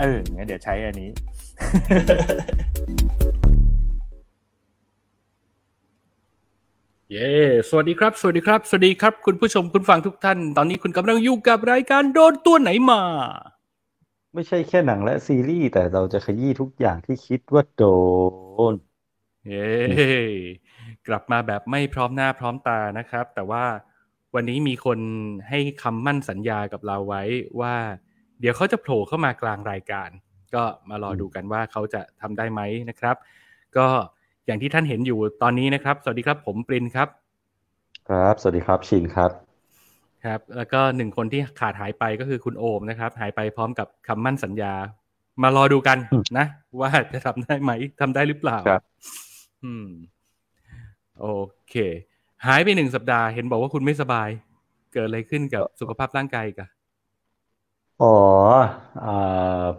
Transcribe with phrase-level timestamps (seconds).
[0.00, 1.10] เอองั้นเดี๋ยวใช้อันนี้
[7.10, 7.30] เย้
[7.68, 13.02] สวัสดีครับ สวัสดีครับ สวัสดีครับ คุณผู้ชมคุณฟังทุกท่าน ตอนนี้คุณกำลังอยู่กับรายการโดนตัวไหนมา
[14.34, 17.84] ไม่ใช่แค่หนังและซีรีส์แต่เราจะขยี้ทุกอย่างที่คิดว่าโด
[18.72, 18.74] น
[19.46, 19.70] เย้
[21.06, 23.64] กลับมาแบบไม่พร้อมหน้าพร้อมตานะครับ แต่ว่า
[24.34, 24.98] วันนี้มีคน
[25.48, 27.22] ให้คำมั่นสัญญากับเราไว้
[27.60, 27.76] ว่า
[28.40, 30.08] เดี๋ยวเขาจะโผล่เข้ามากลางรายการ
[30.54, 33.16] ก็มารอดูกันว่าเขาจะทำได้ไหมนะครับ
[33.76, 33.86] ก็
[34.46, 37.08] อย่างที่ท่านเห็นอยู่ตอนนี้นะครับ สวัสดีครับผมปรินครับ
[38.08, 39.30] ครับ สวัสดีครับชินครับ
[40.24, 44.72] ครับ แล้วก็หนึ่งคนที่ขาดหายไปก็คือคุณโอมนะครับ หายไปพร้อมกับคำมั่นสัญญา
[45.42, 46.46] มารอดูกันอืมนะ
[46.80, 48.82] ว่าจะทำได้ไหมทำได้หรือเปล่าครับ
[49.64, 49.88] อืม
[51.20, 51.26] โอ
[51.70, 51.74] เค
[52.46, 54.28] หายไปหนึ่งสัปดาห์เห็นบอกว่าคุณไม่สบาย
[54.92, 56.68] เกิดอะไรขึ้นกับสุขภาพร่างกายกัน
[58.00, 58.06] อ๋อ
[59.04, 59.10] อ่า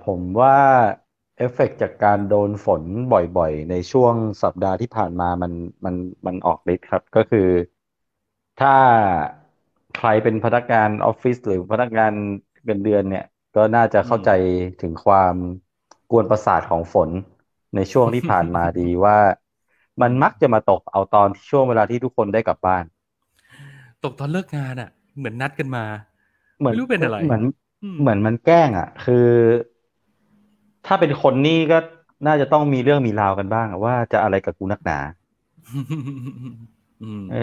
[0.02, 0.56] ผมว่า
[1.38, 5.54] เอฟเฟกต์จากการโดนฝนบ่อยๆ ในช่วงสัปดาห์ที่ผ่านมามัน
[5.86, 7.48] มันมันออกฤทธิ์ครับ ก็คือ
[8.60, 8.76] ถ้า
[9.98, 12.14] ใครเป็นพนักงานออฟฟิศหรือพนักงาน
[12.66, 14.30] เงินเดือนเนี่ย ก็น่าจะเข้าใจ
[14.82, 15.36] ถึงความ
[16.12, 17.10] กวนประสาทของฝน
[17.76, 19.18] ในช่วงที่ผ่านมาดีว่า
[20.02, 22.84] มันมักจะมาตกเอาตอนช่วงเวลาที่ทุกคนได้กลับบ้าน
[24.04, 25.84] ตกตอนเลิกงานอะ เหมือนนัดกันมา
[26.60, 27.52] เหมือนไม่รู้เป็นอะไร เหมือนอืม
[28.00, 29.16] เหมือนมันแกล้งอะ คือ
[30.86, 31.78] ถ้าเป็นคนนี่ก็
[32.28, 35.00] น่าจะต้องมีเรื่องมีราวกันบ้างอะว่าจะอะไรกับกูนักหนา
[37.02, 37.38] อืมเออ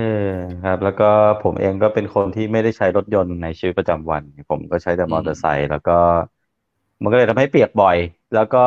[0.62, 1.04] ครับ แล้วก็
[1.40, 5.92] ผมเองก็เป็นคนที่ไม่ได้ใช้รถยนต์ในชีวิตประจำวัน ผมก็ใช้แต่มอเตอร์ไซค์แล้วก็
[7.02, 7.96] มันก็เลยทำให้เปียกบ่อย
[8.32, 8.58] แล้วก็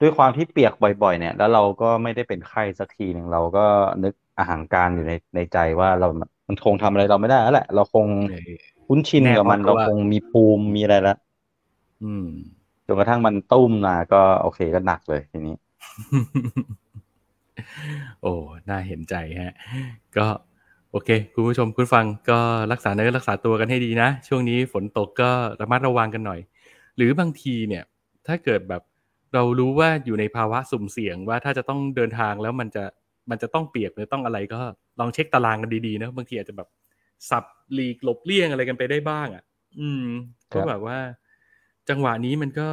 [0.00, 3.66] ด้วยความที่เปียกบ่อย ๆ เนี่ย แล้วเราก็ไม่ได้เป็นไข้สักทีหนึ่งเราก็
[4.02, 6.06] นึกอาหารการอยู่ในในใจว่าเรา
[6.48, 11.18] มันคงทำอะไรเราไม่ได้แล้วแหละ เราคงเออ คุ้นชินแน่กับมันเพราะเราว่าคงมีภูมิมีอะไรแล้ว
[12.04, 12.26] อืม
[12.86, 15.56] จนกระทั่งมันตุ้มมาก็โอเคก็หนักเลยทีนี้
[18.22, 18.34] โอ้
[18.68, 19.54] น่าเห็นใจฮะ
[20.16, 20.26] ก็
[20.90, 22.38] โอเค คุณผู้ชมคุณฟังก็
[22.72, 25.30] รักษาเนื้อรักษาตัวกันให้ดีนะ ช่วงนี้ฝนตกก็
[25.60, 26.40] ระมัดระวังกันหน่อย
[26.96, 27.84] หรือบางทีเนี่ย
[28.26, 28.82] ถ้าเกิดแบบ
[29.34, 32.84] เรารู้ว่าอยู่ในภาวะสุ่มเสี่ยงว่าถ้าจะต้องเดินทางแล้วมันจะ
[33.30, 34.60] มันจะต้องเปียกหรือต้องอะไรก็
[35.00, 36.68] ลองเช็คตารางกันดีๆนะบางทีอาจจะแบบ
[37.30, 39.44] สับหลีกหลบเลี่ยงอะไรกันไปได้บ้าง อะ
[39.80, 40.04] อืม
[40.52, 40.98] ครัก็บแบบว่า
[41.88, 42.68] จังหวะนี้มันก็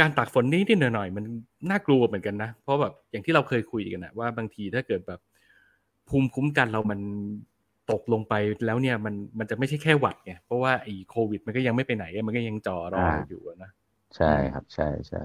[0.00, 1.24] การตากฝนนิดๆหน่อยๆมัน
[1.70, 5.20] น่ากลัวเหมือนกันนะ เพราะแบบอย่างที่เราเคยคุยกันนะว่าบางทีถ้าเกิดแบบ
[6.08, 7.00] ภูมิคุ้มกันเรามัน
[7.90, 8.34] ตกลงไป
[8.66, 13.70] แล้วเนี่ยมันมันจะไม่ใช่แค่หวัดไงเพราะว่าไอ้โควิด มันก็ยังไม่ไปไหนอะมันก็ยังจ่อรอเราอยู่อะนะ
[14.16, 15.18] ใช่ครับ ใช่ใช่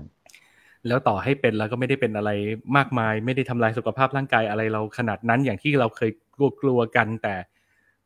[0.87, 2.31] แล้วต่อให้เป็นแล้วก็ไม่ได้เป็นอะไร
[2.77, 7.35] มากมาย ไม่ได้ทำลายสุขภาพร่างกายอะไรเราขนาดนั้นอย่างที่เราเคยกลัวกลัวๆกัน แต่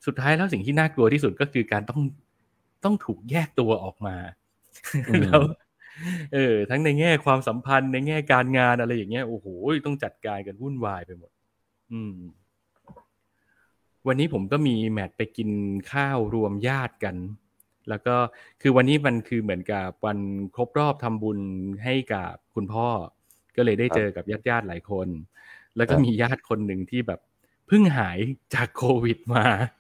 [0.05, 2.01] สุดท้ายแล้วสิ่งที่น่ากลัวที่สุดก็คือการต้อง
[2.83, 4.15] ต้องถูกแยกตัวออกมา
[5.09, 5.41] อืมแล้ว
[6.33, 9.45] เออ ทั้งในแง่ความสัมพันธ์ในแง่การงานอะไรอย่างเงี้ยโอ้โห
[9.85, 11.31] ต้องจัดการกันวุ่นวายไปหมด
[11.91, 12.15] อืม
[14.07, 15.49] วันนี้ผมก็มีแมทไปกิน
[15.91, 17.15] ข้าวรวมญาติกัน
[17.89, 18.15] แล้วก็
[18.61, 20.19] คือวันนี้มันคือเหมือนกับวัน
[20.55, 21.39] ครบรอบทำบุญ
[21.83, 22.87] ให้กับคุณพ่อ
[23.55, 25.07] ก็เลยได้เจอกับญาติญาติๆหลายคน
[25.77, 27.19] แล้วก็มีญาติคนหนึ่งที่แบบ
[27.67, 28.17] เพิ่งหาย
[28.53, 29.76] จากโควิดมาอืม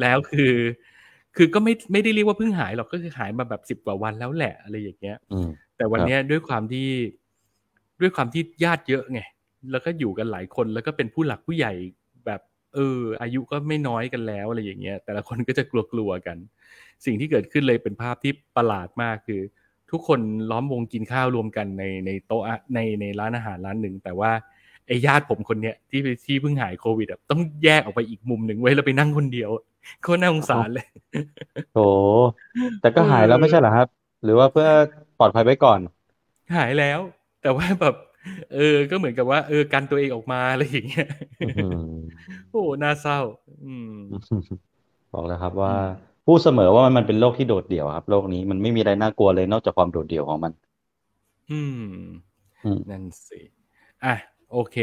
[0.00, 0.54] แล้วคือ
[1.36, 6.88] คือก็ไม่ไม่ได้เรียกว่าเพิ่งหายหรอกก็คือหายมาแบบสิบกว่าวันแล้วแหละอะไรอย่างเงี้ยอืมแต่วันเนี้ยด้วยความที่
[8.00, 9.20] ด้วยความที่ญาติเยอะไง
[9.70, 11.72] แล้วก็อยู่กันหลายคนแล้วก็เป็นผู้หลักผู้ใหญ่
[12.26, 12.40] แบบ
[12.74, 16.36] เออ อายุก็ไม่น้อยกันแล้วอะไรอย่างเงี้ย แต่ละคนก็จะกลัวๆกัน
[17.04, 19.40] สิ่งที่เกิดขึ้นเลยเป็นภาพที่ประหลาดมากคือ
[19.90, 20.20] ทุกคน
[20.50, 24.32] ล้อมวงกินข้าวรวมกันในในโต๊ะอะในในร้านอาหารร้านหนึ่งแต่ว่า
[24.86, 29.50] ไอ้ญาติผมคนเนี้ยที่ที่เพิ่งหายโควิดอะต้องแยกออกไปอีกมุมหนึ่งไว้ยแล้วไปนั่งคนเดียว
[30.02, 30.86] โคตรน่าสงสารเลย
[31.72, 31.76] โถ
[32.80, 33.88] แต่ก็หายแล้วไม่ใช่เหรอครับ
[34.22, 34.68] หรือว่าเพื่อ
[35.18, 35.80] ปลอดภัยไว้ก่อน
[36.54, 37.00] หายแล้ว
[37.42, 37.94] แต่ว่าแบบ
[38.54, 41.06] เออ ก็เหมือนกับว่า เออกันตัวเองออกมาอะไรอย่างเงี้ย
[41.42, 43.20] อืมโอ้น่าเศร้า
[43.64, 43.96] อืม
[45.14, 45.86] บอกแล้วครับว่าอืม
[46.26, 50.52] พูดเสมอว่ามันมันเป็นโรคที่โดดเดี่ยวครับโรคนี้มันไม่มีอะไรน่ากลัวเลยนอกจากความโดดเดี่ยวของมัน
[51.50, 51.82] อืม
[52.64, 53.40] อืมนั่นสิ
[54.04, 54.14] อะ
[54.52, 54.76] โอเค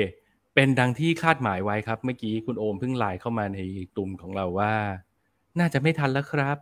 [0.56, 3.60] เป็นดังที่คาดหมายไว้ครับ เมื่อกี้คุณโอมเพิ่งไลน์เข้ามาใน
[3.96, 4.74] กลุ่มของเราว่า
[5.60, 6.58] น่าจะไม่ทันแล้วครับ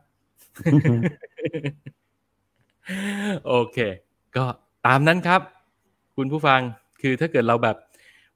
[3.48, 3.78] โอเค
[4.36, 4.46] ก็
[4.88, 5.42] ตามนั้นครับ
[6.18, 6.60] คุณผู้ฟัง
[7.02, 7.78] คือถ้าเกิดเราแบบ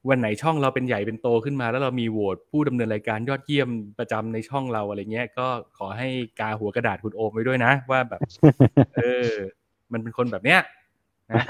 [0.09, 3.69] วันไหนช่องเราเป็นใหญ่เป็นโตขึ้นมา แล้วเรามีโหวตผู้ดำเนินรายการยอดเยี่ยม
[3.99, 5.47] ประจำในช่องเราอะไรเงี้ย ก็
[5.77, 6.07] ขอให้
[6.39, 8.21] กาหัวกระดาษคุณโอมไว้ด้วยนะ ว่าแบบ
[8.95, 9.29] เออ
[9.91, 10.59] มันเป็นคนแบบเนี้ย
[11.31, 11.43] นะ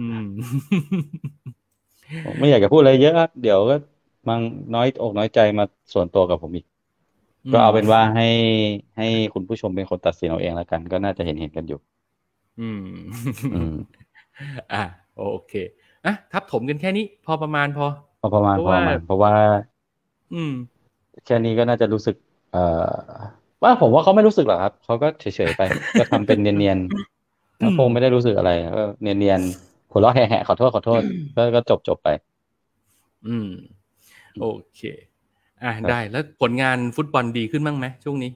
[0.00, 0.24] อืม
[1.48, 1.65] ผม
[2.38, 3.76] ไม่อยากจะพูดอะไรเยอะครับเดี๋ยวก็
[4.28, 4.40] มัง
[4.74, 6.66] น้อยอกน้อยใจมาส่วนตัวกับผมอีก
[7.52, 8.28] ก็เอาเป็นว่าให้
[8.98, 11.78] ให้คุณผู้ชมเป็นคนตัดสินเอาเองแล้วกัน ก็น่าจะเห็นเห็นกันอยู่
[12.60, 12.82] อืม
[13.54, 13.74] อืม
[14.72, 14.82] อะ
[15.16, 15.52] โอเค
[16.06, 17.86] อะทับถมกันแค่นี้ พอประมาณพอ
[18.20, 19.32] พอประมาณเพพราะอว่าประมาณเพราะว่า
[20.34, 20.54] อืม
[21.24, 22.16] แค่นี้ก็น่าจะรู้สึก
[22.52, 22.62] เอ่
[23.10, 23.12] อ
[23.62, 25.62] ว่าผมว่าเขาไม่รู้สึกหรอกครับเขาก็เฉยๆไป
[25.98, 31.00] ก็ทำเป็นเนียนๆเขาคงไม่ได้รู้สึกอะไรก็เนียนๆ หัวเราะแหะๆขอโทษขอโทษ
[31.36, 32.08] ก็ก็จบจบไป
[33.26, 33.48] อืม
[34.40, 34.80] โอเค
[35.62, 38.30] อะครับได้แล้วผลงานฟุตบอลดีขึ้นบ้างไหมช่วงนี้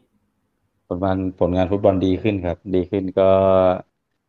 [0.88, 3.30] ผลงานผลงานฟุตบอลดีขึ้นครับ ดีขึ้นก็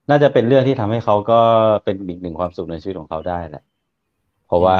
[0.09, 1.41] น่าจะเป็นเรื่องที่ทำให้เขาก็
[1.83, 3.63] เป็นอีกหนึ่งความสุขในชีวิตของเขาได้แหละ
[4.47, 4.77] เพราะว่า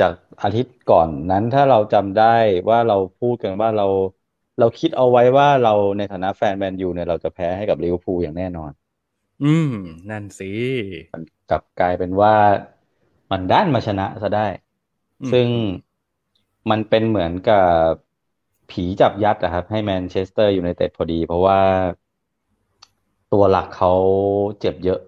[0.00, 2.36] จากอาทิตย์ก่อนนั้นถ้าเราจำได้
[2.68, 3.86] ว่าเราพูดกันว่าเรา
[4.60, 8.70] เราคิดเอาไว้ว่าเราในฐานะแฟนแมนยูเนี่ยเราจะแพ้ให้กับลิเวอร์พูลอย่างแน่นอน
[9.42, 9.72] อืม
[10.08, 10.46] นั่นสิ
[11.12, 12.34] มันกลับกลายเป็นว่า
[13.30, 14.46] มันดันมาชนะซะได้
[15.22, 15.48] อืมซึ่ง
[16.70, 17.90] มันเป็นเหมือนกับ
[18.70, 21.60] ผีจับยัดอะครับ ให้แมนเชสเตอร์ยูไนเต็ดพอดี เพราะว่า
[23.32, 23.92] ตัวหลักเขา
[24.60, 25.00] เจ็บเยอะ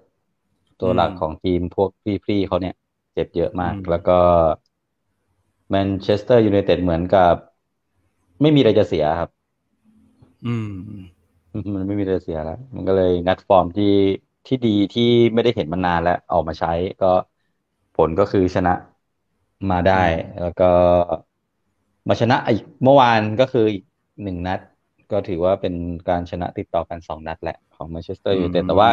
[0.80, 1.90] ตัวหลักของทีมพวก
[2.26, 2.74] พี่ๆเขาเนี่ย
[3.14, 4.18] เจ็บเยอะมากอืมแล้วก็
[5.70, 7.34] แมนเชสเตอร์ยูไนเต็ดเหมือนกับ
[8.40, 9.30] ไม่มีอะไรจะเสียครับ
[10.46, 10.68] อืม
[11.74, 13.86] มันไม่มีอะไรเสียแล้ว มันก็เลยงัดฟอร์มที่
[14.46, 15.02] ที่ดีที่
[15.34, 16.72] ไม่ได้เห็นมานานแล้วออกมาใช้
[17.02, 17.06] ก็
[17.96, 18.74] ผลก็คือชนะ
[19.70, 20.02] มาได้
[20.40, 20.64] แล้วก็
[22.08, 23.84] มาชนะอีกเมื่อวานก็คืออีก
[24.22, 24.60] หนึ่งนัด
[25.12, 25.74] ก็ถือว่าเป็น
[26.08, 28.90] การชนะติดต่อกันสองนัดแหละของแมนเชสเตอร์ยูไนเต็ดแต่ว่า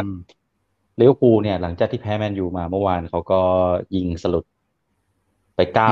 [0.99, 3.41] ลิเวอร์พูลเนี่ย หลังจากที่แพ้แมนยูมาเมื่อวานเขาก็
[3.95, 4.45] ยิงสลุด
[5.55, 5.91] ไปเก้า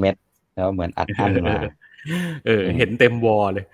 [0.00, 0.14] เม็ด
[0.54, 1.56] แล้วเหมือนอัดอั้นมา
[2.46, 3.66] เออ เห็นเต็ม wall เลย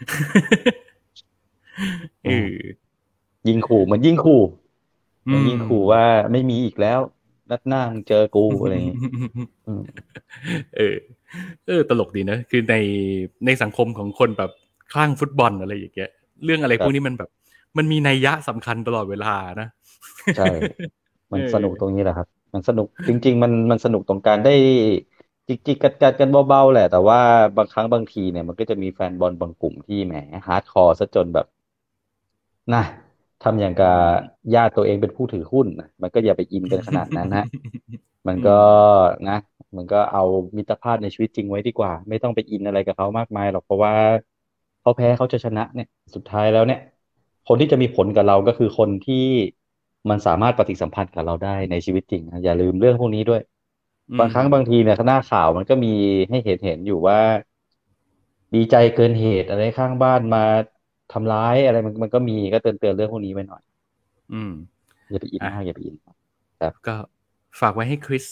[2.26, 2.52] เออ
[3.48, 4.42] ยิงขู่เหมือนยิงขู่
[5.28, 7.00] อืมยิงขู่ว่าไม่มีอีกแล้ว
[7.50, 8.98] นัดหน้ามึงเจอกูอะไรอย่างเงี้ย
[9.66, 9.82] อืม
[10.76, 10.96] เออ
[11.66, 12.74] เออ ตลกดีนะคือใน
[13.46, 14.50] ในสังคมของคนแบบ
[14.92, 16.10] คลั่งฟุตบอลอะไรอย่างเงี้ย
[16.44, 17.30] เรื่องอะไรพวกนี้มันแบบ
[17.76, 19.68] มันมีนัยยะสำคัญตลอดเวลานะ
[20.36, 20.46] ใช่
[21.32, 24.54] มันเออสนุกตรงนี้แหละครับ มันสนุกจริง ๆ มันมันสนุกตรงการได้
[25.48, 27.20] จิกจิกกัดกัดกันเบาๆแหละ แต่ว่า
[27.56, 30.14] บางครั้งบางทีเนี่ยมันก็จะมีแฟนบอลบางกลุ่มที่แหม
[30.46, 31.46] hardcore ซะจนแบบ
[32.74, 32.82] นะ
[33.44, 33.96] ทำอย่างกับ
[34.54, 37.46] ญาติตัวเองเป็นผู้ถือหุ้นนะมันก็อย่าไปอินกันขนาดนั้นฮะ
[38.26, 38.58] มันก็
[39.28, 39.38] นะ
[39.76, 40.24] มันก็เอา
[40.56, 43.94] มิตรภาพในชีวิตจริงไว้ดีกว่า ไม่ต้องไปอินอะไรกับเขามากมายหรอกเพราะว่า
[44.80, 46.80] เขาแพ้เขาจะชนะเนี่ย สุดท้ายแล้วเนี่ย
[47.48, 49.26] คนที่จะมีผลกับเราก็คือคนที่
[50.10, 53.42] มันสามารถปฏิสัมพันธ์กับเราได้ในชีวิตจริงนะอย่าลืมเรื่องพวกนี้ด้วย
[54.18, 55.94] บางครั้งบางทีเนี่ยหน้าข่าวมันก็มี
[56.28, 57.20] ให้เห็นเห็นอยู่ว่า
[58.54, 60.44] ดีใจเกินเหตุอะไรข้างบ้านมา
[61.12, 63.62] ทำร้ายอะไรมันมันก็มีก็เตือนเตือนเรื่องพวกนี้ไว้หน่อย
[64.32, 64.52] อืม
[65.10, 65.94] อย่าไปอินอะมากอย่าไปอิน
[66.86, 66.96] ก็
[67.60, 68.26] ฝากไว้ให้คริส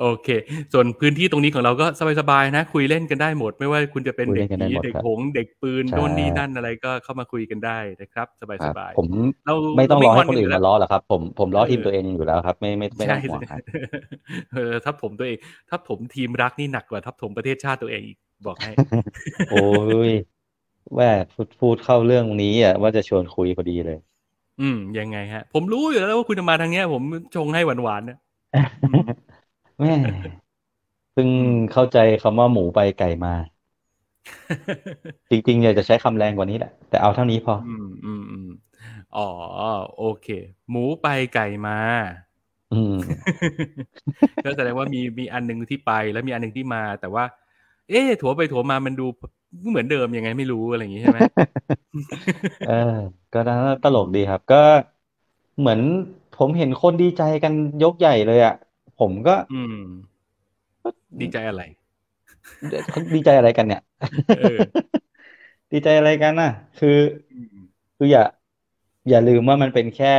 [0.00, 0.28] โอเค
[0.72, 1.86] ส่วนพื้นที่ตรงนี้ของเราก็
[2.20, 9.08] สบายๆนะ คุยเล่นกันได้หมด ไม่ว่าคุณจะเป็นคุยเด็เล่กนกันได้ผีหมดเด็กครับหงส์เด็กปืนใช่โน่นนี่นั่นอะไรก็เข้ามาคุยกันได้นะครับสครับบายผม
[9.46, 13.60] เราไม่ต้องรอให้เราไม่งอนคนอื่นอยู่แล้วมาล้อหรอกครับ ผมผมล้อเออทีมตัวเองอยู่แล้วครับ ไม่ไม่ๆไม่ต้ใช่องห่วงครับ
[14.54, 15.38] เออทับผมตัวเอง
[15.70, 18.70] ทับผมทีมรักนี่หนักกว่าทับผมประเทศชาติตัวเองอีก บอกให้
[19.50, 19.56] โอ้
[20.08, 20.10] ย
[20.96, 23.98] แม่พูดพูดเข้าเรื่องนี้อะว่าจะชวนคุยพอดีเลย
[24.60, 27.02] อืม ยังไงฮะ ผมรู้อยู่แล้วว่าคุณจะมาทางเนี้ย ผม
[27.34, 28.18] ชงให้หวานๆเนี่ย
[29.78, 29.92] แม่
[31.12, 31.30] เพิ่ง
[31.72, 33.34] เข้าใจคำว่าหมูไปไก่มา
[35.30, 38.48] จริงๆอยากจะใช้คำแรงกว่านี้แหละ แต่เอาเท่านี้พอ อืมอืมอืม
[39.16, 39.28] อ๋อ
[39.98, 40.26] โอเค
[40.70, 41.78] หมูไปไก่มา
[42.72, 42.94] อืม
[44.44, 47.24] ก็แสดงว่ามีมีอันหนึ่งที่ไปแล้วมีอันหนึ่งที่มา แต่ว่า
[47.88, 49.06] เอ๊ะถัวไปถัวมามันดู
[49.68, 51.20] เหมือนเดิมยังไงไม่รู้อะไรอย่างงี้ใช่ไหม
[52.62, 52.70] เออ
[53.32, 54.56] ก็น่าตลกดีครับ ก็
[55.58, 55.80] เหมือน
[56.32, 57.52] ผมเห็นคนดีใจกัน
[57.82, 58.54] ยกใหญ่เลยอะ
[58.96, 59.76] ผมก็ อืม
[61.20, 61.62] ดีใจอะไร
[62.88, 63.80] เขาดีใจอะไรกันเนี่ย
[64.32, 64.60] เออ
[65.72, 66.88] ดีใจอะไรกันน่ะ คือ
[67.30, 67.66] อืม
[67.96, 68.22] คืออย่า
[69.08, 70.14] อย่าลืมว่ามันเป็นแค่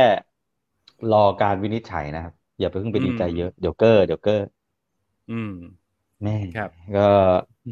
[1.12, 4.46] รอการวินิจฉัยนะครับ อย่าไปเพิ่งไปดีใจเยอะเดี๋ยวเกอร์เดี๋ยวเกอร์
[5.28, 5.52] อืม
[6.24, 7.08] แม่ครับก็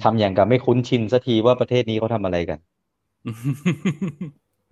[0.02, 2.58] ทำอย่างกับไม่คุ้นชินสักทีว่าประเทศนี้เขาทำอะไรกัน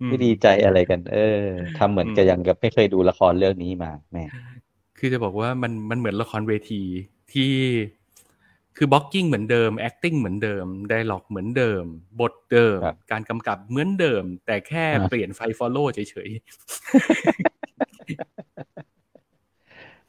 [0.07, 1.45] ไม่ดีใจอะไรกัน เออ
[1.77, 4.23] ทำเหมือนอืมกับอย่างกับไม่เคยดูละครเรื่องนี้มา แหม
[4.97, 6.81] คือจะบอกว่ามันมันเหมือนละครเวที
[7.33, 7.51] ที่
[8.77, 11.83] คือ blocking เหมือนเดิม acting เหมือนเดิม dialogue เหมือนเดิม
[12.21, 16.29] บทเดิมครับการกำกับเหมือนเดิม แต่แค่อ่าเปลี่ยนไฟ follow เฉย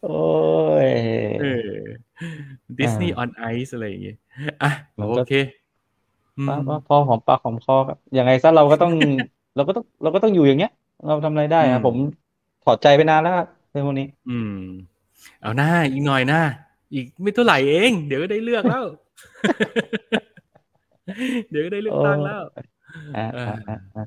[0.04, 0.24] โอ้
[0.88, 0.90] ย
[2.24, 4.16] ๆเออ Disney on Ice อะไรอย่างเงี้ย
[4.62, 5.32] อะมันก็โอเค
[6.38, 8.92] อืมว่าว่าพอหอมปากหอมคอครับยังไงซะเราก็ต้อง
[9.54, 10.70] เราก็ต้องเราก็ต้องอยู่อย่างเงี้ย
[11.04, 11.96] เราทำอะไรได้อือะมผม
[12.62, 14.54] ถอดใจไปนานแล้วครับเรื่องพวกนี้ อืม
[15.42, 16.42] เอาหน้าอีกหน่อยหน้า
[16.94, 18.84] อีกไม่เท่าไหร่เอง เดี๋ยวก็ได้เลือกแล้ว
[21.50, 22.42] เดี๋ยวก็ได้เลือกตั้งแล้ว
[23.16, 24.04] อ่าเอออ่าอ่าอ่า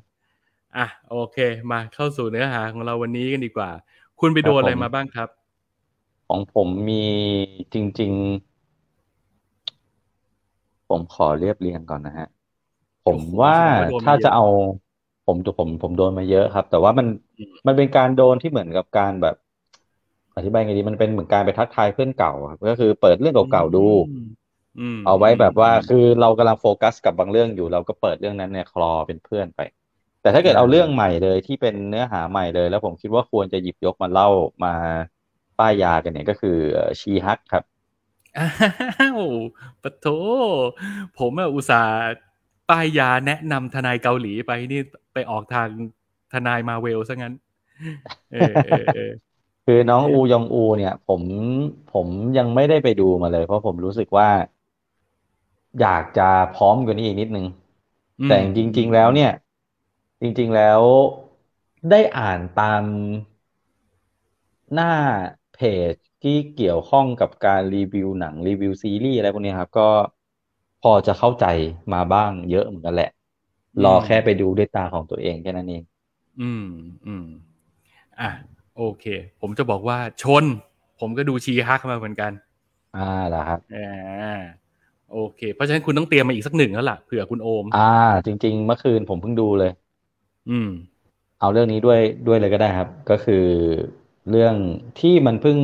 [0.78, 1.38] อะโอเค
[1.72, 3.70] มาเข้าสู่เนื้อหาของเราวันนี้กันดีกว่า
[4.20, 5.28] คุณไปครับโดนอะไรผมมาบ้างครับ
[6.32, 7.04] ของผมมี
[7.74, 8.12] จริง
[10.76, 12.28] ๆ ผมขอเรียบเรียงก่อนนะฮะ
[13.06, 14.44] ผมโอ้โหว่าแสดงว่าโดนมาถ้าเยจะอะเอา
[15.26, 17.06] ผมผมผมโดนมาเยอะครับ แต่ว่ามัน
[17.38, 19.36] อืมมันเป็นการโดนที่เหมือนกับการแบบ
[20.36, 24.16] อธิบายไงดีมันเป็นเหมือนการไปทักทายเพื่อนเก่าครับก็คือเปิดเรื่องเก่าๆดูอืม
[24.78, 29.60] อืมเอาไว้แบบว่าอืมคือเรากำลังโฟกัสกับบางเรื่องอยู่ เราก็เปิดเรื่องนั้นเนี่ยคลอเป็นเพื่อนไป
[30.22, 34.28] แต่ถ้าเกิดอ่าเอาเรื่องใหม่เลยที่เป็นเนื้อหาใหม่เลย แล้วผมคิดว่าควรจะหยิบยกมาเล่า
[34.64, 34.74] มา
[35.60, 36.58] ป้ายยากันเนี่ยก็คือ
[37.00, 37.64] ชีฮักครับ
[38.38, 39.20] อ้าว
[39.82, 40.06] ปะโถ
[41.18, 41.92] ผมอะอุตส่าห์
[42.68, 44.80] ป้ายยาแนะนำทนายเกาหลีไปนี่
[45.12, 45.68] ไปออกทาง
[46.32, 47.34] ทนายมาเวลซะงั้น
[48.32, 49.10] เออเออเออ
[49.66, 51.22] คือน้องอูยองอูเนี่ย ผม
[51.92, 54.28] ผมยังไม่ได้ไปดูมาเลย เพราะผมรู้สึกว่า
[55.80, 57.46] อยากจะพร้อมกว่านี้อีกนิดนึง
[58.20, 59.30] อืมแต่จริง ๆ แล้วเนี่ย
[60.22, 60.80] จริง ๆแล้ว
[61.90, 62.82] ได้อ่านตาม
[64.74, 64.86] หน้า
[65.60, 69.88] เพจที่เกี่ยวข้องกับการรีวิวหนังรีวิวซีรีส์อะไรพวกนี้ครับ ก็
[70.82, 71.46] พอจะเข้าใจ
[71.92, 73.10] มาบ้างเยอะเหมือนกันแหละ
[73.84, 75.82] รอแค่ไปดูด้วยตาของตัวเองแค่นั้นเอง
[76.40, 76.66] อืม
[77.06, 77.26] อืม
[78.20, 78.30] อะ
[78.76, 79.04] โอเค
[79.40, 80.44] ผมจะบอกว่าชน
[81.00, 82.32] ผมก็ดูชีฮักมาเหมือนกัน
[82.94, 83.00] อ่า
[83.32, 84.40] ล่ะครับอ่า
[85.12, 87.78] โอเค เพราะฉะนั้นคุณต้องเตรียมมาอีกสักหนึ่งแล้วล่ะเผื่อคุณโอม อ่า
[88.26, 89.70] จริง ๆ เมื่อคืนผมเพิ่งดูเลย
[90.48, 90.70] อืม
[91.40, 93.44] เอาเรื่องนี้ด้วยด้วยเลยก็ได้ครับ ก็คือ
[94.30, 94.54] เรื่อง
[95.00, 95.58] ที่มันเพิ่ง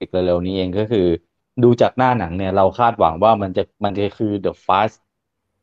[0.00, 1.06] อีกเร็วๆนี้เองก็คือ
[1.62, 4.98] ดูจากหน้าหนังเนี่ย เราคาดหวังว่ามันจะมันจะคือ The Fast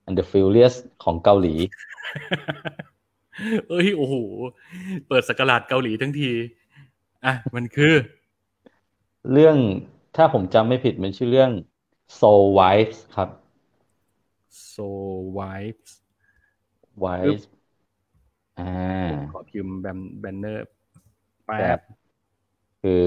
[0.08, 1.56] and the Furious ของเกาหลี
[3.70, 4.16] เอ้ย โอ้โห
[5.08, 6.32] เปิดสกราดเกาหลีทั้งที
[7.26, 7.94] อะ มันคือ
[9.32, 9.58] เรื่อง
[10.16, 11.52] ถ้าผมจำไม่ผิดมันชื่อเรื่อง
[12.20, 13.30] Soul Wives ครับ
[14.74, 14.88] so
[15.40, 15.92] wives
[17.04, 17.44] Wives
[18.60, 18.72] อ่า
[19.12, 20.68] ผมขอพิมพ์แบนแบนเนอร์
[21.60, 21.82] แป๊แบบบ
[22.84, 23.06] คือ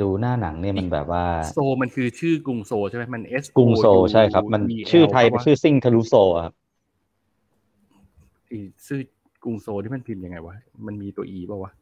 [0.00, 4.62] ดูหน้าหนังเนี่ยมันแบบว่า โซมันคือชื่อกรุงโซใช่ไหมมัน S กรุงโซลใช่ครับ มัน
[4.92, 6.54] ชื่อไทยเป็นชื่อซิ่งทะลุโซลอะครับ
[8.86, 9.00] ชื่อ
[9.44, 10.54] กรุงโซที่มันพิมพ์ยังไงวะ
[10.86, 11.72] มันมีตัว E ป่าวะ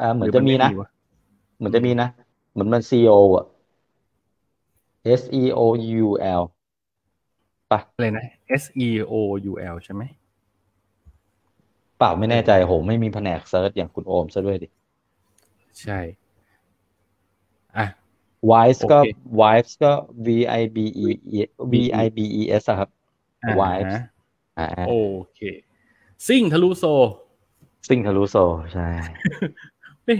[0.00, 0.84] อ่าเหมือนรืจะมีนะว
[1.58, 2.08] เหมือนจะมีนะ
[2.52, 3.46] เหมือนมัน C O อะ
[5.20, 5.60] S E O
[6.04, 6.08] U
[6.40, 6.42] L
[7.72, 8.24] ปะอะไรนะ
[8.62, 9.14] S E O
[9.50, 10.02] U L ใช่ไหม
[11.98, 14.68] เปล่าไม่แน่ใจโหไม่มีแผนกเซิร์ชอย่างคุณโอมซะด้วยดิ
[15.82, 15.98] ใช่
[17.76, 17.86] อะ
[18.50, 19.08] Wives ก็โอเค
[19.40, 19.92] Wives ก็
[20.26, 20.28] V
[20.60, 21.06] I B E
[21.36, 21.38] E
[21.72, 22.90] V I B E S อะครับ
[23.44, 24.02] อ่า Wives ฮะ
[24.58, 24.92] อ่าโอ
[25.34, 25.40] เค
[26.26, 26.84] ซิ่งทะลุโซ
[27.88, 28.88] ซิ่งทะลุโซลใช่
[30.04, 30.16] ไม่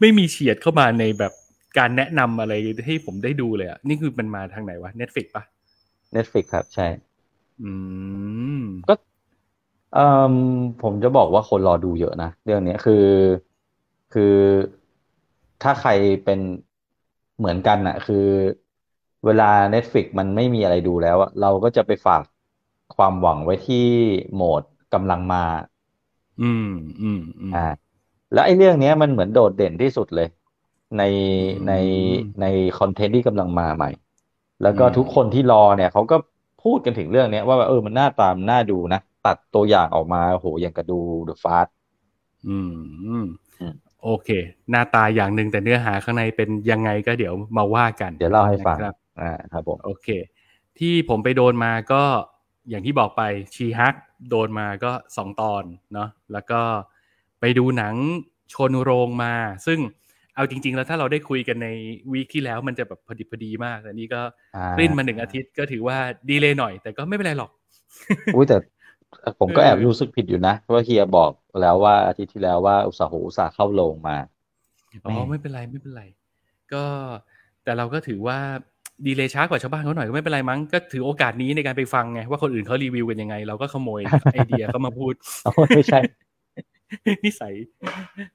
[0.00, 1.32] ไม่มีเฉียดเข้ามาในแบบ
[1.78, 2.52] การแนะนำอะไร
[2.86, 5.44] ให้ผมได้ดูเลยอะ นี่คือมันมาทางไหนวะ Netflix ปะ
[6.16, 6.86] Netflix ครับ ใช่
[7.62, 7.70] อื
[8.60, 8.94] ม ก็
[9.94, 10.34] เอ่อ
[10.82, 13.04] ผมจะบอกว่าคนรอดูเยอะนะ เรื่องเนี้ยคือ
[14.14, 14.36] คือ
[15.62, 15.90] ถ้าใคร
[16.24, 16.40] เป็น
[17.38, 18.26] เหมือนกันอะคือ
[19.24, 22.22] เวลา Netflix มันไม่มีอะไรดูแล้วอะเราก็จะไปฝาก
[22.96, 23.86] ความหวังไว้ที่
[24.32, 24.62] โหมด
[24.94, 25.42] กำลังมา
[26.40, 26.64] อืม
[27.00, 27.64] อืมอืมอ่า
[28.32, 30.28] แล้วไอ้เรื่องเนี้ยมันเหมือนโดดเด่นที่สุดเลย
[30.98, 31.02] ใน
[31.50, 31.72] อืมใน
[32.40, 32.46] ใน
[32.78, 33.90] คอนเทนต์ที่กำลังมาใหม่
[34.62, 36.16] แล้วก็อืมทุกคนที่รอเนี่ยเขาก็
[36.64, 41.68] พูดกันถึงเรื่องเนี้ยว่าเออมันน่าตามน่าดูนะ ตัดตัวอย่างออกมาโหอย่างกระดู The Fast
[42.48, 42.70] อืม
[43.04, 43.24] อืมอืม
[44.04, 44.28] โอเค
[44.70, 50.08] หน้าตาอย่างหนึ่งแต่เนื้อหาข้างในเป็นยังไงก็เดี๋ยวมาว่ากัน เดี๋ยวเล่าให้ฟังนะครับอ่าครับผมโอเค
[50.78, 52.02] ที่ผมไปโดนมาก็
[52.70, 53.22] อย่างที่บอกไป
[53.54, 53.94] ชีฮัก
[54.30, 56.60] โดนมาก็สองตอนเนาะแล้วก็
[57.40, 57.94] ไปดูหนัง
[58.54, 59.34] ชนโรงมา
[59.66, 59.78] ซึ่ง
[60.34, 61.68] เอาจริง ๆ แล้วถ้าเราได้คุยกันใน
[62.12, 64.20] วีคที่แล้วมันจะแบบพอดีพอดีมากแต่นี่ก็
[64.56, 65.98] อ่าริ้นมาหนึ่งอาทิตย์ก็ถือว่า
[66.30, 67.50] ดีเลยหน่อย แต่ก็ไม่เป็นไรหรอก
[68.34, 68.56] อุ้ยแต่
[69.40, 71.30] ผมก็เออแอบรู้สึกผิดอยู่นะว่าเฮียบอก
[71.60, 74.16] แล้วว่าอาทิตย์ที่แล้วว่าอุตสาห์อุตสาห์เข้าโรงมา
[75.04, 76.02] อ๋อไม่เป็นไรไม่เป็นไร
[76.72, 76.84] ก็
[77.64, 78.38] แต่เราก็ถือว่า
[79.06, 84.00] ดีเลยช้ากว่าชาวบ้านเขาหน่อยก็ไม่เป็นไรมั้งก็ถือโอกาสนี้ในการไปฟังไงว่าคนอื่นเขารีวิวกันยังไง เราก็ขโมย
[84.32, 85.12] ไอเดียเขามาพูด
[85.46, 86.00] อ๋อไม่ใช่
[87.24, 87.54] นิสัย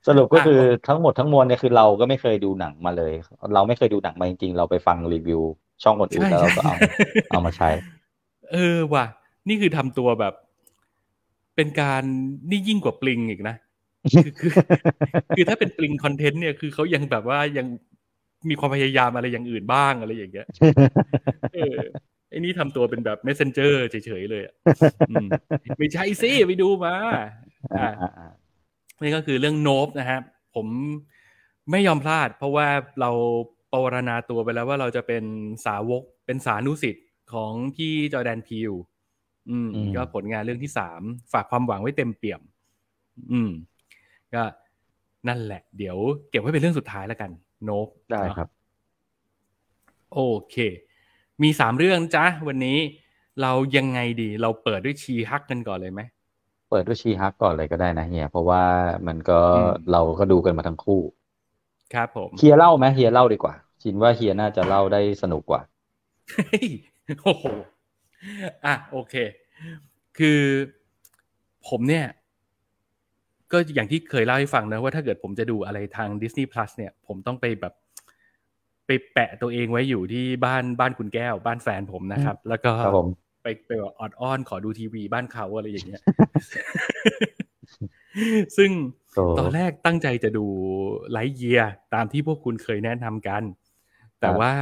[0.08, 3.14] สรุปก็คืออะทั้งหมดทั้งมวลเนี่ยคือเราก็ไม่เคยดูหนังมาเลย
[3.54, 5.42] เราไม่เคยดูหนังมาจริงๆ เราไปฟังรีวิว
[5.84, 6.76] ช่องคนอื่นใช่แล้วเราก็ใช่เอา
[7.30, 7.70] เอามาใช้
[8.52, 9.06] เออว่ะ
[9.48, 10.34] นี่คือทำตัวแบบ
[11.60, 12.04] เป็นการ
[12.50, 13.56] นี่ยิ่งกว่าปลิงอีกนะ
[14.25, 14.51] คือคือ
[15.36, 17.68] คือถ้าเป็นปลิงคอนเทนต์เนี่ยคือเขายังแบบว่ายัง
[18.50, 20.48] มีความพยายามอะไรอย่างอื่นบ้างอะไรอย่างเงี้ย
[21.56, 21.78] เออ
[22.30, 24.54] ไอ้นี่ทำตัวเป็นแบบ messenger เฉยๆเลยอะ
[25.10, 25.28] อืม
[25.78, 27.25] ไม่ใช่สิไปดูมาอ่า
[27.75, 28.32] อะอ่าอ่า
[29.01, 30.20] นี่ก็คือเรื่องโนบนะฮะ
[30.56, 30.68] ผม
[31.72, 32.68] ไม่ยอมพลาด เพราะว่า
[33.01, 33.12] เรา
[33.72, 35.24] ปรารณาตัวไปแล้วว่าเราจะเป็น
[35.66, 38.72] สาวกเป็นสานุสิทธิ์ของพี่จอร์แดนพีว
[39.50, 41.01] อืม ก็ผลงานเรื่องที่สาม
[41.34, 42.41] ฝากความหวังไว้เต็มเปี่ยม
[43.32, 43.51] อืม
[44.34, 44.44] ก็
[45.27, 45.98] นั่นแหละ เดี๋ยว
[46.29, 47.32] เก็บไว้เป็นเรื่องสุดท้ายแล้วกัน
[47.63, 48.50] โนบได้ครับ
[50.13, 50.56] โอเค
[51.44, 52.77] มีสามเรื่องจ้ะวันนี้
[53.41, 56.01] เรายังไงดี เราเปิดด้วยชีฮักกันก่อนเลยไหม
[56.70, 58.63] เปิดด้วยชีฮักก่อนเลยก็ได้นะเฮียเพราะว่า
[59.08, 61.01] มันก็อืมเราก็ดูกันมาทั้งคู่
[61.94, 65.62] ครับผมเฮียเล่าไหมเฮียเล่าดีกว่าชินว่าเฮียน่าจะเล่าได้สนุกกว่า
[66.32, 66.68] เฮ้ย
[67.24, 67.46] โอ้โห
[68.66, 69.16] อะโอเค
[70.18, 70.42] คือ
[71.68, 72.06] ผมเนี่ย
[73.52, 77.74] ก็อย่างที่เคยเล่าให้ฟังนะว่าถ้าเกิดผมจะดูอะไรทาง Disney Plus เนี่ย ผมต้องไปแบบ
[78.88, 83.10] ไปแปะตัวเองไว้อยู่ที่บ้านบ้านคุณแก้ว บ้านแฟนผมนะครับ แล้วก็ครับผม
[83.44, 86.02] ไปไปแบบออดอ้อนขอดูทีวีบ้านเขาอะไรอย่างเงี้ย
[88.58, 88.72] ซึ่ง
[89.16, 90.46] โอ้ตอนแรกตั้งใจจะดู
[91.12, 91.62] Lightyear
[91.94, 93.44] ตามที่พวกคุณเคยแนะนำกัน
[94.20, 94.54] แต่ครับว่า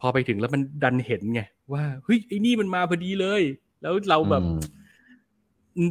[0.00, 1.40] พอไปถึงแล้วมันดันเห็นไง
[1.72, 3.42] ว่าเฮ้ยไอ้นี่มันมาพอดีเลย
[3.82, 4.76] แล้วเราแบบอืม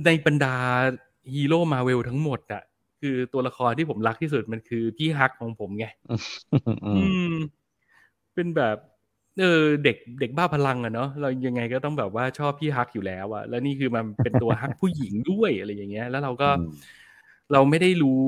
[0.06, 0.56] ในบรรดา
[1.34, 2.64] ฮีโร่มาเวลทั้งหมดอะ
[3.02, 6.16] คือตัวละครที่ผมรักที่สุดมันคือพี่ฮักของผมไงอื
[6.96, 7.34] อืมม
[8.36, 8.78] เป็นแบบ
[9.40, 16.70] เออเด็กเด็กบ้าพลังอะเนาะเรายังไงก็ต้องแบบว่าชอบพี่ฮักอยู่แล้วอะแล้วนี่คือมันเป็นตัวฮักผู้หญิงด้วยอะไรอย่างเงี้ย แล้วเราก็อืม
[17.54, 18.24] เราไม่ได้รู้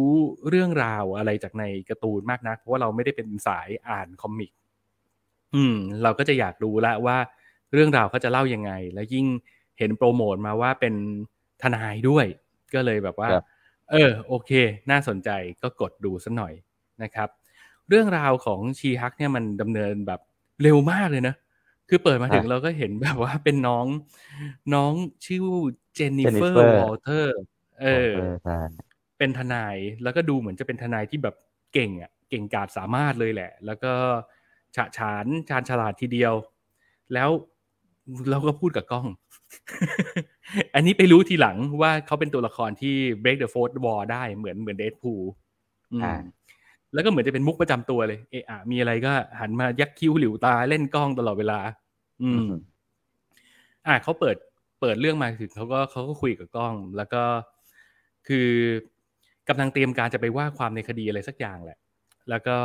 [0.50, 4.52] เรื่องราวอะไรจากในการ์ตูนมากนัก เพราะว่าเราไม่ได้เป็นสายอ่านคอมิก
[5.56, 7.18] อืม เราก็จะอยากรู้ละว่า
[7.74, 9.26] เรื่องราวเขาจะเล่ายังไง แล้วยิ่ง
[9.78, 10.94] เห็นโปรโมทมาว่าเป็น
[11.62, 12.26] ทนายด้วย
[12.74, 13.44] ก็เลยแบบว่าครับ
[13.92, 14.52] เออ โอเค
[14.92, 15.30] น่าสนใจ
[15.62, 16.54] ก็กดดูสักหน่อย
[17.04, 17.30] นะครับ
[17.90, 20.22] เรื่องราวของ She-Hulk เนี่ยมันดำเนินแบบ
[20.64, 21.36] เร็วมากเลยนะ
[21.90, 23.86] คือเปิดมาถึงอะเราก็เห็นแบบว่าเป็นน้อง
[24.74, 24.94] น้อง
[25.26, 25.42] ชื่อ
[25.96, 27.36] เจนนิเฟอร์ Jennifer วอลเตอร์
[27.82, 28.60] เออเออใช่
[29.18, 31.36] เป็นทนายแล้วก็ดูเหมือนจะเป็นทนายที่แบบ
[31.74, 33.94] เก่งอะ เก่งกาจสามารถเลยแหละ แล้วก็
[34.76, 36.34] ฉะฉานชาญฉลาดทีเดียว
[37.14, 37.30] แล้ว
[38.30, 39.08] เราก็พูดกับกล้อง
[40.76, 45.22] อันนี้ไปรู้ทีหลังว่าเขาเป็นตัวละครที่ break the fourth wall ได้เหมือนเหมือนเดดพูล
[46.04, 46.14] อ่า
[46.94, 51.60] แล้วก็เหมือนจะเป็นมุกประจำตัวเลยเอะอะมีอะไรก็หันมายักคิ้วหลิวตาเล่นกล้องตลอดเวลา
[52.24, 52.48] อืม
[53.88, 54.38] อะเขาเปิด
[54.82, 57.24] เปิดเรื่องมาถึงเขาก็เขาก็คุยกับกล้อง แล้วก็
[58.28, 58.50] คือ
[59.50, 61.78] กำลังเตรียมการจะไปว่าความในคดีอะไรสักอย่างแหละ
[62.30, 62.58] แล้วก็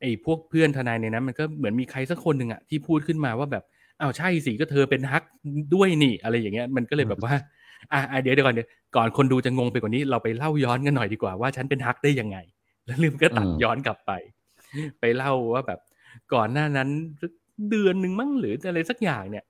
[0.00, 3.64] ไอ้พวกเพื่อนทนายในนั้น มันก็เหมือนมีใครสักคนหนึ่งอะที่พูดขึ้นมาว่าแบบ
[4.00, 5.22] อ้าวใช่สิก็เธอเป็นฮัก
[5.74, 7.34] ด้วยนี่ อะไรอย่างเงี้ยมันก็เลยแบบว่า
[7.92, 12.38] อะอะเดี๋ยวเดี๋ยวก่อนเดี๋ยวก่อนคนดูจะงงไปกว่านี้เราไปเล่าย้อนกันหน่อยดีกว่าว่าฉันเป็นฮักได้ยังไง
[12.86, 14.12] แล้วลืมก็ตัดอืมย้อนกลับไป
[15.00, 15.80] ไปเล่าว่าแบบ
[16.34, 16.88] ก่อนหน้านั้น
[17.70, 19.44] เดือนหนึ่งมั้งหรืออะไรสักอย่างเนี่ย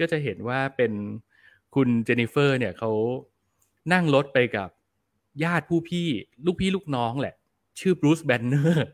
[0.00, 0.92] ก็จะเห็นว่าเป็น
[1.74, 2.90] คุณเจนนิเฟอร์ เนี่ยเขา
[3.92, 4.68] นั่งรถไปกับ
[5.44, 6.08] ญาติผู้พี่
[6.46, 7.34] ลูกพี่ลูกน้องแหละ
[7.80, 8.88] ชื่อบรูซแบนเนอร์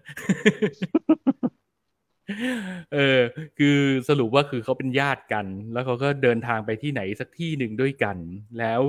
[2.94, 3.20] เออ
[3.58, 8.16] คือสรุปว่าคือเขาเป็นญาติกัน แล้วเขาก็เดินทางไปที่ไหนสักที่หนึ่งด้วยกัน
[8.58, 8.80] แล้ว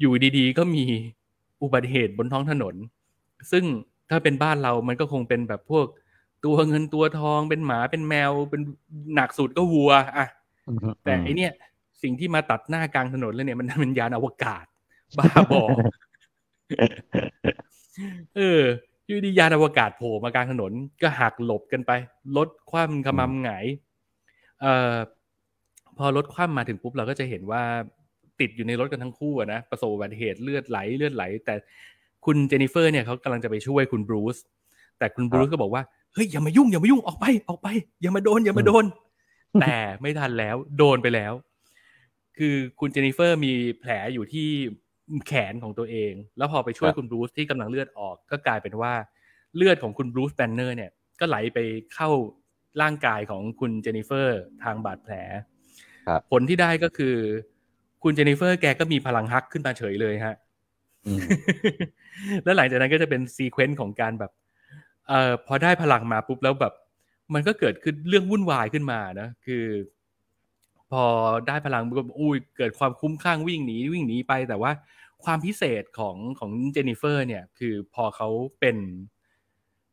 [0.00, 0.84] อยู่ดีๆ ก็มี
[1.62, 2.74] อุบัติเหตุบนท้องถนน
[3.52, 3.64] ซึ่ง
[4.10, 5.86] ถ้าเป็นบ้านเรามันก็คงเป็นแบบพวก
[6.44, 8.62] ตัวเงินตัวทองเป็นหมาเป็นแมวเป็น
[9.14, 10.26] หนักสุดก็วัวอะ
[10.68, 11.52] อืมแต่ไอเนี่ย
[12.02, 14.64] สิ่งที่มาตัดหน้ากลางถนนแล้วเนี่ยมันมันยานอวกาศ
[15.18, 15.64] บ้าบอ
[18.36, 18.62] เออ
[19.08, 21.92] อยู่ดียานอวกาศโผล่มากลางถนน ก็หักหลบกันไป
[22.36, 23.66] รถคว่ำขมำหงาย
[24.60, 24.96] เอ่อ
[25.98, 27.62] พอรถคว่ำมาถึงปุ๊บเราก็จะเห็นว่า
[28.40, 31.54] ติดอยู่ในรถกันทั้งคู่อะนะประสบอุบัติเหตุเลือดไหลเลือดไหล แต่
[32.24, 34.36] คุณเจนนิเฟอร์เนี่ยเขากำลังจะไปช่วยคุณบรูซ
[34.98, 35.82] แต่คุณบรูซก็บอกว่า
[36.14, 37.68] เฮ้ยอย่ามายุ่งอย่ามายุ่งออกไปออกไป
[38.00, 38.84] อย่ามาโดนอย่ามาโดน
[39.60, 41.32] แต่ไม่ทันแล้วโดนไปแล้ว
[42.38, 44.48] คือคุณเจนนิเฟอร์มีแผลอยู่ที่
[45.26, 48.92] แขนของตัวเอง แล้วพอไปช่วยครับคุณบรูซที่กำลังเลือดออก ก็กลายเป็นว่า
[49.56, 50.90] เลือดของคุณบรูซแบนเนอร์เนี่ย
[51.20, 51.58] ก็ไหลไป
[51.94, 52.08] เข้า
[52.82, 55.14] ร่างกายของคุณเจนนิเฟอร์ทางบาดแผล
[56.06, 57.16] ครับผลที่ได้ก็คือ
[58.02, 60.34] คุณเจนนิเฟอร์แกก็มีพลังฮักขึ้นมาเฉยเลยฮะ
[61.06, 61.20] อืม
[62.44, 64.32] แล้วหลังจากนั้นก็จะเป็น sequence ของการแบบ
[65.08, 66.74] เอ่อพอได้พลังมาปุ๊บแล้วแบบ
[67.34, 69.64] มันก็เกิดขึ้นเรื่องวุ่นวายขึ้นมานะ คือ
[70.90, 71.04] พอ
[71.48, 74.72] ได้พลังก็อุ้ยเกิดความคุ้มข้างวิ่งหนีวิ่งหนีไป แต่ว่า
[75.24, 78.28] ความพิเศษของของเจนนิเฟอร์เนี่ยคือพอเขา
[78.60, 78.76] เป็น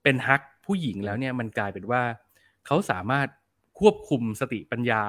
[0.04, 2.02] เป็นฮักผู้หญิงแล้วเนี่ยมันกลายเป็นว่า
[2.66, 3.28] เขาสามารถ
[3.80, 5.04] ควบคุมสติปัญญา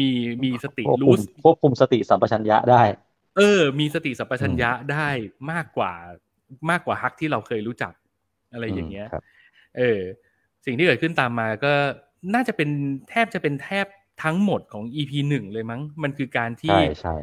[0.00, 0.10] มี
[0.44, 2.82] มีสติควบคุรู้มควบคุมสติสัมปชัญญะได้
[3.36, 5.08] เออ มีสติสัมปชัญญะได้
[5.52, 5.92] มากกว่า
[6.70, 7.92] มากกว่าฮักที่เราเคยรู้จัก
[8.52, 9.22] อะไรอย่างเงี้ยครับ
[9.78, 10.00] เออ
[10.66, 11.72] สิ่งที่เกิดขึ้นตามมาก็
[12.34, 12.70] น่าจะเป็น
[13.08, 13.86] แทบจะเป็นแทบ
[14.22, 17.16] ทั้งหมดของ EP หนึ่งเลยมั้ง มันคือการที่ใช่ใช่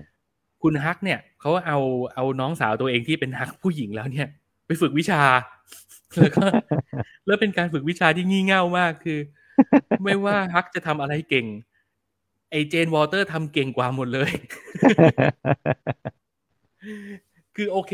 [0.63, 1.79] คุณฮักเนี่ยเขาเอา
[2.13, 4.27] เอาน้องสาวตัวเองที่เป็นฮักผู้หญิงแล้วเนี่ย
[4.65, 5.21] ไปฝึกวิชา
[6.17, 6.45] แล้วก็
[7.25, 9.19] แล้วเป็นการฝึกวิชาที่งี่เง่ามากคือ
[10.03, 11.45] ไม่ว่าฮักจะทำอะไรเก่ง
[12.51, 14.31] ไอเจนวอเตอร์ทำเก่งกว่าหมดเลย
[17.55, 17.93] คือโอเค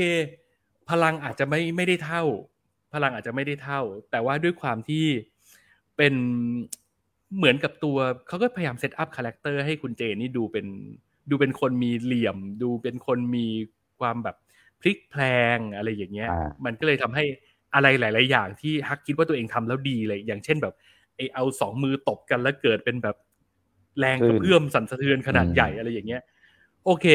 [0.89, 2.23] พลังอาจจะไม่ไม่ได้เท่า
[2.93, 3.81] พลังอาจจะไม่ได้เท่า
[4.11, 5.05] แต่ว่าด้วยความที่
[5.97, 6.13] เป็น
[7.37, 10.65] เหมือนกับตัวเขาก็พยายาม set up character ให้คุณเจนนี่ดูเป็น
[11.29, 13.47] ดูเป็นคนมีเหลี่ยม ดูเป็นคนมี
[13.99, 14.35] ความแบบ
[14.81, 15.21] พลิกแพล
[15.55, 17.23] งอะไรอย่างเงี้ยอ่ามันก็เลยทำให้
[17.75, 20.73] อะไรหลาย ๆ อย่างที่ฮักคิดว่าตัวเองทำแล้วดีเลย อย่างเช่นแบบ
[21.15, 23.15] ไอ้เอาสองมือตบกันแล้วเกิดเป็นแบบ
[23.99, 26.21] แรงกระเพื่อมสั่นสะเทือนขนาดใหญ่อะไรอย่างเงี้ย
[26.85, 27.05] โอเค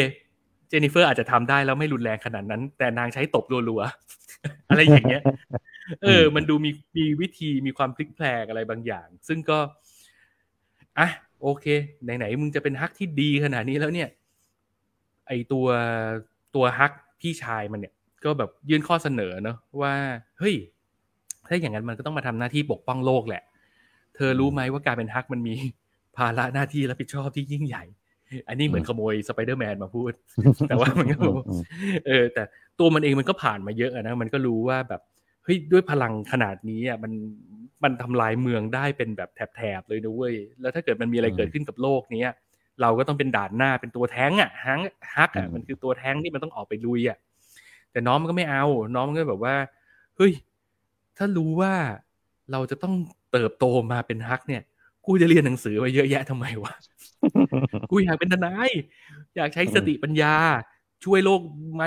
[0.69, 3.83] เจนนิเฟอร์อาจจะทำได้แล้วไม่รุนแรงขนาดนั้น แต่นางใช้ตบรัว
[4.27, 5.23] ๆ อะไรอย่างเงี้ย
[6.03, 9.59] เออ มันดูมีมีวิธีมีความพลิกแพลงอะไรบางอย่าง ซึ่งก็
[10.99, 11.09] อะ
[11.43, 11.67] โอเค
[12.03, 14.09] ไหนๆมึงจะเป็นฮักที่ดีขนาดนี้แล้วเนี่ย
[15.29, 15.67] ไอตัว
[16.55, 19.93] ตัวฮักพี่ชายมันเนี่ย ก็แบบยื่นข้อเสนอเนอะว่า
[20.39, 20.55] เฮ้ย
[21.49, 23.43] ถ้าอย่างนั้นมันก็ต้องมาทำหน้าที่ปกป้องโลกแหละ
[24.17, 25.55] เธอรู้ไหมว่าการเป็นฮักมันมี
[26.17, 27.85] ภาระหน้าที่รับผิดชอบที่ยิ่งใหญ่
[28.49, 30.13] อันนี้เหมือนขโมยสไปเดอร์แมนมาพูด
[30.69, 31.17] แต่ว่ามันก็
[32.07, 32.43] เออ แต่
[32.79, 35.01] ตัวมันเองมันก็ผ่านมาเยอะนะ มันก็รู้ว่าแบบ
[35.45, 37.13] เฮ้ยด้วยพลังขนาดนี้อะมัน
[37.83, 42.35] มันทำลายเมืองได้เป็นแบบแถบๆเลยนะเว้ยแล้วถ้าเกิดมันมีอะไรอืมเกิดขึ้นกับโลกเนี้ย
[42.81, 44.81] เราก็ต้องเป็นด่านหน้าเป็นตัวแท้งอะฮัลค์
[45.17, 47.19] ฮัลค์อะอืมมันคือตัวแท้งที่มันต้องออกไปลุยอะ
[47.93, 48.65] แต่น้องมันก็ไม่เอา
[48.95, 49.57] น้องมันก็แบบว่า
[50.17, 50.33] เฮ้ย
[51.17, 51.75] ถ้ารู้ว่า
[52.53, 52.95] เราจะต้อง
[53.33, 54.63] เติบโตมาเป็นฮักเนี่ย
[55.07, 56.73] กูจะเรียนหนังสือมาเยอะแยะทำไมวะ
[57.91, 58.71] กูอยากเป็นทนาย
[59.37, 60.35] อยากใช้สติปัญญา
[61.05, 61.41] ช่วยโลก
[61.75, 61.83] ไหม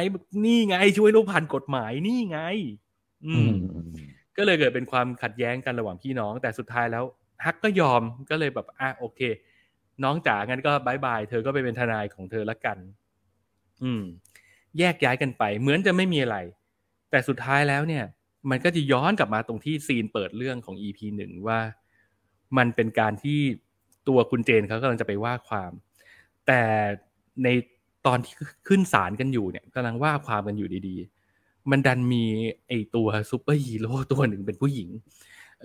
[0.46, 2.40] นี่ไง ช่วยโลกผ่านกฎหมายนี่ไง
[3.26, 7.04] อือืมมอืม ก็เลยเกิดเป็นความขัดแย้งกันระหว่างพี่น้อง แต่สุดท้ายแล้ว
[7.46, 9.22] ฮักก็ยอมก็เลยแบบอะโอเค
[10.04, 12.78] น้องจ๋างั้นก็บายบายเธอก็ไปเป็นทนายของเธอละกัน
[13.84, 14.04] อืม
[14.80, 16.38] แยกย้ายกันไป เหมือนจะไม่มีอะไร
[17.12, 18.06] แต่สุดท้ายแล้วเนี่ย
[18.50, 21.60] มันก็จะย้อนกลับมาตรงที่ซีนเปิดเรื่องของ EP หนึ่งว่า
[22.58, 23.40] มันเป็นการที่
[24.08, 25.72] ตัวคุณเจนเขากำลังจะไปว่าความ
[26.48, 26.62] แต่
[27.44, 27.48] ใน
[28.08, 28.34] ตอนที่
[28.68, 31.23] ขึ้นศาลกันอยู่เนี่ยกำลังว่าความกันอยู่ดีๆ
[31.72, 32.24] มันดันมี
[32.68, 34.90] ไอตัวซูเปอร์ฮีโร่ตัวหนึ่งเป็นผู้หญิง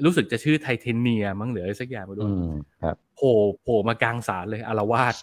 [0.05, 2.51] รู้สึกจะชื่อไทเทเนียมั้งหรืออะไรสักอย่างไม่รู้อืม
[2.83, 5.15] ครับโผล่โผล่มากลางศาลเลยอาละวาด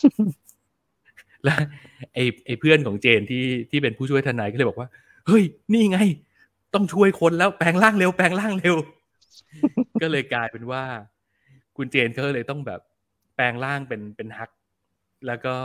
[1.43, 1.57] แล้ว
[2.13, 4.89] ไอ้ไอ้เพื่อนของเจนที่ที่เป็นผู้ช่วยทนายก็เลยบอกว่า
[5.27, 5.99] เฮ้ย นี่ไง
[6.73, 8.75] ต้องช่วยคนแล้วแปลงร่างเร็วแปลงร่างเร็ว
[10.01, 10.83] ก็เลยกลายเป็นว่า
[11.77, 12.81] คุณเจนก็เลยต้องแบบ
[13.35, 14.51] แปลงร่างเป็นเป็นฮัก
[15.27, 15.55] แล้วก็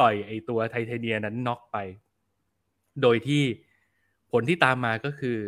[0.00, 1.76] ต่อยไอ้ตัวไทเทเนียนั้นน็อกไป
[3.02, 3.42] โดยที่
[4.32, 5.38] ผลที่ตามมาก็คือ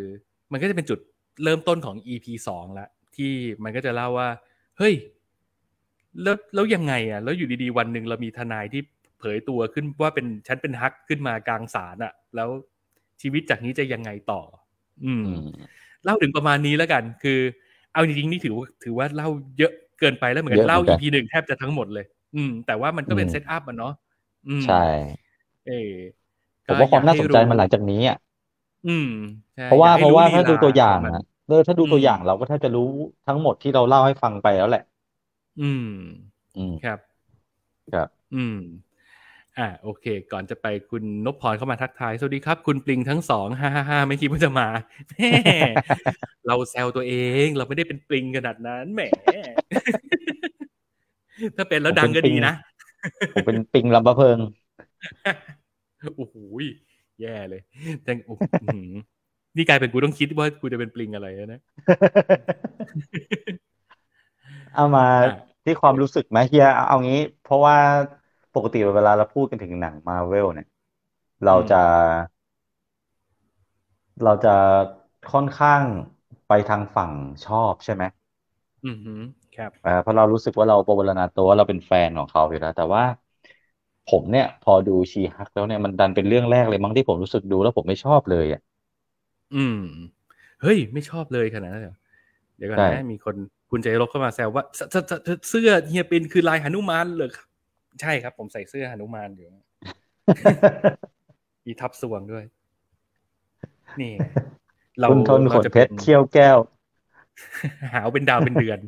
[0.52, 0.98] มันก็จะเป็นจุด
[1.44, 3.32] เริ่มต้นของ EP สองละที่
[3.64, 4.28] มันก็จะเล่าว่า
[4.78, 4.94] เฮ้ย
[6.22, 8.82] แล้วแล้วยังไงอะ แล้วอยู่ดีๆ วันหนึ่งเรามีทนายที่
[9.18, 12.48] เผยตัวขึ้นว่าเป็นฉันเป็นฮักขึ้นมากลางศาลอะ แล้ว
[13.22, 14.40] ชีวิตจากนี้จะยังไงต่อ
[15.04, 15.42] อืมอืม
[16.04, 17.40] เล่าถึงประมาณนี้แล้วกัน คือ
[17.92, 23.94] เอาจริงๆนี่ถือว่าถือว่าเล่าเยอะเกินไปแล้วเหมือนกัเยอะนเล่าเหมือนกัน EP หนึ่งแทบจะทั้งหมดเลย อืม แต่ว่ามันก็เป็นอืมเซตอัพมันเนาะ
[24.48, 24.84] อืมใช่
[25.66, 25.92] เออ
[26.66, 28.18] ผมว่าความน่าสนใจก็อยกมันหลัให้งจากนี้อะ
[28.86, 29.08] อืม
[29.54, 32.88] ใช่เพราะว่าอยกเพให้ราะว่าลีถ้าดูตัวอย่างขมันอะเออถ้าดูตัวอืมอย่างเราก็แทบจะรู้
[33.26, 34.84] ทั้งหมดที่เราเล่าให้ฟังไปแล้วแหละ
[35.60, 35.86] อืม
[36.56, 36.98] อืมครับ
[37.92, 38.56] ครับ อืม
[39.58, 44.68] อ่า โอเค ก่อนจะไปคุณนพพรเข้ามาทักทาย สวัสดีครับ คุณปลิงทั้งสองฮ่าฮ่าฮ่าไม่คิดว่าจะมา
[45.18, 45.22] แหม
[46.46, 47.14] เราแซวตัวเอ
[47.44, 49.02] ง เราไม่ได้เป็นปลิงขนาดนั้นแหม
[51.56, 52.54] ถ้าเป็นแล้วดังก็ดีนะ
[53.32, 54.38] ผมเป็นปิงลำบะเพิง
[56.16, 56.64] โอ้โหย
[57.20, 57.61] แย่เลย
[58.03, 58.90] แต่โอ้โหอื้อหือ
[59.57, 61.61] นี่กลายเป็นกูต้องคิดว่ากูจะเป็นปลิงอะไรแล้วนะ
[64.72, 65.33] เอามาอะ
[65.64, 67.77] ที่ความรู้สึกไหมเฮียเอาเอางี้ เพราะว่า
[68.55, 70.66] ปกติเวลาเราพูดกันถึงหนังมาเวลเนี่ย
[71.42, 71.77] เราจะ
[74.22, 74.55] เราจะ
[75.33, 75.83] ค่อนข้าง
[76.48, 77.12] ไปทางฝั่ง
[77.46, 78.03] ชอบใช่ไหม
[78.85, 79.20] อือหือ
[79.57, 83.03] ครับเอ่อเพราะเรารู้สึกว่าเราโปรนาตัวว่าเราเป็นแฟนของเขาอยู่แล้ว แต่ว่า
[84.10, 88.60] ผมเนี่ย พอดูชีฮักแล้วเนี่ยมันดันเป็นเรื่องแรกเลยมั้งที่ผมรู้สึกดูแล้วผมไม่ชอบเลยอะ
[89.54, 89.80] อืม
[90.62, 91.96] เฮ้ย ไม่ชอบเลยขนาดนั้นเหรอ
[92.56, 93.34] เดี๋ยวก่อนใช่นะมีคน
[93.70, 97.46] คุณใจรบเข้ามาแซวว่าเสเสเสเสื้อเฮียปินคือลายหนุมานเหรอครับ
[98.00, 99.48] ใช่ครับ ผมใส่เสื้อหนุมานอยู่
[101.66, 102.44] มีทับสวงด้วย
[104.00, 104.12] นี่
[104.98, 106.58] เราคุณทนขเรานจะเพชรเขี้ยวแก้ว
[107.92, 108.78] หาวเป็นดาวเป็นเดือน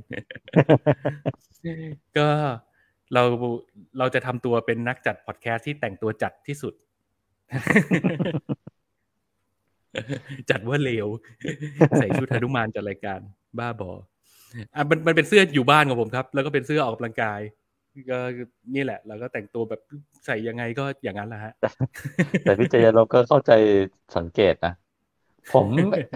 [2.18, 2.26] ก็
[3.14, 3.22] เรา
[3.98, 6.74] เราจะทำตัวเป็นนักจัดพอดแคสต์ที่แต่งตัวจัดที่สุด
[10.50, 11.06] จัดว่าเลว
[11.98, 13.20] ใส่ชุดฮนุมานจัดรายการ
[13.58, 13.90] บ้าบอ
[14.74, 17.40] อะมันมันเป็นเสื้ออยู่บ้านของผมครับ แล้วก็เป็นเสื้อออกกำลังกาย
[18.10, 18.18] ก็
[18.74, 19.80] นี่แหละ เราก็แต่งตัวแบบ
[20.26, 21.52] ใส่ยังไงก็อย่างนั้นแหละฮะ
[22.42, 23.52] แต่พี่เจยเราก็เข้าใจ
[24.16, 24.74] สังเกตนะ
[25.52, 25.66] ผม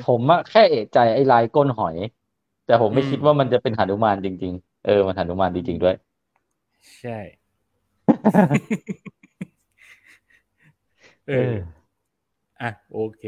[0.09, 1.97] ผมอะแค่เอะใจไอ้ลายก้นหอย
[2.67, 5.97] แต่ผมไม่คิดว่ามันจะเป็นหนุมานจริง ๆ เออมันหนุมานจริงๆด้วย
[7.01, 7.19] ใช่
[11.29, 11.55] เอเอออ
[12.63, 13.23] อะ โอเค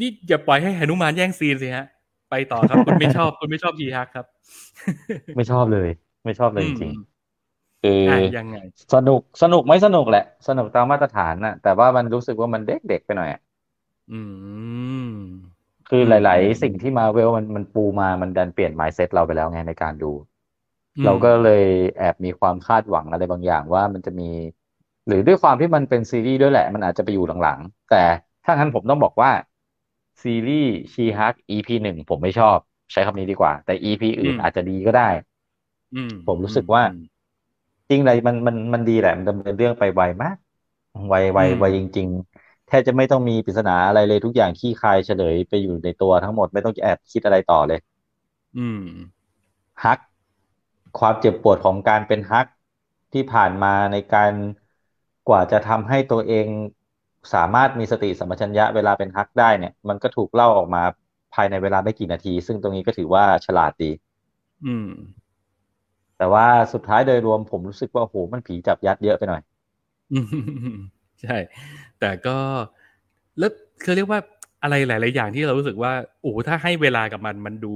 [0.00, 1.86] นี่อย่าปล่อยให้หนุมานแย่งซีนสิฮะ
[2.30, 4.26] ไปต่อครับ คุณไม่ชอบ คุณไม่ชอบทีฮักครับ
[5.36, 5.88] ไม่ชอบเลย
[6.24, 8.56] ไม่ชอบเลยจริงอืมๆคือออะยังไง
[8.94, 13.40] สนุก สนุกไหม่สนุกแหละ สนุกตามมาตรฐานน่ะ แต่ว่ามันรู้สึกว่ามันเด็กๆไปหน่อยอะ
[14.12, 14.20] อื
[15.08, 15.12] ม
[15.88, 20.35] คืออืมหลาย ๆ สิ่งที่มาเวลมันมันปูมามันดันเปลี่ยน mindset เราไปแล้วไงในการดูอืม
[21.04, 21.62] เราก็เลย
[21.96, 24.24] แอบมีความคาดหวังอะไรบางอย่างว่ามันจะมี
[25.06, 27.96] หรือด้วยความที่มันเป็นซีรีส์ด้วยแหละ มันอาจจะไปอยู่หลังๆ แต่
[28.44, 29.30] ถ้างั้นผมต้องบอกว่า
[30.22, 32.58] ซีรีส์ชีฮัก EP หนึ่งผมไม่ชอบ
[32.92, 35.08] ใช้คำนี้ดีกว่า แต่ EP อื่นอาจจะดีก็ได้
[35.94, 37.00] อืมผมรู้สึกว่าอืม
[37.90, 40.36] จริงเลยมันมันมันดีแหละ มันดำเนินเรื่องไปไวมาก
[41.08, 47.78] ไวไวอืมไวจริง ๆ แทบจะไม่ต้องมีปริศนาอะไรเลยทุกอย่างขี้คายเฉลยไปอยู่ในตัวทั้งหมดไม่ต้องแอบคิดอะไรต่อเลย
[48.56, 48.82] อืม
[49.82, 49.98] ฮัก
[50.98, 52.46] ความเจ็บปวดของการเป็นฮัก
[53.12, 54.32] ที่ผ่านมาในการ
[55.28, 56.46] กว่าจะทำให้ตัวเอง
[57.34, 60.82] สามารถมีสติสัมปชัญญะเวลาเป็นฮักได้เนี่ย มันก็ถูกเล่าออกมา
[61.34, 63.90] ภายในเวลาไม่กี่นาที ซึ่งตรงนี้ก็ถือว่าฉลาดดี
[64.64, 64.86] อืม
[66.18, 69.42] แต่ว่าสุดท้ายโดยรวมผมรู้สึกว่าโอ้โหมันผีจับยัดเยอะไปหน่อย
[70.12, 70.18] อื
[70.76, 70.76] ม
[71.22, 71.36] ใช่
[71.98, 72.38] แต่ก็
[73.38, 73.50] แล้ว
[73.82, 74.20] คือเรียกว่า
[74.66, 77.72] อะไรหลาย ๆ อย่างที่เรารู้สึกว่าโอ้โหถ้าให้เวลากับมันมันดู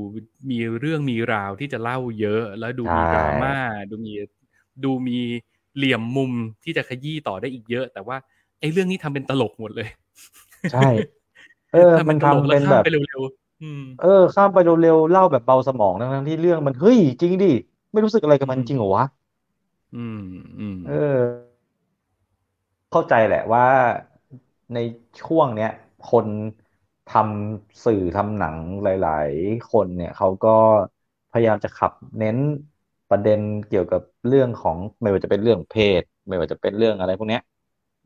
[0.51, 3.55] มีเรื่องมีราวที่จะเล่าเยอะ แล้วดูมีใช่ดราม่า
[3.91, 4.13] ดูมี
[4.85, 5.19] ดูมี
[5.77, 6.33] เหลี่ยมมุม
[6.65, 8.17] ที่จะขยี้ต่อได้อีกเยอะ แต่ว่า
[8.61, 9.89] ไอ้เรื่องนี้ทำเป็นตลกหมดเลย
[10.71, 10.81] ใช่
[11.71, 17.47] เออทำมัเป็นนตลกทำแล้เป็วนแบข้ามบไปเร็วๆอืมเออ ข้ามไปเร็วๆเล่าแบบเบาสมองทั้งๆที่เรื่องมันเฮ้ยจริงดิ
[17.93, 19.05] ไม่รู้สึกอะไรกับมันอืมจริงเหรอวะ
[19.95, 20.19] อืม
[20.59, 21.21] อืมเออ
[22.91, 23.67] เข้าใจแหละว่า
[24.75, 24.79] ใน
[25.23, 25.71] ช่วงเนี้ย
[26.11, 26.27] คน
[27.11, 30.49] ทำสื่อทำหนังหลาย ๆ คนเนี่ยเขาก็
[31.31, 32.37] พยายามจะขับเน้น
[33.09, 37.43] ประเด็นเกี่ยวกับเรื่องของไม่ว่าจะเป็นเรื่องเพศ ไม่ว่าจะเป็นเรื่องอะไรพวกเนี้ย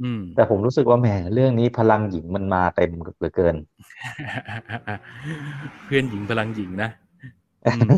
[0.00, 3.56] อืมแต่ผมรู้สึกว่าแหมเรื่องนี้พลังหญิงมันมาเต็มเหลือเกิน
[5.84, 6.90] เพื่อนหญิงพลังหญิงนะ
[7.68, 7.88] อืม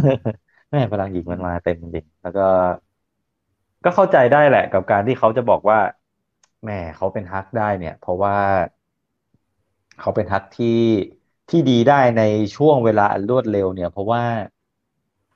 [0.70, 2.42] แม่พลังหญิงมันมาเต็มจริงแล้วก็
[3.84, 5.78] ก็เข้าใจได้แหละ กับการที่เขาจะบอกว่า
[6.62, 8.34] แหม่เขาเป็นฮักได้เนี่ย เพราะว่า
[10.00, 10.80] เขาเป็นฮักที่
[11.50, 12.22] ที่ดีได้ใน
[12.56, 14.22] ช่วงเวลาอันรวดเร็วเนี่ย เพราะว่า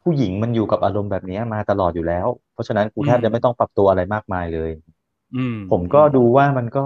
[0.03, 4.71] ผู้หญิงมันอยู่กับอารมณ์แบบนี้มาตลอดอยู่แล้ว เพราะฉะนั้นกูแทบจะไม่ต้องปรับตัวอะไรมากมายเลย
[5.35, 6.85] อืมผมก็ดูว่ามันก็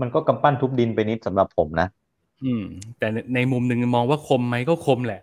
[0.00, 1.86] มันก็กำปั้นทุบดินไปนิดสำหรับผมนะ
[2.44, 2.64] อืม
[2.98, 5.20] แต่ในในมุมหนึ่งมองว่าคมไหมก็คมแหละ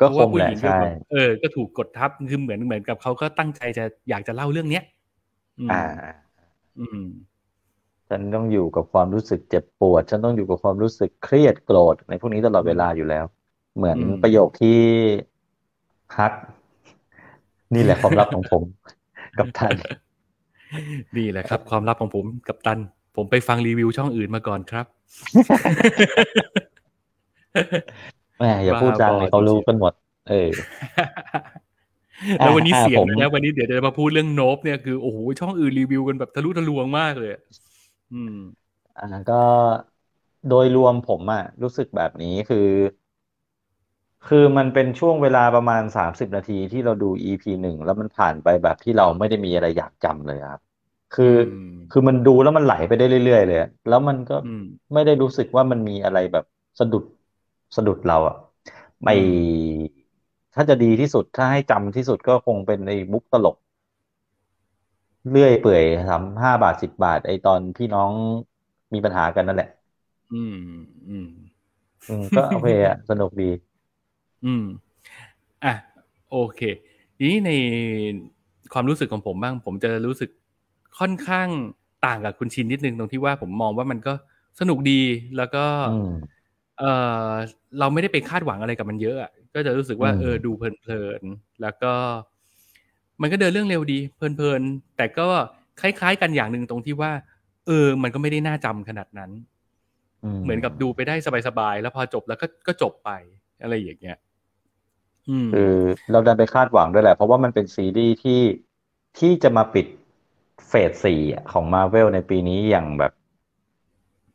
[0.00, 4.84] ก็เพราะคว่ามผู้แหหละญิงก็ใช่แบบเออ ก็ถูกกดทับคือเหมือนเหมือนกับเขาก็ตั้งใจจะอยากจะเล่าเรื่องเนี้ย
[5.60, 6.34] อืมอ่า
[6.78, 7.00] อืม
[8.10, 13.24] ฉันต้องอยู่กับความรู้สึกเจ็บปวด ฉันต้องอยู่กับความรู้สึกเครียดโกรธในพวกนี้ตลอดเวลาอยู่แล้ว
[13.76, 14.80] เหมือนอืมประโยคที่
[16.16, 16.32] ฮัก
[17.74, 18.62] นี่แหละความลับของผม
[19.38, 19.74] กับท่าน
[21.16, 22.78] นี่แหละครับ ความลับของผมกับตัน
[23.16, 24.86] ผมไปฟังรีวิวช่องอื่นมาก่อนครับ
[28.38, 29.92] แหมอย่าพูดจังเลยเขารู้กันหมด
[30.30, 30.50] เออ
[32.38, 37.30] แล้ววันนี้อ่าเสียงผมเลยนะวันนี้เดี๋ยวจะมาพูดเรื่องโนบเนี่ยคือโอ้โหช่องอื่นรีวิวกันแบบทะลุทะลวงมากเลย
[38.14, 38.38] อืม
[38.96, 39.34] อ่าก็
[40.48, 42.68] โดยรวมผมอะรู้สึกแบบนี้คือ
[44.28, 50.60] คือมันเป็นช่วงเวลาประมาณสามสิบนาทีที่เราดู EP หนึ่งแล้วมันผ่านไปแบบที่เราไม่ได้มีอะไรอยากจำเลยครับ
[51.12, 54.62] คืออมคือมันดูแล้วมันไหลไปได้เรื่อยๆเลยอะแล้วมันก็อืม
[54.94, 56.44] ไม่ได้รู้สึกว่ามันมีอะไรแบบ
[56.78, 57.04] สะดุด
[57.76, 58.34] สะดุดเราอะ
[59.04, 59.16] ไม่อื
[60.54, 63.56] ถ้าจะดีที่สุดถ้าให้จำที่สุดก็คงเป็นในมุกตลก
[65.28, 68.12] เลื่อยเปื่อยทำห้าบาทสิบบาท ไอตอนพี่น้อง
[68.94, 69.68] มีปัญหากันนั่นแหละ
[70.32, 70.56] อืม
[71.08, 71.28] อืม
[72.08, 73.44] อืม ก็โอเคอะสนุกดี
[74.44, 74.64] อืม
[75.64, 75.74] อะ
[76.30, 76.60] โอเค
[77.16, 77.50] ทีนี้ใน
[78.72, 80.30] ความรู้สึกของผมบ้าง ผมจะรู้สึก
[80.98, 81.48] ค่อนข้าง
[82.06, 84.12] ต่างกับคุณชินนิดนึงตรงที่ว่าผมมองว่ามันก็
[84.60, 85.00] สนุกดี
[85.36, 86.08] แล้วก็อืม
[86.78, 86.84] เอ
[87.30, 87.32] อ
[87.78, 91.92] เราไม่ได้ไปคาดหวังอะไรกับมันเยอะอะก็จะรู้สึกว่าอืมเออดูเพลินๆแล้วก็
[93.20, 95.28] มันก็เดินเรื่องเร็วดี เพลินๆ แต่ก็
[95.80, 97.12] คล้ายๆ กันอย่างหนึ่งตรงที่ว่า
[97.66, 99.30] เออ มันก็ไม่ได้น่าจำขนาดนั้น
[100.42, 101.14] เหมือนกับดูไปได้
[101.48, 103.10] สบายๆ แล้วพอจบแล้วก็ก็จบไป
[103.62, 104.16] อะไรอย่างเงี้ย
[105.28, 105.72] อืมคือ
[106.10, 108.40] เราดันไปคาดหวังด้วยแหละ เพราะว่ามันเป็นซีรีส์ที่
[109.18, 109.86] ที่จะมาปิด
[110.68, 111.20] เฟสสี่
[111.52, 113.12] ของมาเวลในปีนี้อย่างแบบ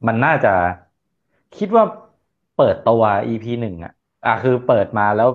[0.08, 0.54] มันน่าจะ
[1.56, 1.84] คิดว่า
[2.54, 3.92] เปิดตัว EP หนึ่งอะ
[4.26, 5.30] อะคือเปิดมาแล้ว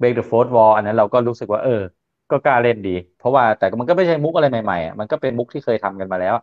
[0.00, 1.72] Break the Fourth Wall อันนั้นเราก็รู้สึกว่าเออ
[2.30, 6.34] ก็กล้าเล่นดี เพราะว่าแต่มันก็ไม่ใช่มุกอะไรใหม่ๆอะมันก็เป็นมุกที่เคยทำกันมาแล้ว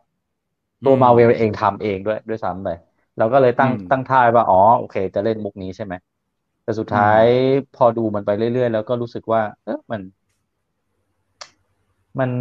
[0.84, 2.70] ตัวอืมมาเวลเองทำเองด้วยด้วยซ้ำไป
[3.18, 5.94] เราก็เลยตั้งอืมตั้งท่าว่าอ๋อโอเค จะเล่นมุกนี้ใช่ไหม
[6.64, 7.24] แต่สุดท้าย
[7.74, 10.02] พอดูมันไปเรื่อยๆ แล้วก็รู้สึกว่า เออมัน
[12.20, 12.32] มัน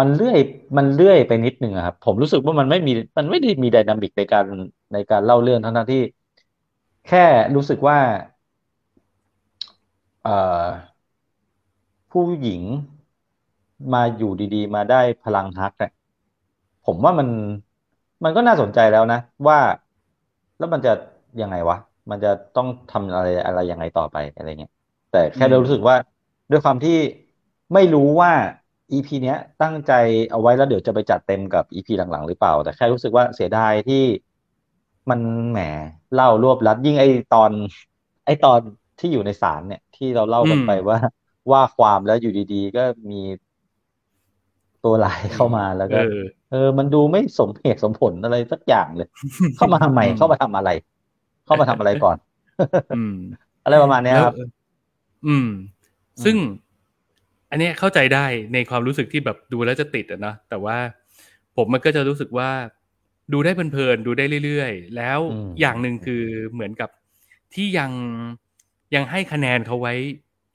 [0.00, 0.38] มันเลื่อย
[0.76, 4.44] มันเลื่อยไปนิดนึงอะครับ ผมรู้สึกว่ามันไม่มีมันไม่ได้มีไดนามิกในการ
[4.92, 5.98] ในการเล่าเรื่องทั้งๆที่
[7.04, 7.18] แค่
[7.54, 7.98] รู้สึกว่า
[10.22, 10.30] เอ่อ
[12.10, 12.62] ผู้หญิง
[13.92, 15.92] มาอยู่ดีๆ มาได้พลังฮักเนี่ย
[16.86, 17.28] ผมว่ามัน
[18.24, 19.58] มันก็น่าสนใจแล้วนะ ว่า
[20.58, 20.92] แล้วมันจะ
[21.42, 21.76] ยังไงวะ
[22.10, 24.72] มันจะต้องทำอะไรอะไรยังไงต่อไปอะไรเงี้ย
[25.12, 25.96] แต่แค่อืมเรารู้สึกว่า
[26.50, 26.98] ด้วยความที่
[27.74, 28.32] ไม่รู้ว่า
[28.92, 29.92] EP เนี้ยตั้งใจ
[30.30, 34.04] เอาไว้แล้วเดี๋ยวจะไปจัดเต็มกับ EP หลังๆ หรือเปล่า แต่แค่รู้สึกว่าเสียดายที่
[35.10, 35.20] มัน
[35.50, 35.58] แหม
[36.14, 37.52] เล่ารวบลัดยิ่งไอตอน
[38.24, 38.60] ไอตอน
[38.98, 40.98] ที่อยู่ในศาลเนี่ย ที่เราเล่ากันไปอืมว่า
[41.50, 43.20] ว่าความแล้วอยู่ดีๆ ก็มี
[44.84, 46.16] ตัวลายเข้ามาแล้วเอก็อ
[46.50, 49.08] เออ มันดูไม่สมเหตุสมผลอะไรสักอย่างเลย
[49.56, 50.70] เข้ามาทำไมอืมเข้ามาทำอะไร
[51.46, 52.16] เข้ามาทำอะไรก่อน
[52.96, 53.14] อืม
[53.64, 54.48] อะไรประมาณเนี้ยครับแล้ว
[55.26, 55.48] อืม
[56.24, 56.36] ซึ่ง
[57.50, 60.76] อันเนี้ยเข้าใจได้ในความรู้สึกที่แบบดูแล้วจะติดอะนะแต่ว่า
[61.56, 62.50] ผมมันก็จะรู้สึกว่า
[63.32, 66.22] ดูได้เพลินๆดูได้เรื่อยๆ แล้วอืมอย่างหนึ่งคือ
[66.52, 66.90] เหมือนกับ
[67.54, 67.90] ที่ยัง
[68.94, 69.94] ยังให้คะแนนเขาไว้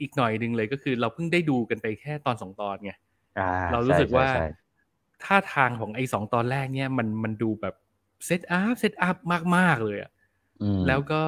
[0.01, 2.91] อีกหน่อยหนึ่งเลยก็คือ เราเพิ่งได้ดูกันไปแค่ตอนสองตอนไง
[3.39, 4.45] อ่าเรารู้สึกใช่ว่าใช่
[5.23, 7.75] ท่าทางของไอ้สองตอนแรกเนี่ย มันมันดูแบบ
[8.25, 9.15] set up set up
[9.55, 10.11] มาก ๆ เลยอะ
[10.61, 11.21] อืมแล้วก็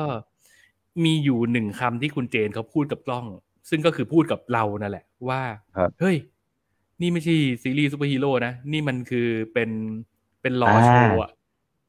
[1.03, 3.25] มีอยู่หนึ่งคำที่คุณเจนเขาพูดกับกล้อง
[3.69, 5.41] ซึ่งก็คือพูดกับเรานั่นแหละ ว่า
[5.77, 6.15] ครับเฮ้ย
[7.01, 9.69] นี่ไม่ใช่ซีรีส์ซูเปอร์ฮีโร่นะ นี่มันคือเป็น
[10.41, 11.31] เป็น lawyer show อะ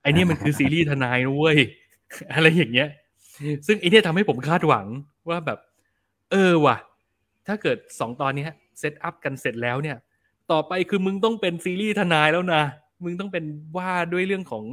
[0.03, 1.59] ไอเนี่ยมันคือซีรีส์ทนายนะเว้ย
[2.35, 2.89] อะไรอย่างเงี้ย
[3.67, 4.87] ซึ่งไอเนี่ยทำให้ผมคาดหวัง
[5.29, 5.59] ว่าแบบ
[6.33, 6.77] เออว่ะ
[7.47, 9.97] ถ้าเกิดสองตอนเนี้ย set up กันเสร็จแล้วเนี่ย
[10.53, 12.63] ต่อไปคือมึงต้องเป็นซีรีส์ทนายแล้วนะ
[13.05, 13.45] มึงต้องเป็น
[13.77, 14.65] ว่าด้วยเรื่องของ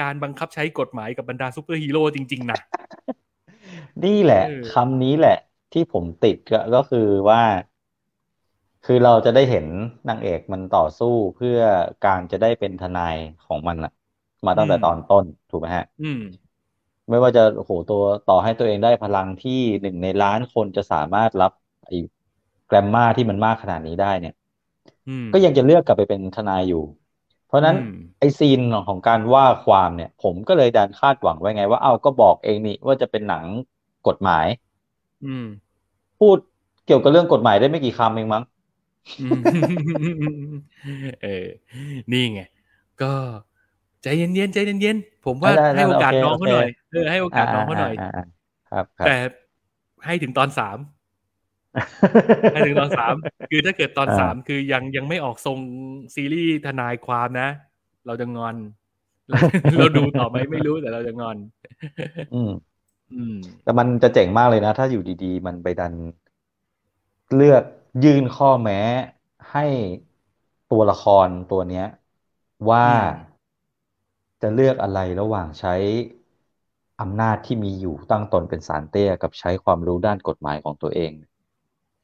[0.00, 2.58] การบังคับใช้กฎหมายกับบรรดาซูเปอร์ฮีโร่จริง ๆ นะ
[4.04, 5.36] นี่แหละเออคำนี้แหละ
[5.72, 7.42] ที่ผมติดก็ก็คือว่า
[8.86, 9.66] คือเราจะได้เห็น
[10.08, 11.58] นางเอกมันต่อสู้เพื่อ
[12.06, 13.92] การจะได้เป็นทนายของมันอะ
[14.46, 16.20] มาตั้งแต่ตอนต้นถูกไหมฮะอืม
[17.10, 21.52] ไม่ว่าจะโอ้โหตัวต่อให้ตัวเองได้พลังที่หนึ่งในล้านคนจะสามารถรับ
[21.86, 21.94] ไอ้
[22.66, 24.32] แกรมมาที่มันมากขนาดนี้ได้เนี่ย
[25.06, 26.82] อืมก็ยังจะเลือกกลับไปเป็นทนายอยู่
[27.46, 33.44] เพราะฉะนั้นอืมไอซีนของการว่าความเนี่ย ผมก็เลยดันคาดหวังไว้ไง ว่าเอ้าก็บอกเองนี่ว่าจะเป็นหนัง
[34.06, 34.46] กฎหมาย
[35.24, 35.46] อืม
[36.18, 36.38] พูด
[36.86, 38.42] เกี่ยวกับเรื่องกฎหมายได้ไม่กี่คำเองมั้ง
[39.18, 39.40] อืม
[41.22, 41.46] เออ
[42.12, 42.40] นี่ไง
[43.02, 43.12] ก็
[44.02, 48.24] ใจเย็นๆใจเย็นๆผมว่าได้ได้ให้โอกาสโอเคน้องเขาโอเคหน่อยเออให้โอกาสน้องเขาหน่อยาา
[48.70, 49.16] ครับครับแต่
[50.06, 50.78] ให้ถึงตอนสาม
[52.52, 53.14] ให้ถึงตอนสาม
[53.50, 55.58] คือถ้าเกิดตอนอ่าสามคือยังยังไม่ออกทรง
[56.14, 57.48] ซีรีส์ทนายความนะ
[58.06, 58.56] เราจะงอน
[59.28, 59.38] เรา
[59.78, 61.36] เราดูต่อไหมไม่รู้แต่เราจะงอน
[62.34, 62.50] อืม
[63.12, 65.92] อืม แต่มันจะเจ๋งมากเลยนะ ถ้าอยู่ดีๆ มันไปดัน
[67.36, 67.64] เลือก
[68.04, 68.80] ยื่นข้อแม้
[69.52, 69.66] ให้
[70.72, 71.86] ตัวละครตัวเนี้ย
[72.70, 73.29] ว่าอืม
[74.42, 75.74] จะเลือกอะไรระหว่างใช้
[77.00, 81.12] อำนาจที่มีอยู่ตั้งตนเป็นศาลเตี้ยกับใช้ความรู้ด้านกฎหมายของตัวเอง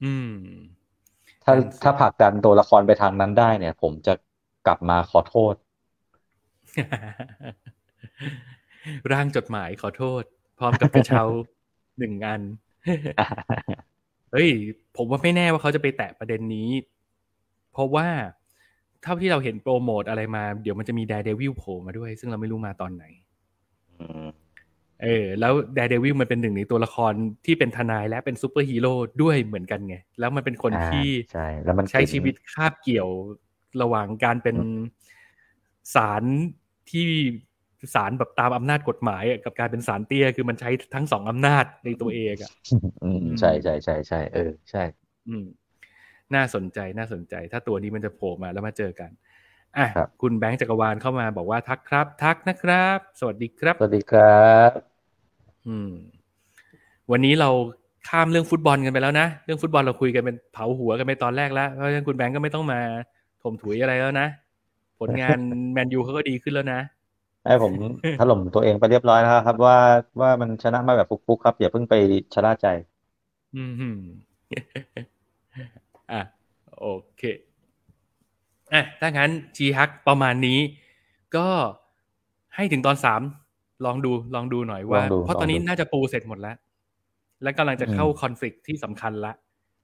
[0.05, 0.33] อืม
[1.45, 4.15] ถ้านั่นสิถ้าผลักดันตัวละครไปทางนั้นได้เนี่ย ผมจะ
[4.67, 5.55] กลับมาขอโทษ
[9.13, 10.23] ร่างจดหมายขอโทษ
[10.59, 11.23] พร้อมกับกระเช้า
[11.99, 12.43] หนึ่งอัน
[14.33, 14.49] เฮ้ย
[14.97, 16.71] ผมว่าไม่แน่ว่าเขาจะไปแตะประเด็นนี้
[17.73, 18.09] เพราะว่า
[19.07, 23.05] เท่าที่เราเห็นโปรโมทอะไรมา เดี๋ยวมันจะมี Daredevil โผล่มาด้วย ซึ่งเราไม่รู้มาตอนไหน
[24.01, 24.27] อืม
[25.03, 27.13] เออ แล้ว Daredevil มันเป็นหนึ่งในตัวละคร
[27.47, 33.09] ที่เป็นทนายและเป็นซูเปอร์ฮีโร่ด้วยเหมือนกันไง แล้วมันเป็นคนอ่าที่ใช่แล้วมันใช้ถึงชีวิตคาบเกี่ยว
[33.83, 34.57] ระหว่างการเป็น
[35.95, 36.23] ศาล
[36.91, 37.07] ที่
[37.95, 42.53] ศาลแบบตามอำนาจกฎหมายอะกับการเป็นศาลเตี้ยคือมันใช้ทั้งสองอำนาจในตัวเองอะ
[43.05, 44.83] อืมใช่ใช่ใช่ใช่เออ ใช่
[45.29, 45.45] อืม
[46.35, 49.11] น่าสนใจน่าสนใจ ถ้าตัวนี้มันจะโผล่มาแล้วมาเจอกัน
[49.79, 54.71] อะครับคุณแบงค์จักรวาลเข้ามาบอกว่าทักครับ ทักนะครับ สวัสดีครับ สวัสดีครับ
[55.67, 55.93] อืม
[57.13, 57.51] วันนี้เรา
[58.09, 62.81] ข้ามเรื่องฟุตบอลกันไปแล้วนะ เรื่องฟุตบอลเราคุยกันเป็นเผาหัวกันไปตอนแรกแล้วเพราะฉะนั้นคุณแบงค์ก็ไม่ต้องมา
[63.43, 64.29] ถมถุยอะไรแล้วนะ
[65.01, 65.39] ผลงาน
[65.73, 66.81] แมนยูเขาก็ดีขึ้นแล้วนะ
[67.47, 67.73] ให้ผม
[68.21, 69.79] ถล่มตัวเองไปเรียบร้อยแล้วครับ ว่า
[70.21, 71.95] ว่ามันชนะมาแบบฟุกๆครับอย่าเพิ่งไป
[72.35, 72.69] ชะล่าใจ
[73.57, 73.89] อืมฮึ
[76.13, 76.23] อะ
[76.79, 76.87] โอ
[77.17, 77.23] เค
[78.73, 80.59] อะถ้างั้นจีฮักประมาณนี้
[81.37, 81.49] ก็
[82.55, 83.21] ให้ถึงตอนสาม
[83.85, 86.57] ลองดูลองดูหน่อยว่าลองดูเพราะตอนนี้ลองดูน่าจะปูเสร็จหมดแล้ว
[87.43, 89.33] และกำลังจะเข้าคอนฟ lict ที่สำคัญละ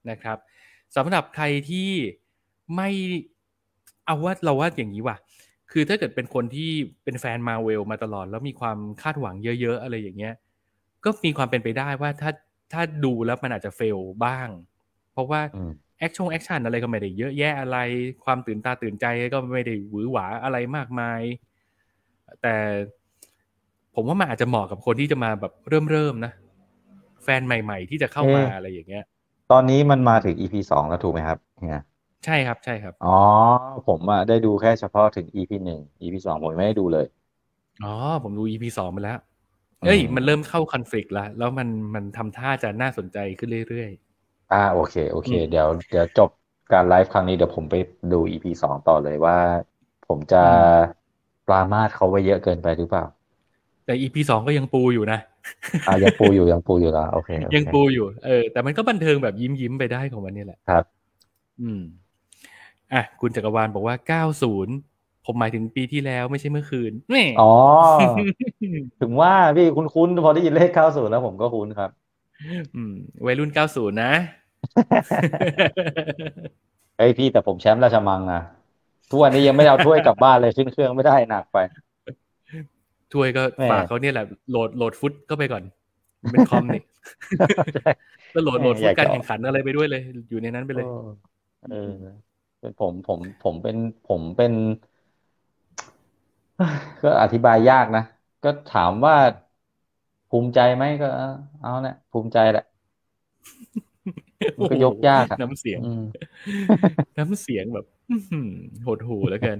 [0.09, 0.37] นะครับ
[0.95, 1.89] สำหรับใครที่
[2.75, 2.89] ไม่
[4.05, 5.17] เอาว่าเราว่าอย่างนี้ว่ะ
[5.71, 6.71] คือถ้าเกิดเป็นคนที่
[7.03, 10.33] เป็นแฟนมาเวลมาตลอด แล้วมีความคาดหวังเยอะ ๆ อะไรอย่างเงี้ย
[11.03, 12.31] ก็มีความเป็นไปได้ว่าถ้า
[12.73, 14.47] ถ้าดูแล้วมันอาจจะ fail บ้าง
[15.11, 17.77] เพราะว่าอืม แอคชั่นแอคชั่นอะไรก็ไม่ได้เยอะแยะอะไร
[18.25, 21.21] ความตื่นตาตื่นใจก็ไม่ได้หวือหวาอะไรมากมาย
[22.41, 22.55] แต่
[23.95, 26.33] ผมว่ามันอาจจะเหมาะกับคนที่จะมาแบบเริ่มเริ่มๆนะ
[27.23, 29.05] แฟนใหม่ ๆ ที่จะเข้ามาเอ๊ะอะไรอย่างเงี้ย
[29.51, 31.37] ตอนนี้มันมาถึง EP สองแล้วถูกไหมครับ
[31.67, 31.83] เนี่ย
[32.25, 33.17] ใช่ครับใช่ครับ อ๋อ
[33.87, 37.05] ผมอะได้ดูแค่เฉพาะถึง EP หนึ่ง EP สองผมไม่ได้ดูเลย
[37.83, 39.19] อ๋อ ผมดู EP สองมาแล้ว
[39.83, 43.91] เอ้ยอืมมันเริ่มเข้าคอนฟ lict แล้ว แล้วมันมันทำท่าจะน่าสนใจขึ้นเรื่อย
[44.53, 46.29] อ่าโอเค โอเคอืมเดี๋ยวเดี๋ยวจบ
[46.73, 47.75] การไลฟ์ครั้งนี้เดี๋ยวผมไป
[48.13, 49.37] ดู EP สองต่อเลยว่า
[50.07, 50.63] ผมจะอืม
[51.47, 55.19] ปรามาสเขาไว้เยอะเกินไปหรือเปล่าๆแต่ EP สองก็ยังปูอยู่นะ
[55.87, 60.83] อ่ายังปูอยู่ยังปูอยู่แล้วโอเคโอเคยังปูอยู่เออแต่มันก็บันเทิงแบบยิ้มยิ้มๆไปได้ของมันนี่แหละครับ
[61.61, 61.81] อืม
[62.93, 67.51] อะคุณจักรวาลบอกว่า90ผมหมายถึงปีที่แล้วไม่ใช่เมื่อคืนแหม่อ๋อ
[69.01, 71.91] ถึงว่าพี่คุ้นๆพอได้ยินเลขเข้าสู่แล้วผมก็คุ้นครับ
[72.75, 72.93] อืม
[73.25, 74.13] วัยรุ่น90นะ
[76.97, 78.41] เฮ้ยพี่แต่ผมแชมป์ราชมังนะ
[79.09, 81.57] ทุกวันนี้ยังไม่ได้เอาถ้วยกลับบ้านเลยขึ้นเครื่องไม่ได้หนักไป
[83.13, 85.63] ถ้วยก็แหม่ฝากเขาเนี่ยแหละโหลดโหลดฟุตก็ไปก่อน
[86.31, 86.81] เป็นคอมนี่
[88.33, 90.85] ก็โหลดโหลดฟุตการแข่งขันอะไรไปด้วยเลย อยู่ในนั้นไปเลย
[91.71, 91.91] เออ
[92.59, 93.77] เป็นผมผมผมเป็น
[94.09, 94.53] ผมเป็น
[97.03, 98.03] ก็อธิบายยากนะ
[98.43, 99.15] ก็ถามว่า
[100.29, 101.09] ภูมิใจไหมก็
[101.61, 102.65] เอาเนี่ยภูมิใจแหละ
[103.75, 103.92] มัน
[104.71, 106.03] ก็ยกยากอะน้ำเสียงอืม
[107.17, 108.49] น้ำเสียงแบบอื้อหือ
[108.83, 109.59] โหดหูแล้วเกิน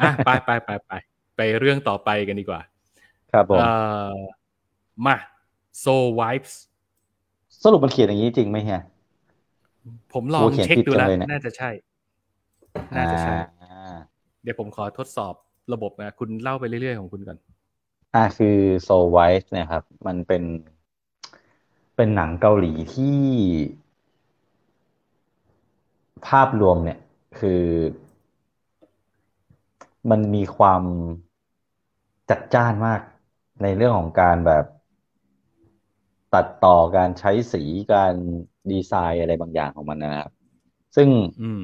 [0.00, 0.92] อะไปไปไปไป
[1.36, 2.60] ไปเรื่องต่อไปกันดีกว่า
[3.32, 3.68] ครับผมเอ่
[4.10, 4.14] อ
[5.06, 5.16] มา
[5.84, 6.52] so vibes
[7.62, 8.82] สรุปมันเขียนอย่างนี้จริงไหมเฮีย
[10.12, 11.70] ผมลองโอ้เขียนเช็คผิดดูจังแล้วเลยเนี่ยน่าจะใช่
[12.96, 13.96] น่าจะใช่อ่า
[14.42, 15.34] เดี๋ยวผมขอทดสอบ
[15.72, 17.38] ระบบนะ คุณเล่าไปเรื่อยๆของคุณก่อน
[18.14, 18.56] อ่าคือ
[18.86, 20.42] Soul Wife เนี่ยครับ มันเป็น
[21.96, 23.18] เป็นหนังเกาหลีที่
[26.26, 26.98] ภาพรวมเนี่ย
[27.38, 27.62] คือ
[30.10, 30.82] มันมีความ
[32.30, 33.00] จัดจ้านมาก
[33.62, 34.64] ในเรื่องของการแบบ
[36.34, 37.62] ตัดต่อการใช้สี
[37.92, 38.14] การ
[38.70, 40.30] ดีไซน์อะไรบางอย่างของมันนะครับ
[40.96, 41.08] ซึ่ง
[41.42, 41.62] อืม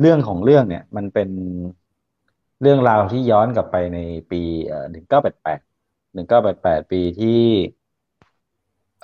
[0.00, 1.30] เรื่องของเรื่องเนี่ย มันเป็น
[2.62, 3.98] เรื่องราวที่ย้อนกลับไปใน
[4.30, 4.42] ปี
[4.90, 5.60] หนึ่งเก้าแปดแปด
[6.14, 7.42] หนึ่งเก้าแปดแปดปีที่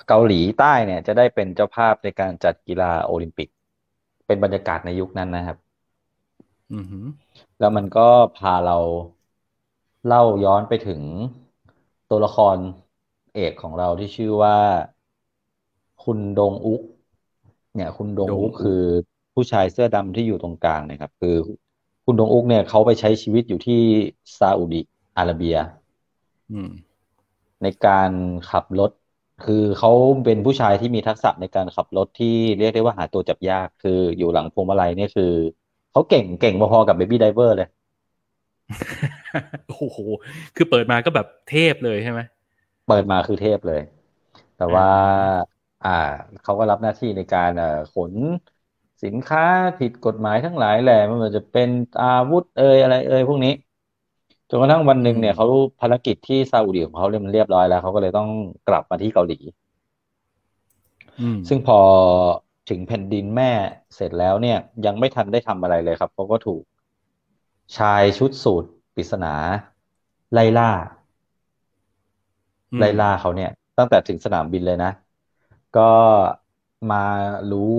[0.07, 3.49] เกาหลีใต้เนี่ย จะได้เป็นเจ้าภาพในการจัดกีฬาโอลิมปิก
[4.27, 5.57] เป็นบรรยากาศในยุคนั้นนะครับ
[6.73, 7.05] อือหือ
[7.59, 8.01] แล้วมันก็
[8.35, 8.77] พาเรา
[10.05, 11.01] เล่าย้อนไปถึง
[12.09, 12.57] ตัวละคร
[13.33, 14.57] เอกของเราที่ชื่อว่า
[16.03, 16.81] คุณดงอุก
[17.75, 18.81] เนี่ย คุณดงอุกคือ
[19.33, 21.35] ผู้ชายเสื้อดำที่อยู่ตรงกลางนะครับ คือ
[22.05, 23.81] คุณดงอุกเนี่ยเขาไปใช้ชีวิตอยู่ที่
[24.39, 24.81] ซาอุดิ
[25.17, 25.57] อาระเบีย
[26.51, 26.69] อืม
[27.61, 28.11] ในการ
[28.49, 28.91] ขับรถ
[29.43, 29.89] คือเขา
[30.25, 32.27] เป็นผู้ชายที่มีทักษะในการขับรถที่
[32.57, 35.31] เรียกได้ว่าหาตัวจับยาก คืออยู่หลังพวงมาลัยเนี่ยคือ
[35.91, 37.67] เขาเก่งเก่งพอๆกับเบบี้ไดเวอร์เลย
[39.67, 39.99] โอ้โห
[40.55, 42.19] คือเปิดมาก็แบบเทพเลยใช่ไหม
[42.85, 43.79] เปิดมาคือเทพเลย
[44.55, 44.85] แต่ว่า
[45.81, 45.89] อ่า
[46.41, 48.15] เขาก็รับหน้าที่ในการเอ่อขน
[49.03, 49.41] สินค้า
[49.77, 51.69] ผิดกฎหมายทั้งหลายแหละไม่ว่าจะเป็น
[51.99, 53.51] อาวุธเอ่ยอะไรเอ่ยพวกนี้
[54.49, 55.47] จนกระทั่งวันหนึ่งเนี่ยเขา
[55.81, 58.29] ภารกิจที่ซาอุดิของเขาเรียบเรียบร้อยแล้วเขาก็เลยต้อง
[58.67, 59.39] กลับมาที่เกาหลี
[61.19, 61.79] อืมซึ่งพอ
[62.69, 63.51] ถึงแผ่นดินแม่
[63.95, 66.63] เสร็จแล้วเนี่ย ยังไม่ทันได้ทำอะไรเลยครับเขาก็ถูก
[67.77, 68.63] ชายชุดสูท
[68.95, 69.33] ปริศนา
[70.33, 70.69] ไล่ล่า
[72.73, 74.91] อืมไล่ล่าเขาเนี่ย ตั้งแต่ถึงสนามบินเลยนะ
[75.77, 75.91] ก็
[76.91, 77.05] มา
[77.51, 77.77] รู้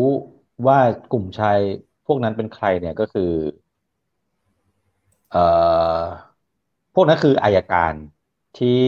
[0.67, 0.79] ว่า
[1.13, 1.59] กลุ่มชาย
[2.07, 3.31] พวกนั้นเป็นใครเนี่ยก็คือ
[5.31, 5.45] เอ่
[6.03, 6.05] อ
[6.95, 7.93] พวกนั้นคืออายการ
[8.59, 8.85] ที่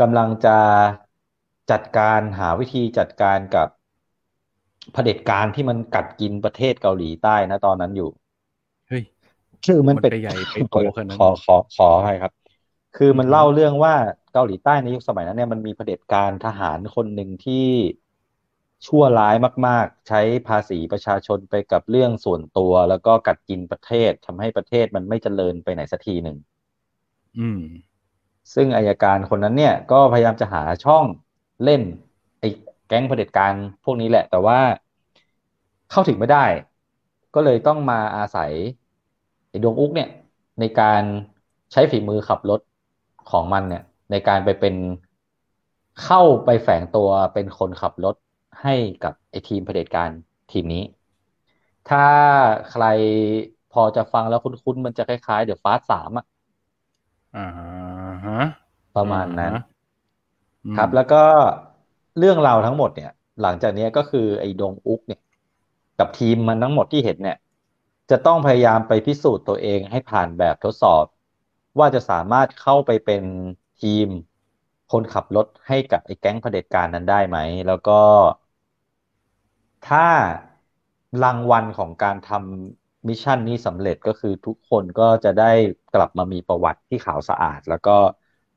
[0.00, 0.58] กำลังจะ
[1.70, 3.68] จัดการหาวิธีจัดการกับ
[4.92, 8.10] เผด็จการที่มันกัดกินประเทศเกาหลีใต้นะตอนนั้นอยู่
[8.88, 9.02] เฮ้ย
[9.66, 12.32] คือมันเป็นมันไปใหญ่ไปโตขนาดนั้นขอขอขอให้ครับ
[12.96, 13.94] คือมันเล่าเรื่องว่า
[14.32, 17.68] เกาหลีใต้ในยุคสมัยนั้นเนี่ยมันมีเผด็จการทหารคนหนึ่งที่
[18.86, 19.34] ชั่วร้าย
[19.66, 26.38] มาก ๆ ใช้ภาษีประชาชนไปกับเรื่องส่วนตัว แล้วก็กัดกินประเทศทำให้ประเทศมันไม่เจริญไปไหนสักทีหนึ่ง
[27.38, 27.58] อืม
[28.54, 31.04] ซึ่งอายการคนนั้นเนี่ย ก็พยายามจะหาช่อง
[31.64, 31.82] เล่น
[32.40, 32.48] ไอ้
[32.88, 34.58] แก๊งเผด็จการพวกนี้แหละ แต่ว่า
[35.90, 36.44] เข้าถึงไม่ได้
[37.34, 38.52] ก็เลยต้องมาอาศัย
[39.48, 40.08] ไอ้ดวงอุกเนี่ย
[40.60, 41.02] ในการ
[41.72, 42.60] ใช้ฝีมือขับรถ
[43.30, 44.74] ของมันเนี่ย ในการไปเป็น
[46.04, 48.14] เข้าไปแฝงตัวเป็นคนขับรถ
[48.62, 48.74] ให้
[49.04, 50.10] กับไอ้ทีมเผด็จการ
[50.50, 50.82] ทีมนี้
[51.86, 51.98] ถ้า
[52.70, 52.84] ใคร
[53.70, 56.24] พอจะฟังแล้วคุ้นๆ มันจะคล้ายๆ เดี๋ยวฟาสสามอะ่ะ
[58.94, 59.58] ประมาณนั้นอ่าฮะ
[60.64, 61.16] อืมครับ แล้วก็
[62.18, 63.10] เรื่องราวทั้งหมดเนี่ย
[63.42, 65.20] หลังจากนี้ก็คือไอ้ดงอุกเนี่ย
[65.98, 67.36] กับทีมมันทั้งหมดที่เห็นเนี่ย
[68.10, 71.04] จะต้องพยายามไปพิสูจน์ตัวเองให้ผ่านแบบทดสอบ
[71.78, 73.24] ว่าจะสามารถเข้าไปเป็น
[73.78, 74.06] ทีม
[74.88, 77.92] คนขับรถให้กับไอ้แก๊งเผด็จการนั้นได้ไหม แล้วก็
[79.86, 79.98] ถ้า
[81.22, 82.77] รางวัลของการทำ
[83.08, 85.44] มิชชั่นนี้สำเร็จก็คือทุกคนก็จะได้
[85.94, 87.90] กลับมามีประวัติที่ขาวสะอาด แล้วก็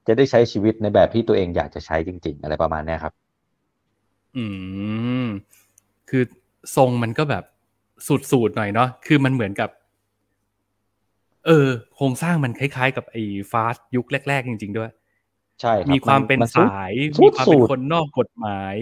[0.07, 3.13] จะได้ใช้ชีวิตในแบบที่ตัวเองอยากจะใช้จริง ๆ อะไรประมาณเนี้ยครับ
[4.35, 4.45] อื
[5.25, 5.27] ม
[6.09, 6.23] คือ
[6.75, 7.43] ทรงมันก็แบบ
[8.31, 9.69] สูตรๆหน่อยเนาะคือมันเหมือนกับ
[11.45, 13.21] เออ โครงสร้างมันคล้าย ๆ กับไอ้
[13.51, 14.89] ฟาสยุคแรก ๆ จริง ๆ ด้วย
[15.61, 18.75] ใช่ครับมีความเป็นนสูตรสายสูมีตรความเป็นสูตรคนนอกกฎหมาย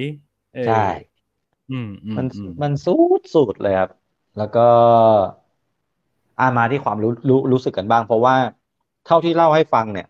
[0.55, 0.75] เออใช่
[1.69, 3.89] อืมอืมมันอืมมันสูดสูดเลยครับ
[4.37, 4.61] แล้วก็
[6.39, 8.35] อามาที่ความรู้รู้รู้สึกกันบ้าง เพราะว่า
[9.05, 10.07] เท่าที่เล่าให้ฟังเนี่ย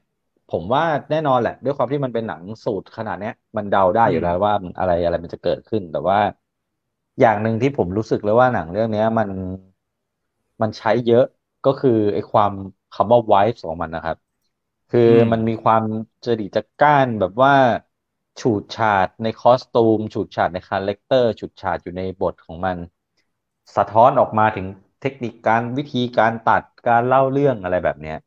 [0.52, 6.20] ผมว่าแน่นอนแหละ ด้วยความที่มันเป็นหนังสูตรขนาดเนี้ย มันเดาได้อยู่แล้วว่ามันอะไรอะไรมันจะเกิดขึ้นแต่ว่า
[7.20, 9.30] อย่างหนึ่งที่ผมรู้สึกเลยว่าหนังเรื่องเนี้ย มัน
[10.62, 11.26] มันใช้เยอะ
[11.66, 12.52] ก็คือไอ้ความ
[12.96, 14.18] คำว่า vibe ของมันนะครับ
[14.92, 15.84] คืออมมันมีความ
[16.26, 17.54] จริตจะก้านแบบว่า
[18.40, 22.78] ฉูดฉาดใน costume ฉูดฉาดใน character ฉูดฉาดอยู่ในบทของมัน
[23.76, 24.66] สะท้อนออกมาถึง
[25.02, 28.18] เทคนิคการวิธีการตัดการเล่าเรื่องอะไรแบบเนี้ย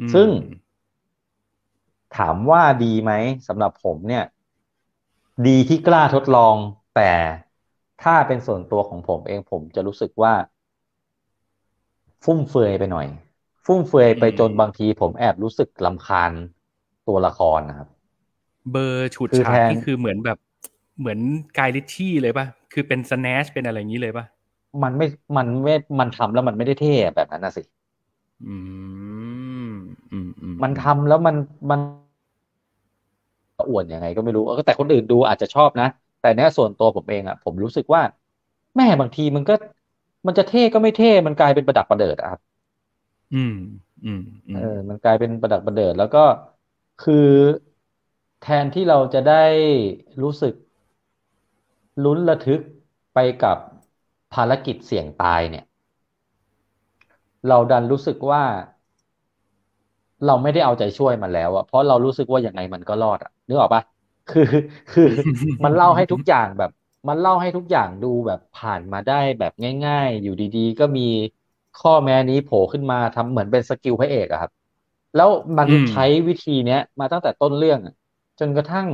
[0.00, 0.28] อืมซึ่ง
[2.16, 3.12] ถามว่าดีไหม
[3.48, 4.24] สำหรับผมเนี่ย
[5.46, 6.54] ดีที่กล้าทดลอง
[6.96, 7.12] แต่
[8.02, 10.32] ถ้าเป็นส่วนตัวของผมเองผมจะรู้สึกว่า
[12.24, 13.06] ฟุ่มเฟือยไปหน่อย
[13.66, 16.32] ฟุ่มเฟือยไปจนบางทีผมแอบรู้สึกรำคาญ
[17.08, 17.88] ตัวละครนะครับ
[18.70, 20.38] เบอร์ฉูดคือฉาดแทนนี่คือเหมือนแบบ
[21.00, 21.18] เหมือน
[21.58, 24.24] กายลิชชี่เลยป่ะ คือเป็นสแนชเป็นอะไรอย่างนี้เลยป่ะ
[24.82, 25.06] มันไม่
[25.36, 27.62] มันไม่มันทำแล้วมันไม่ได้เท่แบบนั้นนะสิ
[28.46, 28.54] อื
[29.70, 29.72] ม
[30.12, 31.36] อืมอืมมันทำแล้วมัน
[31.70, 31.80] มัน
[33.68, 35.86] อวดยังไงก็ไม่รู้เออแต่คนอื่นดูอาจจะชอบนะ
[36.20, 38.02] แต่เนี้ยส่วนตัวผมเองอะ ผมรู้สึกว่า
[38.76, 39.54] แม่บางทีมันก็
[40.26, 42.40] มันจะเท่ก็ไม่เท่มันกลายเป็นประดักประเดิดอะครับ
[43.34, 43.54] อืม
[44.04, 46.18] อืม อืมเออ มันกลายเป็นประดักประเดิดแล้วก็
[46.98, 47.14] คือ
[48.42, 49.44] แทนที่เราจะได้
[50.22, 50.54] รู้สึก
[52.04, 52.60] ลุ้นระทึก
[53.14, 53.58] ไปกับ
[54.34, 55.64] ภารกิจเสี่ยงตายเนี่ย
[57.48, 58.42] เราดันรู้สึกว่า
[60.26, 63.82] เราไม่ได้เอาใจช่วยมันแล้วอะเพราะเรารู้สึกว่าอยังไงมันก็รอดอะนึกออกปะ
[64.30, 64.48] คือ
[64.92, 65.08] คือ
[65.64, 66.70] มันเล่าให้ทุกอย่างแบบ
[67.08, 69.52] มันเล่าให้ทุกอย่างดูแบบผ่านมาได้แบบ
[69.86, 71.02] ง่าย ๆ อยู่ดีๆ ก็มี
[71.80, 74.50] ข้อแม้นี้โผล่ขึ้นมาทำเหมือนเป็นสกิลพระเอกอะครับ
[75.16, 77.80] แล้วมันใช้วิธีเนี้ยมาตั้งแต่ต้นเรื่อง
[78.40, 78.88] จนกระทั่ง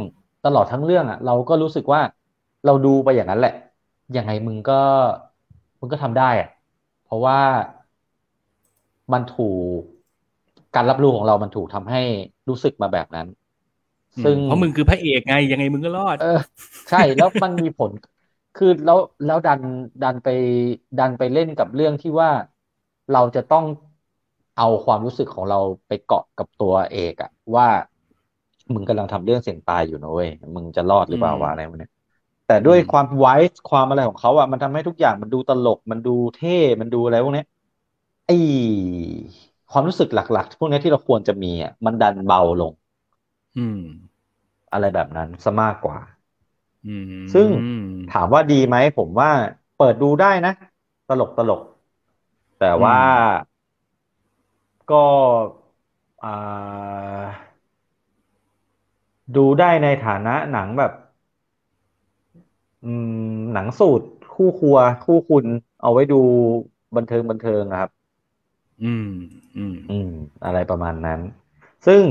[0.44, 2.00] ตลอดทั้งเรื่องอะเราก็รู้สึกว่า
[2.64, 3.52] เราดูไปอย่างนั้นแหละ
[4.16, 4.74] ยังไงมึงก็
[5.80, 6.48] มึงก็ทำได้อะ
[7.04, 7.38] เพราะว่า
[9.12, 9.80] มันถูก
[10.74, 12.02] การรับรู้ของเรามันถูกทำให้
[12.48, 13.26] รู้สึกมาแบบนั้น
[14.24, 16.38] ซึ่งเพราะมึงคือพระเอกไงยังไงมึงก็รอด เออ
[16.90, 17.90] ใช่แล้วมันมีผล
[18.56, 19.60] คือแล้วแล้วดัน
[20.04, 20.28] ดันไป
[21.00, 22.30] ดันไปเล่นกับเรื่องที่ว่า
[23.12, 23.64] เราจะต้อง
[24.58, 27.68] เอาความรู้สึกของเราไปเกาะกับตัวเอกอะว่า
[28.74, 31.92] มึงกำลังทำเรื่องเสี่ยงตายอยู่นะเว้ยมึงจะรอดหรือเปล่าวะอืมอะไรพวกเนี้ย
[32.50, 37.46] แต่ด้วยอืมความไวส์ความอะไรของเขาอะมันทำให้ทุกอย่างมันดูตลกมันดูเท่มันดูอะไรพวกเนี้ย
[38.26, 38.30] ไอ
[39.72, 42.72] ความรู้สึกหลัก ๆ พวกเนี้ยที่เราควรจะมีอะมันดันเบาลง
[43.56, 43.78] อืม
[44.72, 45.98] อะไรแบบนั้นซะมากกว่า
[46.84, 47.48] อืมซึ่ง
[48.08, 49.30] ถามว่าดีไหมผมว่า
[49.76, 50.52] เปิดดูได้นะ
[51.08, 51.60] ตลกตลก
[52.58, 52.96] แต่ว่า
[54.88, 55.04] ก็
[56.22, 56.28] อ่า
[59.36, 60.92] ดูได้ในฐานะหนังแบบ
[62.84, 62.92] อื
[63.34, 65.46] ม หนังสูตร คู่ครัว คู่คุณ
[65.82, 66.20] เอาไว้ดู
[66.96, 67.90] บันเทิงบันเทิงอะครับ
[68.84, 69.08] อืม
[69.56, 70.10] อืม อืม
[70.44, 71.20] อะไรประมาณนั้น
[71.86, 72.02] ซึ่ง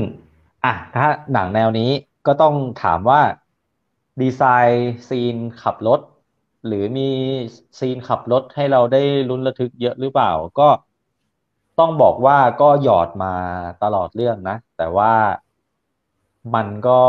[0.64, 1.90] อะถ้าหนังแนวนี้
[2.26, 3.20] ก็ต้องถามว่า
[4.22, 6.00] ดีไซน์ซีนขับรถ
[6.66, 7.10] หรือมี
[7.78, 10.68] ซีนขับรถให้เราได้ลุ้นระทึกเยอะหรือเปล่า ก็
[11.78, 13.34] ต้องบอกว่าก็หยอดมา
[13.82, 15.12] ตลอดเรื่องนะ แต่ว่า
[16.54, 17.00] มันก็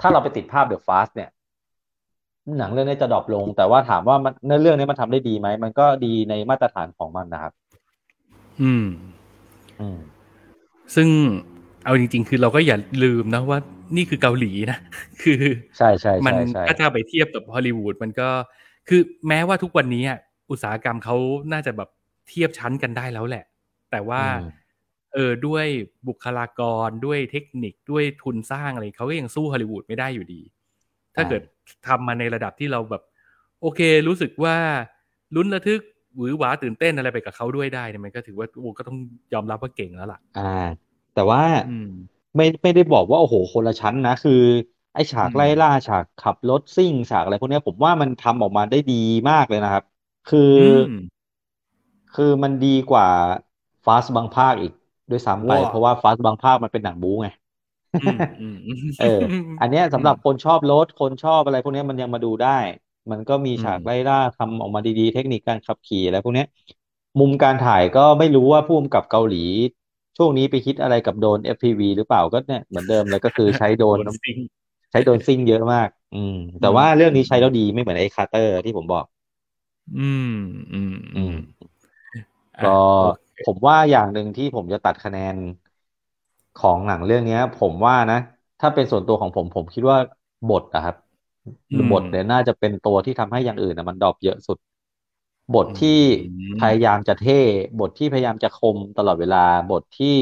[0.00, 1.30] ถ้าเราไปติดภาพ The Fast เนี่ย
[2.58, 7.52] หนังเรื่องนี้จะ drop ลง แต่ว่าถามว่ามันในเรื่องนี้มันทำได้ดีไหม มันก็ดีในมาตรฐานของมันนะครับ
[8.62, 8.86] อืม
[9.80, 9.98] อืม
[10.94, 11.08] ซึ่ง
[11.84, 13.58] เอาจริง ๆ คือเราก็อย่าลืมนะว่า
[13.96, 14.78] นี่คือเกาหลีนะ
[15.22, 15.42] คือ
[15.78, 18.28] ใช่ใช่มันใช่ใช่ถ้าจะไปเทียบกับฮอลลีวูดมันก็
[18.88, 20.18] คือแม้ว่าทุกวันนี้อะ
[20.50, 21.16] อุตสาหกรรมเขา
[21.52, 21.88] น่าจะแบบ
[22.28, 23.44] เทียบชั้นกันได้แล้วแหละ
[23.90, 24.50] แต่ว่าอืม
[25.14, 25.66] เออด้วย
[26.08, 30.40] บุคลากรด้วยเทคนิคด้วยทุนสร้างอะไรเขาก็ยังสู้ฮอลลีวูดไม่ได้อยู่ดี
[31.16, 31.42] ถ้าเกิด
[31.86, 33.02] ทำมาในระดับที่เราแบบ
[33.60, 34.56] โอเค รู้สึกว่า
[35.36, 35.80] ลุ้นระทึก
[36.16, 38.98] หวือหวาตื่นเต้นอะไรไปกับเขาด้วยได้เนี่ยมันก็ถือว่าโอ้ก็ต้อง
[39.34, 40.40] ยอมรับว่าเก่งแล้วล่ะ อ่า
[41.12, 41.88] แต่ว่าอืม
[42.36, 44.32] ไม่ไม่ได้บอกว่าโอ้โหคนละชั้นนะคือ
[44.92, 48.94] ไอ้ฉากอืมไล่ล่าฉากขับรถซิ่งฉากอะไรพวกเนี้ยผมว่ามันทำออกมาได้ดี
[49.30, 49.82] มากเลยนะครับ
[50.26, 50.92] คืออือม
[52.12, 53.06] คือมันดีกว่า
[53.84, 54.72] ฟาสบางภาคอีก
[55.10, 57.41] ด้วยซ้ำไปว้าเพราะว่าฟาสบางภาคมันเป็นหนังบู๊ไงอืมอืมอืม
[58.96, 59.04] เออ
[59.60, 62.48] อันเนี้ยสำหรับคนชอบรถคนชอบอะไรพวกเนี้ยมันยังมาดูได้
[63.10, 66.46] มันก็มีฉากอืมไล่ล่าทำออกมาดีๆ เทคนิคการขับขี่อะไรพวกเนี้ย
[67.20, 69.36] มุมการถ่ายก็ไม่รู้ว่าผู้กำกับเกาหลี
[70.16, 74.38] ช่วงนี้ไปคิดอะไรกับโดรน FPV หรือเปล่าก็เนี่ยเหมือนเดิมเลยก็คือใช้โดรนโดรนซิ่ง
[74.90, 79.04] ใช้โดรนซิ่งเยอะมาก อืม แต่อืมว่าเรื่องนี้ใช้แล้วดีไม่เหมือนไอ้ Carter ที่ผมบอก
[79.96, 80.28] อืม
[80.72, 81.32] อืม อืม
[82.58, 82.68] อะก็
[82.98, 85.36] โอเคผมว่าอย่างหนึ่งที่ผมจะตัดคะแนน
[86.56, 88.16] ของหนังเรื่องเนี้ย ผมว่านะ
[88.60, 89.98] ถ้าเป็นส่วนตัวของผมผมคิดว่า
[90.48, 90.96] บทนะครับ
[91.70, 94.58] อืมบทเนี่ยน่าจะเป็นตัวที่ทำให้อย่างอื่นนะมัน drop เยอะสุด
[95.54, 96.22] บทที่อื
[96.60, 97.40] มพยายามจะเท่
[97.80, 100.16] บทที่พยายามจะคมตลอดเวลาบทที่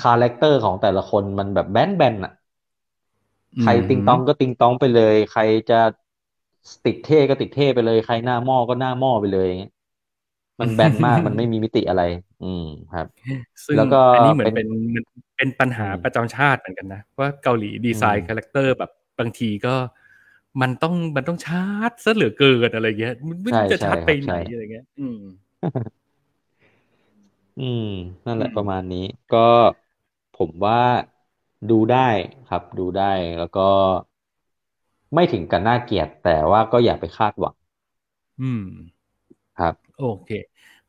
[0.00, 2.32] character ของแต่ละคนมันแบบแบนแบนอะ
[3.62, 5.80] ใครติงตองก็ติงตองไปเลย ใครจะ
[6.84, 9.72] ติดเท่ก็ติดเท่ไปเลย ใครหน้าหม้อก็หน้าหม้อไปเลยอย่างเงี้ย
[10.60, 12.02] มันแบนมากมันไม่มีมิติอะไร
[12.40, 13.06] อืมครับ
[13.66, 15.04] ซึ่งแล้วก็อันนี้เหมือนเป็เป็นนมัน
[15.36, 19.74] เป็นปัญหาอืมประจำชาติเหมือนกันนะว่าเกาหลีดีไซอืน์มคาแรคเตอร์แบบบางทีก็
[20.60, 25.18] มันต้องมันต้องชาร์จซะเหลือเกินอะไรเงี้ยมันไม่ใช่รู้จะใช่ชาร์จคไปรับไหนใช่อะไรเงี้ย อืม
[27.56, 27.82] อืม
[28.26, 28.98] นั่นแหละอืมประมาณนี้
[29.30, 29.38] ก็
[30.32, 30.76] ผมว่า
[31.68, 31.98] ดูได้
[32.46, 33.04] ครับ ดูได้
[33.38, 33.60] แล้วก็
[35.14, 37.54] ไม่ถึงกับน่าเกลียดแต่ว่าก็อย่าไปคาดหวัง
[38.40, 38.62] อืม
[39.58, 40.30] ครับ โอเค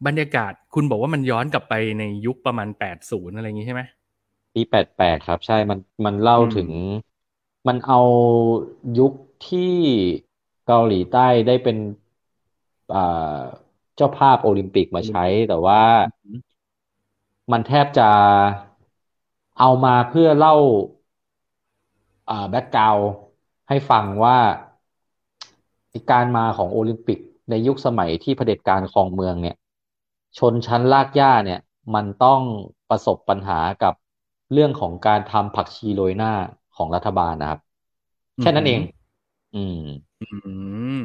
[0.08, 3.82] บรรยากาศคุณบอกว่ามันย้อนกลับไปในยุคประมาณแปดศูนย์อะไรอย่างงี้ใช่ไหม
[4.54, 6.70] ปีแปดแปดครับ ใช่มันมันเล่าอืมถึง
[7.68, 8.00] มันเอา
[9.00, 9.14] ยุค
[9.50, 9.74] ที่
[10.68, 11.78] เกาหลีใต้ได้เป็น
[12.94, 13.40] อ่า
[13.96, 15.82] เจ้าภาพโอลิมปิกมาใช้ แต่ว่า
[17.52, 18.10] มันแทบจะ
[19.60, 20.56] เอามาเพื่อเล่า
[22.30, 22.98] อ่าแบ็กกราว
[23.70, 24.38] ให้ฟังว่า
[26.12, 27.20] การมาของโอลิมปิก
[27.50, 29.56] ในยุคสมัยที่เผด็จการครองเมืองเนี่ย
[30.38, 31.60] ชนชั้นลากหญ้าเนี่ย
[31.96, 32.42] มันต้อง
[32.90, 33.94] ประสบปัญหากับ
[34.54, 36.34] เรื่องของการทำผักชีโรยหน้า
[36.76, 37.60] ของรัฐบาลนะครับ
[38.42, 38.82] แค่นั้นเอง
[39.56, 39.82] อืม
[40.22, 40.26] อื
[41.00, 41.02] ม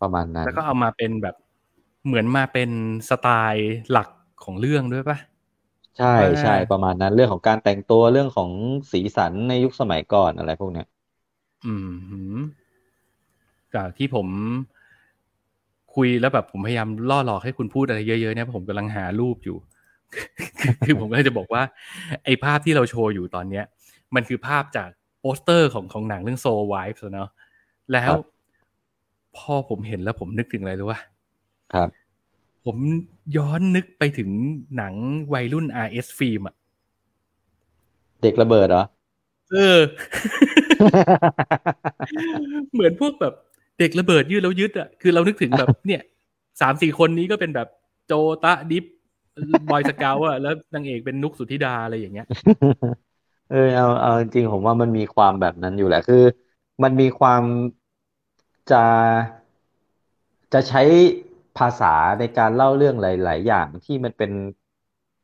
[0.00, 1.36] ประมาณนั้น แล้วก็เอามาเป็นแบบ
[2.06, 2.70] เหมือนมาเป็น
[3.08, 4.08] สไตล์หลัก
[4.44, 5.18] ของเรื่องด้วยปะ
[5.98, 8.50] ใช่ว่าใช่ประมาณนั้น เรื่องของการแต่งตัวเรื่องของ
[8.92, 10.86] สีสันในยุคสมัยก่อนอะไรพวกเนี้ย
[11.66, 12.38] อืมหืม
[13.74, 14.26] จากที่ผม
[15.96, 19.56] คุยแล้วแบบผมพยายามล่อหลอกให้คุณพูดอะไรเยอะๆเนี่ยเพราะผมกำลังหารูปอยู่
[20.84, 21.62] คือผมก็เลยจะบอกว่า
[22.24, 23.64] ไอ้ภาพที่เราโชว์อยู่ตอนเนี้ย
[24.14, 24.88] มันคือภาพจาก
[25.20, 27.30] โปสเตอร์ของของหนังเรื่อง Soul Wives อะเนาะ
[27.92, 28.18] แล้วครับ
[29.36, 31.00] พอผมเห็นแล้วผมนึกถึงอะไรรู้ป่ะ
[31.74, 31.88] ครับ
[32.64, 32.76] ผม
[33.36, 34.30] ย้อนนึกไปถึง
[34.76, 34.94] หนัง
[35.34, 36.54] วัยรุ่น RS ฟิล์มอะ
[38.22, 38.84] เด็กระเบิดเหรอ
[39.52, 39.78] เออ
[42.72, 43.34] เหมือนพวกแบบ
[43.78, 46.02] เด็กระเบิดยืดแล้วยึดอะคือเรานึกถึงแบบเนี่ย
[46.60, 47.68] สามสี่คนนี้ก็เป็นแบบ
[48.06, 48.12] โจ
[48.44, 48.84] ตะดิฟ
[49.70, 52.26] บอยสเกลอะแล้วนางเอกเป็นนุกสุธิดาอะไรอย่างเงี้ย
[53.50, 56.22] เออเอาเอาจริงๆผมว่ามันมีความแบบนั้นอยู่แหละ คือ
[56.82, 57.42] มันมีความ
[58.70, 58.84] จะ
[60.52, 60.82] จะใช้
[61.58, 64.30] ภาษาในการเล่าเรื่องหลาย ๆ อย่างที่มันเป็น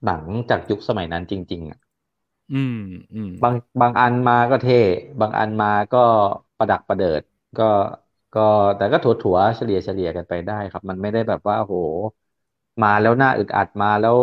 [0.07, 1.79] หนังจากยุคสมัยนั้นจริง ๆอะ
[2.55, 2.81] อืม
[3.15, 4.81] อืมบางบางอันมาก็เท่
[5.21, 6.05] บางอันมาก็
[6.59, 7.23] ประดักประเดิด
[7.61, 7.71] ก็
[8.33, 8.41] ก็
[8.77, 11.75] แต่ก็ถั่วๆเฉลี่ยเฉลี่ยกันไปได้ครับ มันไม่ได้แบบว่าโห
[12.83, 14.17] มาแล้วหน้าอึดอัดมาแล้ว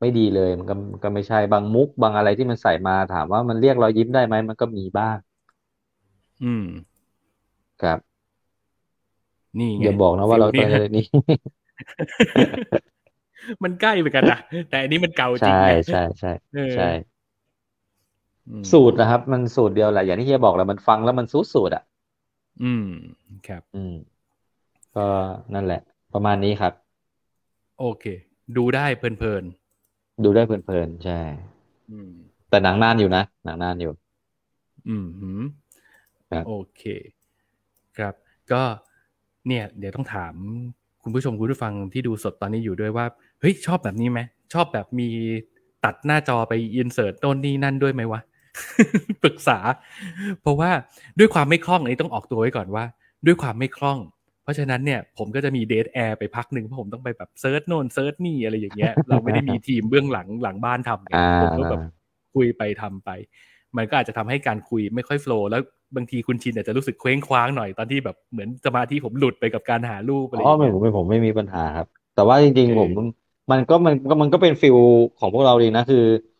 [0.00, 5.16] ไม่ดีเลย มันก็ก็ไม่ใช่บางมุกบางอะไรที่มันใส่มาถามว่ามันเรียกรอยยิ้มได้ไหมมันก็มีบ้าง
[6.42, 6.64] อืม
[7.82, 8.22] ครับ
[9.58, 11.02] นี่ไงอย่าบอกนะว่าเราฟิตลอนเนี่ยนี้
[13.64, 14.36] มันใกล้ไปกันนะ
[14.68, 16.82] แต่อันนี้มันเก่าจริงใช่ไงใช่ใช่เออใช่
[18.48, 21.82] อืมสูตรนะครับ มันสูตรเดียวแหละอย่างที่เฮียบอกแหละมันฟังแล้วมันสูตรสูตรอะ
[22.62, 22.86] อืม
[23.48, 23.94] ครับ อืม
[24.96, 25.06] ก็
[25.54, 25.80] นั่นแหละ
[26.12, 26.72] ประมาณนี้ครับ
[27.80, 28.04] โอเค
[28.56, 29.44] ดูได้เพลิน
[30.24, 32.10] ดูได้เพลินๆ ใช่ๆอืม
[32.48, 33.92] แต่หนังนานอยู่นะ หนังนานอยู่
[34.88, 35.42] อืมหืม
[36.30, 36.82] ครับโอเค
[37.98, 38.14] ครับ
[38.52, 38.62] ก็
[39.48, 40.34] เนี่ย เดี๋ยวต้องถาม
[41.02, 43.06] คุณผู้ชมคุณผู้ฟังที่ดูสดตอนนี้อยู่ด้วยว่า
[43.40, 44.20] เฮ้ย ชอบแบบนี้ไหม
[44.52, 45.08] ชอบแบบมี
[45.84, 48.20] ตัดหน้าจอไป insert โน่นนี่นั่นด้วยไหมวะ
[49.22, 49.58] ปรึกษา
[50.42, 50.70] เพราะว่า
[51.18, 52.84] ด้วยความไม่คล่องอันนี้ต้องออกตัวไว้ก่อนว่า
[53.26, 53.98] ด้วยความไม่คล่อง
[54.42, 61.84] เพราะฉะนั้นเนี่ยผมก็จะมี dead air ไปพักหนึ่งเพราะผมต้องไปแบบ search โน่น search นี่อะไรอย่างเงี้ย เราไม่ได้มีทีมเบื้องหลังหลังบ้านทำไงอ่าผมก็แบบ
[62.34, 63.10] คุยไปทำไป
[63.76, 65.62] มันก็อาจจะทำให้การคุยไม่ค่อยโฟล์แล้ว
[65.96, 72.90] บางทีคุณชินอาจจะรู้สึกเคว้งคว้างหน่อยตอนที่แบบเหมือนสมาธิผมหลุดไปกับการหารูปอะไรออ๋อย่างไม่เงี้ยผมไม่ผมไม่มีปัญหาครับ แต่ว่าจริงโอเคๆผม
[73.50, 74.76] มันก็มันก็มันก็เป็นฟิล
[75.20, 76.31] ของพวกเราดีนะคืออม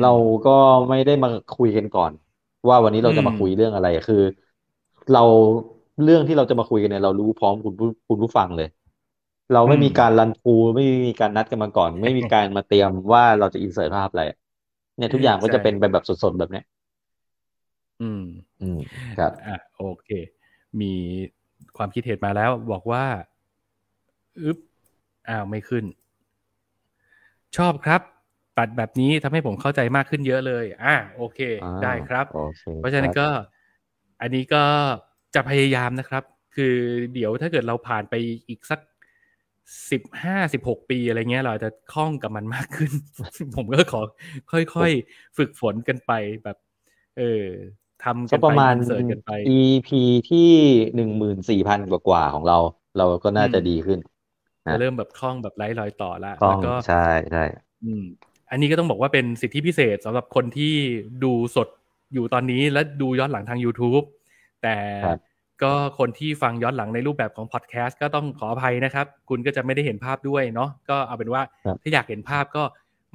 [0.00, 0.08] เรา
[0.44, 0.50] ก็
[0.88, 2.12] ไม่ได้มาคุยกันก่อน
[2.68, 4.16] ว่าวันนี้เราจะมาอืมคุยเรื่องอะไรคือ
[5.12, 5.20] เรา
[6.02, 8.68] เรื่องที่เราจะมาคุยกันเนี่ยเรารู้พร้อมคุณผู้คุณผู้ฟังเลย
[9.52, 14.22] เราไม่มีการรันพูไม่มีการนัดกันมาก่อน ไม่มีการมาเตรียมว่าเราจะอินเสิร์ตภาพอะไร
[14.98, 16.64] เนี่ยทุกอย่างก็จะเป็นไปแบบสดๆแบบเนี้ย
[18.00, 18.22] อืม
[18.60, 18.78] อืม
[19.16, 20.08] ครับอะโอเค
[20.80, 20.92] มี
[21.76, 23.04] ความคิดเห็นมาแล้ว บอกว่า
[24.42, 24.58] อึ๊บ
[25.28, 25.84] อ้าวไม่ขึ้น
[27.56, 28.00] ชอบครับ
[28.58, 33.28] ตัดแบบนี้ทำให้ผมเข้าใจมากขึ้นเยอะเลย อะโอเคอ่าได้ครับโอเคเพราะฉะนั้นครับก็
[34.20, 34.64] อันนี้ก็
[35.34, 36.24] จะพยายามนะครับ
[36.56, 36.74] คือ
[37.14, 38.14] เดี๋ยวถ้าเกิดเราผ่านไป
[38.48, 38.80] อีกสัก
[39.90, 42.92] สิบห้าสิบหกปีอะไรเงี้ย เราอาจจะคล่องกับมันมากขึ้น
[43.56, 44.00] ผมก็ขอ
[44.52, 46.12] ค่อยๆ ฝึกฝนกันไป
[46.44, 46.56] แบบ
[47.18, 47.44] เออ
[48.04, 50.38] ทำกัก็นปไประมาณอินเสิร์ตกันไป EP ที่
[50.94, 52.58] หนึ่งหมื่นสี่พันกว่าๆของเรา
[52.96, 53.98] เราก็น่าจะอืมดีขึ้น
[54.66, 56.94] นะจะเริ่มแบบคล่องแบบไร้รอยต่อละต้อแล้งวก็ใช่
[57.30, 57.40] ใช่
[58.46, 60.74] อืมอันนี้ก็ต้องบอกว่าเป็นสิทธิพิเศษสำหรับคนที่
[61.24, 61.68] ดูสด
[62.14, 64.04] อยู่ตอนนี้และดูย้อนหลังทาง YouTube
[64.62, 65.20] แต่ครับ
[65.62, 72.62] ก็คนที่ฟังย้อนหลังในรูปแบบของพอดแคสต์ก็ต้องขออภัยนะครับ คุณก็จะไม่ได้เห็นภาพด้วยเนาะก็เอาเป็นว่าครับถ้าอยากเห็นภาพก็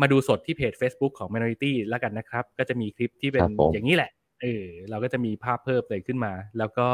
[0.01, 4.11] มาดูสดที่เพจ Facebook ของ Minority แล้วกันนะครับ ก็จะมีคลิปที่เป็นครับผมอย่างนี้แหละ
[4.41, 6.87] เออเราก็จะมีภาพเพิ่มเลยขึ้นมา แล้วก็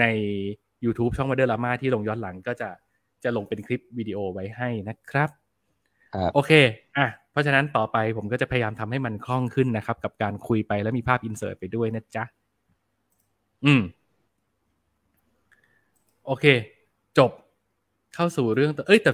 [0.00, 0.04] ใน
[0.84, 2.68] YouTube ช่อง Mother Lama ที่ลงย้อนหลังก็จะ
[3.24, 5.30] จะลงเป็นคลิปวิดีโอไว้ให้นะครับ
[6.14, 6.52] ครับโอเค
[6.96, 12.24] อะ เพราะฉะนั้นต่อไปผมก็จะพยายามทำให้มันคล่องขึ้นนะครับ กับการคุยไปแล้วมีภาพอินเสิร์ตไปด้วยนะจ๊ะ
[13.64, 13.82] อืม
[16.26, 16.44] โอเค
[17.18, 17.30] จบ
[18.14, 19.12] เข้าสู่เรื่องต่อเอ้ย แต่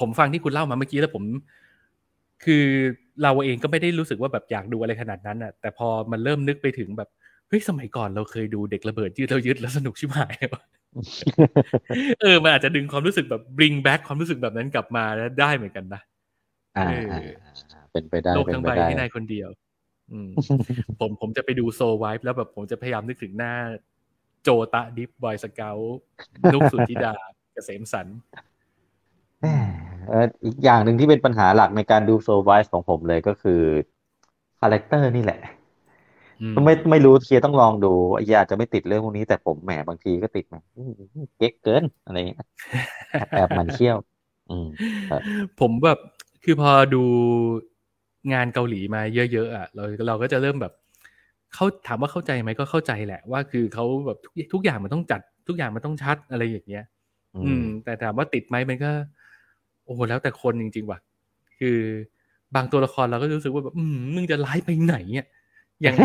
[0.00, 1.24] ผมฟังที่คุณเล่ามาเมื่อกี้แล้วผม
[2.44, 2.64] คือ
[3.22, 7.08] เราเองก็ไม่ได้รู้สึกว่าแบบอยากดูอะไรขนาดนั้นอะ แต่พอมันเริ่มนึกไปถึงแบบ
[7.48, 10.62] เฮ้ยสมัยก่อนเราเคยดูเด็กระเบิดยืดแล้วยึดแล้วสนุกชิบหายเลยวะ
[12.20, 15.04] เออมันอาจจะดึงความรู้สึกแบบ bring back ความรู้สึกแบบนั้นกลับมา
[15.40, 16.00] ได้เหมือนกันนะ
[16.76, 19.48] อ่าเอออ่อ่าอ่าเป็นไปได้โลกเป็นทั้งไปใบได้ให้นายคนเดียว
[20.12, 20.30] อืม
[21.00, 23.54] ผมผมจะไปดูโซไวฟ์แล้วแบบผมจะพยายามนึกถึงหน้า
[24.42, 25.76] โจตะดิฟบอยสเกล
[26.52, 27.14] นุกสุธิดา
[27.52, 28.06] เกษมสัน
[29.40, 29.46] แหม
[30.08, 33.60] เอ่ออีกอย่างหนึ่งที่เป็นปัญหาหลักในการดูโซไวส์ของผมเลยก็คือ
[34.60, 35.40] คาแรคเตอร์นี่แหละ
[36.42, 42.38] อืมไม่ไม่รู้เคียร์ต้องลองดูไอ้เหี้ยอาจจะไม่ติดเรื่องพวกนี้แต่ผมแหมบางทีก็ติดแหมอื้อหือเก๊กเกินอะไรอย่างเงี้ย
[43.14, 43.96] แอบแอบหมันเขี้ยว
[44.50, 44.66] อืม
[45.10, 45.22] ครับ
[45.60, 45.98] ผมแบบ
[46.44, 47.02] คือพอดู
[48.32, 50.72] งานเกาหลีมาเยอะๆอะเราเราก็จะเริ่มแบบ
[51.54, 56.84] เขาถามว่าเข้าใจไหมก็เข้าใจแหละ ว่าคือเขาแบบทุกทุกอย่างมันต้องจัด ทุกอย่างมันต้องชัดอะไรอย่างเงี้ย
[57.36, 58.90] อือืมมแต่ถามว่าติดไหมมันก็
[59.84, 60.98] โอ้โหแล้วแต่คนจริง ๆ ว่ะ
[61.58, 61.78] คือ
[62.54, 65.26] บางตัวละครเราก็รู้สึกว่าแบบอืมมึงจะร้ายไปไหนอะ
[65.82, 66.04] อย่างไอ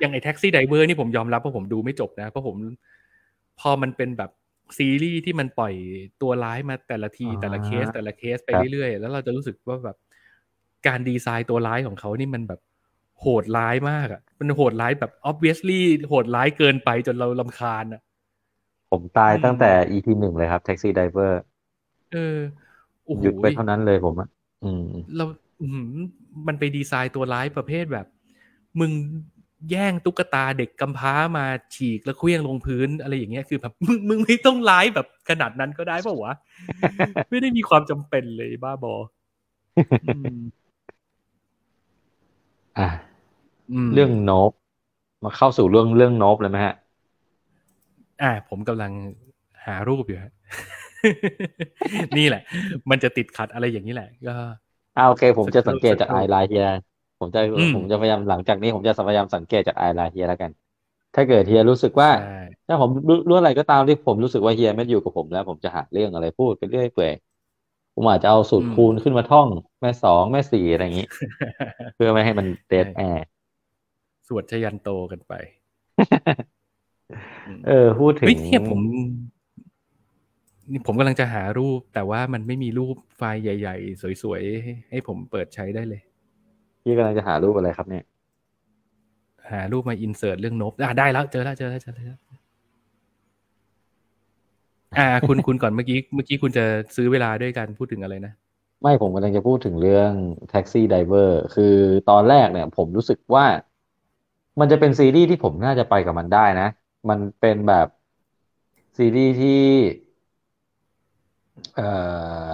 [0.00, 2.56] อย่างไอ Taxi Driver นี่ผมยอมรับว่าผมดูไม่จบนะเพราะผม
[3.60, 4.30] พอมันเป็นแบบ
[4.78, 5.74] ซีรีส์ที่มันปล่อย
[6.22, 9.96] ตัวร้ายมาแต่ละทีอ่าแต่ละเคสแต่ละเคสไปครับเรื่อยๆ แล้วเราจะรู้สึกว่าแบบ
[10.86, 12.60] การดีไซน์ตัวร้ายของเขานี่มันแบบ
[13.20, 18.02] โหดร้ายมากอะ มันโหดร้ายแบบ obviously โหดร้ายเกินไปจนเรารำคาญอะ
[18.90, 21.42] ผมตายอืมตั้งแต่ EP หนึ่งเลยครับ Taxi Driver
[22.12, 22.36] เออ
[23.06, 24.28] โอ้โหหยุดไปเท่านั้นเลยผมอะ
[24.62, 24.84] อืม
[25.16, 25.24] เรา
[25.60, 25.92] อื้อหือ
[26.48, 28.06] มันไปดีไซน์ตัวร้ายประเภทแบบ
[28.80, 28.92] มึง
[29.70, 36.34] แย่งตุ๊กตาเด็กกำพร้ามาฉีกแล้วเขวี้ยงลงพื้นอะไรอย่างเงี้ยคือแบบมึงมึงไม่ต้องร้ายแบบขนาดนั้นก็ได้เปล่าวะ
[37.30, 38.94] ไม่ได้มีความจำเป็นเลยบ้าบอ
[40.02, 40.36] อืม
[42.78, 42.88] อะ
[43.92, 44.52] มเรื่องโนบ
[45.24, 46.74] มาเข้าสู่เรื่องเรื่องโนบเลยไหมฮะ
[48.22, 48.92] อ่า ผมกำลัง
[49.66, 50.32] หารูปอยู่ฮะ
[52.18, 52.42] นี่แหละ
[52.90, 54.34] มันจะติดขัดอะไรอย่างนี้แหละ ก็
[54.96, 56.66] อ่าโอเค ผมจะสักครู่สังเกตจากสักครู่ไอไลน์เฮีย
[57.20, 60.50] ผมจะอืมผมจะพยายามหลังจากนี้ผมจะพยายามสังเกตจากไอไลน์เฮียแล้วกัน
[61.14, 67.12] ถ้าเกิดเฮียรู้สึกว่าใช่ถ้าผมรู้รู้อะไรก็ตามที่ผมรู้สึกว่าเฮียไม่อยู่กับผมแล้ว ผมจะหาเรื่องอะไรพูดไปเรื่อยเปื่อย
[67.94, 69.48] ผมอาจจะเอาสูตรคูณขึ้นมาท่อง
[69.80, 71.06] แม่สองแม่สี่อะไรอย่างนี้
[71.94, 73.26] เพื่อไม่ให้มันเดดแอร์
[74.28, 75.34] สวดชยันโตกันไป
[77.58, 78.80] มเออ พูดถึงเฮ้ยเนี่ยผม
[80.70, 86.02] นี่ผมกำลังจะหารูป แต่ว่ามันไม่มีรูปไฟล์ใหญ่ ๆ สวย ๆ ให้ให้ผมเปิดใช้ได้เลย
[86.82, 88.04] พี่กำลังจะหารูปอะไรครับเนี่ย
[89.44, 92.18] อหารูปมา insert เรื่อง Nope อ่าได้แล้วเจอแล้วเจอแล้วเจอแล้ว
[94.98, 96.64] อ่า คุณคุณก่อนเมื่อกี้เมื่อกี้คุณจะ
[96.96, 98.32] ซื้อเวลาด้วยการพูดถึงอะไรนะ
[98.82, 100.12] ไม่ผมกำลังจะพูดถึงเรื่อง
[100.50, 101.74] Taxi Driver คือ
[102.10, 103.44] ตอนแรกเนี่ย ผมรู้สึกว่า
[104.60, 106.68] มันจะเป็นซีรีส์ที่ผมน่าจะไปกับมันได้นะ
[107.08, 107.86] มันเป็นแบบ
[108.96, 109.62] ซีรีส์ที่
[111.74, 111.88] เอ่
[112.48, 112.50] อ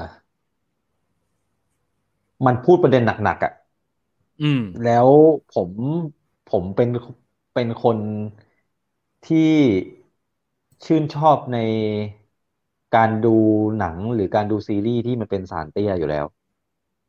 [2.47, 3.53] มันพูดประเด็นหนักๆอะ
[4.41, 5.11] อืม แล้ว
[5.49, 5.73] ผม
[6.47, 6.89] ผมเป็น
[7.53, 7.99] เป็นคน
[9.25, 9.53] ที่
[10.85, 11.57] ชื่นชอบใน
[12.97, 13.37] การดู
[13.79, 16.25] หนังหรือการดูซีรีส์ที่มันเป็นสารเตี้ยอยู่แล้ว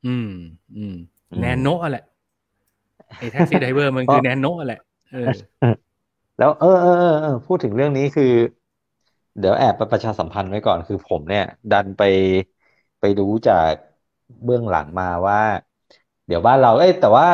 [0.05, 0.27] อืม
[0.75, 0.95] อืม
[1.31, 2.03] อืมแนนโนะแหละ
[3.17, 4.79] ไอ้แท็กซี่ไดเวอร์มันคือแนนโนะแหละ
[5.13, 5.31] เออ
[6.37, 8.25] แล้วเออเออเออเออพูดถึงเรื่องนี้คือ
[9.37, 12.01] เดี๋ยวแอบประชาสัมพันธ์ไว้ก่อนคือผมเนี่ย ดันไป
[12.99, 13.73] ไปรู้จาก
[14.43, 15.37] เบื้องหลังมาว่า
[16.27, 17.25] เดี๋ยวบ้านเราเอ้ยแต่ว่า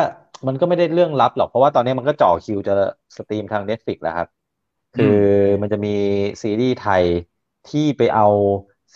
[0.46, 2.72] มันก็ไม่ได้เรื่องลับหรอก เพราะว่าตอนนี้มันก็จ่อคิวจะ
[3.16, 4.28] stream ทาง Netflix แล้วครับ
[4.94, 5.06] คือ
[5.62, 5.90] มันจะมี
[6.42, 7.04] ซีรีส์ไทย
[7.66, 8.24] ที่ไปเอา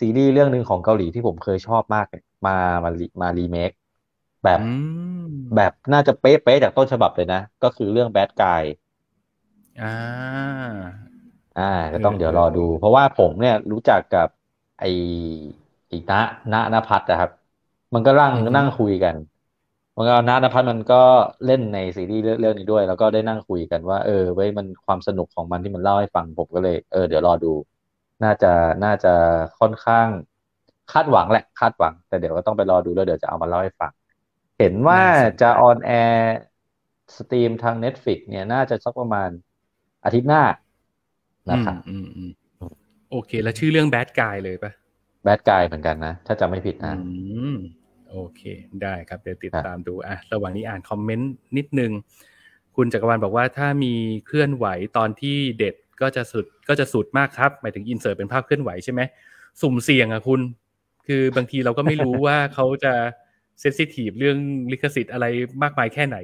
[0.00, 2.52] ซีรีส์เรื่องหนึ่งของเกาหลีที่ผมเคยชอบมากเนี่ยมา
[2.84, 3.70] มารีมารีเมค
[4.44, 4.66] แบบอื
[5.30, 8.62] มแบบน่าจะเป๊ะๆจากต้นฉบับเลยนะ ก็คือเรื่อง Bad Guy
[9.80, 10.56] อ่า
[11.56, 14.28] อ่าก็ต้องเออเดี๋ยวเออรอดู เพราะว่าผมเนี่ยรู้จักกับ
[14.78, 14.86] ไอ้
[15.88, 16.12] ไอ้ณ
[16.52, 17.30] ณณพัฒน์นะครับ
[17.94, 19.14] มันก็นั่งอือฮึนั่งคุยกัน
[19.96, 21.02] มันก็ณณพัฒน์มันก็
[21.46, 27.52] เล่นในซีรีส์เรื่องเรื่องนี้ด้วย แล้วก็ได้นั่งคุยกันว่า เออเว้ยมันความสนุกของมันที่มันเล่าให้ฟังผมก็เลย เออเดี๋ยวรอดู
[28.24, 28.52] น่าจะ
[28.84, 29.14] น่าจะ
[29.60, 30.08] ค่อนข้าง
[30.92, 33.92] คาดหวังแหละ คาดหวัง แต่เดี๋ยวก็ต้องไปรอดูแล้วเดี๋ยวจะเอามาเล่าให้ฟัง
[34.58, 36.36] เห็นว่าน่าสนใจจะออนแอร์
[37.16, 39.30] สตรีมทาง Netflix เนี่ยน่าจะสักประมาณ
[40.04, 40.42] อาทิตย์หน้า
[41.50, 42.30] นะครับอืมอืม
[42.60, 42.72] อืม
[43.10, 44.72] โอเค แล้วชื่อเรื่องแบดกายเลยปะ
[45.24, 47.10] แบดกายเหมือนกันนะ ถ้าจำไม่ผิดนะอื
[47.54, 47.56] ม
[48.16, 48.42] โอเค
[48.82, 51.92] ได้ครับ เดี๋ยวติดครับตามดูอะระหว่างนี้อ่านคอมเมนต์นิดนึง
[52.76, 53.94] คุณจักรวาลบอกว่าถ้ามี
[54.26, 59.00] เคลื่อนไหวตอนที่เด็ดก็จะสุดก็จะสุดมากครับ หมายถึงอินเสิร์ตเป็นภาพเคลื่อนไหวใช่ไหม
[59.60, 60.40] สุ่มเสี่ยงอะคุณ
[61.06, 62.92] คือบางทีเราก็ไม่รู้ว่าเขาจะ
[63.60, 64.38] sensitive เรื่อง
[64.72, 65.26] ลิขสิทธิ์อะไร
[65.62, 66.16] มากมายแค่ไหน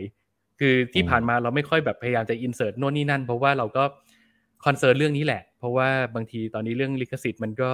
[0.61, 3.85] คือที่อืมผ่านมาเราไม่ค่อยแบบพยายามจะ insert โน่นนี่นั่น เพราะว่าเราก็
[4.65, 7.73] concern เรื่องนี้แหละ เพราะว่าบางทีตอนนี้เรื่องลิขสิทธิ์มันก็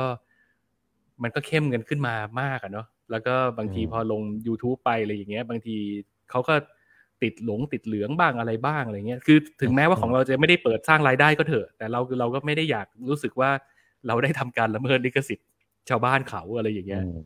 [1.23, 5.77] มันก็เข้มกันขึ้นมามากอะเนาะ แล้วก็บางทีอืมพอลง YouTube ไปอะไรอย่างเงี้ย บางที
[6.31, 6.55] เขาก็
[7.23, 13.51] ติดหลงติดเหลืองบ้างอะไรบ้างอะไรเงี้ย คือถึงแม้ว่าของเราจะไม่ได้เปิดสร้างรายได้ก็เถอะ แต่เราเราก็ไม่ได้อยากรู้สึกว่า
[14.07, 15.49] เราได้ทำการละเมิดลิขสิทธิ์
[15.89, 17.19] ชาวบ้านเขาอะไรอย่างเงี้ย อืม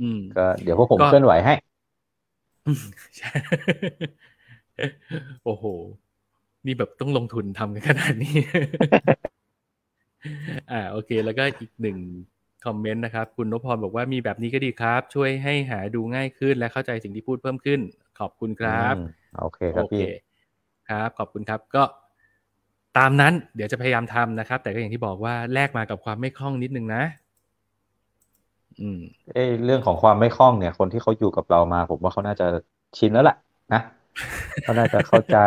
[0.00, 1.54] อืมก็เดี๋ยวพวกผมก็เคลื่อนไหวให้
[3.18, 3.30] ใช่
[5.44, 5.64] โอ้โห
[6.66, 8.36] นี่แบบต้องลงทุนทำกันขนาดนี้
[10.70, 11.96] อ่า โอเค แล้วก็อีกหนึ่ง
[12.66, 17.80] คอมเมนต์นะครับ คุณนพพรบอกว่ามีแบบนี้ก็ดีครับ ช่วยให้หาดูง่ายขึ้นและเข้าใจสิ่งที่พูดเพิ่มขึ้น
[18.20, 19.08] ขอบคุณครับอืม
[19.40, 20.06] โอเคครับโอเคพี่
[20.88, 21.82] ครับ ขอบคุณครับก็
[22.98, 27.02] ตามนั้นเดี๋ยวจะพยายามทำนะครับ แต่ก็อย่างที่บอกว่าแลกมากับความไม่คล่องนิดนึงนะ
[28.80, 29.00] อืม
[29.34, 32.46] เอ้ยเรื่องของความไม่คล่องเนี่ย คนที่เขาอยู่กับเรามา ผมว่าเขาน่าจะ
[32.98, 33.36] ชินแล้วแหละ
[33.72, 33.82] นะ
[34.62, 35.38] เขาน่าจะเข้าใจ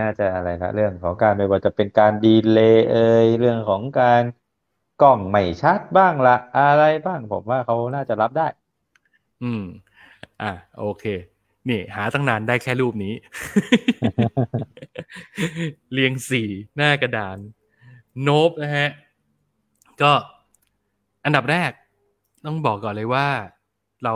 [0.00, 4.22] น่าจะอะไรนะเรื่องของการไม่ว่าจะเป็นการดีเลย์เอ่ยเรื่องของการ
[5.02, 8.46] กล้องไม่ชัดบ้างละอะไรบ้างผมว่าเขาน่าจะรับได้
[9.42, 9.64] อืม
[10.42, 11.04] อะโอเค
[11.68, 13.14] นี่ หาตั้งนานได้แค่รูปนี้
[15.92, 17.38] เรียงสี่หน้ากระดาน
[18.22, 18.88] โนบนะฮะ
[20.02, 20.12] ก็
[21.24, 21.70] อันดับแรก
[22.46, 23.26] ต้องบอกก่อนเลยว่า
[24.04, 24.14] เรา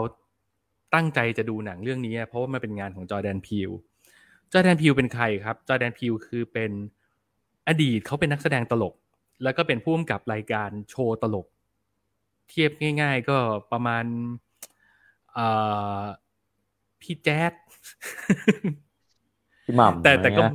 [0.94, 3.70] ตั้งใจจะดูหนังเรื่องนี้ เพราะว่ามันเป็นงานของจอแดนพิว
[4.52, 6.70] จอแดนพิวเป็นใครครับ จอแดนพิวคือเป็น
[7.68, 8.94] อดีตเขาเป็นนักแสดงตลก
[9.42, 11.46] แล้วก็เป็นผู้กำกับรายการโชว์ตลก
[12.48, 13.36] เทียบง่าย ๆ ก็
[13.72, 14.04] ประมาณ
[15.32, 15.46] เอ่
[16.00, 16.02] อ
[17.00, 17.52] พี่แจ๊ด
[19.64, 20.52] พี่หม่ำแต่อะไรแต่ก็เงี้ย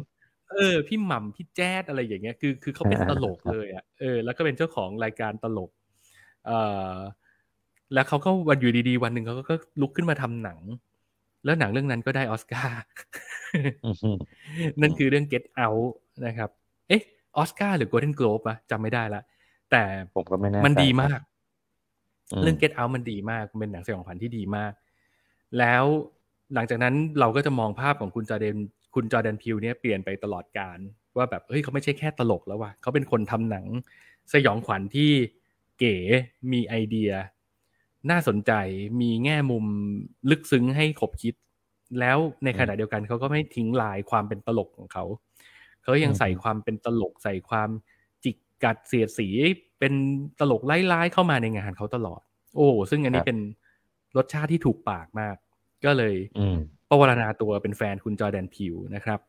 [0.51, 5.71] เออพี่หม่ำพี่แจ๊ดอะไรอย่างเงี้ยคือคือเขาเป็นตลกเลยอะเออแล้วก็เป็นเจ้าของรายการตลก
[6.45, 6.59] เอ่
[6.93, 6.95] อ
[7.93, 10.59] แล้วเขาก็วันอยู่ดีๆ วันหนึ่งเขาก็ลุกขึ้นมาทำหนัง
[11.45, 12.81] แล้วหนังเรื่องนั้นก็ได้ออสการ์
[13.85, 14.11] อือฮึ
[14.81, 15.89] นั่นคือเรื่อง Get Out
[16.25, 16.49] นะครับ
[16.87, 17.01] เอ๊ะ
[17.37, 19.21] ออสการ์หรือ Golden Globe อะจำไม่ได้ละ
[19.71, 19.83] แต่
[20.15, 21.19] ผมก็ไม่แน่มันใจดีมาก
[22.31, 24.73] อืมเรื่อง Get Out มันดีมากมันเป็นหนังสยองขวัญที่ดีมาก
[25.59, 25.83] แล้ว
[26.53, 28.57] หลังจากนั้นเราก็จะมองภาพของคุณจอร์แดน
[28.95, 30.77] คุณจอร์แดนพิวเนี่ยเปลี่ยนไปตลอดการ
[31.17, 33.65] ว่าแบบเฮ้ยเขาไม่ใช่แค่ตลกแล้วว่ะเขาเป็นคนทำหนัง
[34.33, 35.11] สยองขวัญที่
[35.79, 35.95] เก๋
[36.51, 37.11] มีไอเดีย
[38.09, 38.51] น่าสนใจ
[39.01, 39.65] มีแง่มุม
[40.29, 41.35] ลึกซึ้งให้ขบคิด
[41.99, 45.03] แล้วในขณะเดียวกันเขาก็ไม่ทิ้งลายความเป็นตลกของเขา
[45.85, 47.69] เขายังใส่ความเป็นตลกใส่ความ
[48.23, 49.27] จิกกัดเสียดสี
[49.79, 49.93] เป็น
[50.39, 52.21] ตลกไล่ๆเข้ามาในงานเขาตลอด
[52.55, 53.37] โอ้ซึ่งอันนี้เป็น
[54.17, 55.35] รสชาติที่ถูกปากมาก
[55.85, 56.57] ก็เลยอืม
[56.89, 59.19] ประวรณาตัวเป็นแฟนคุณจอร์แดนพิวนะครับ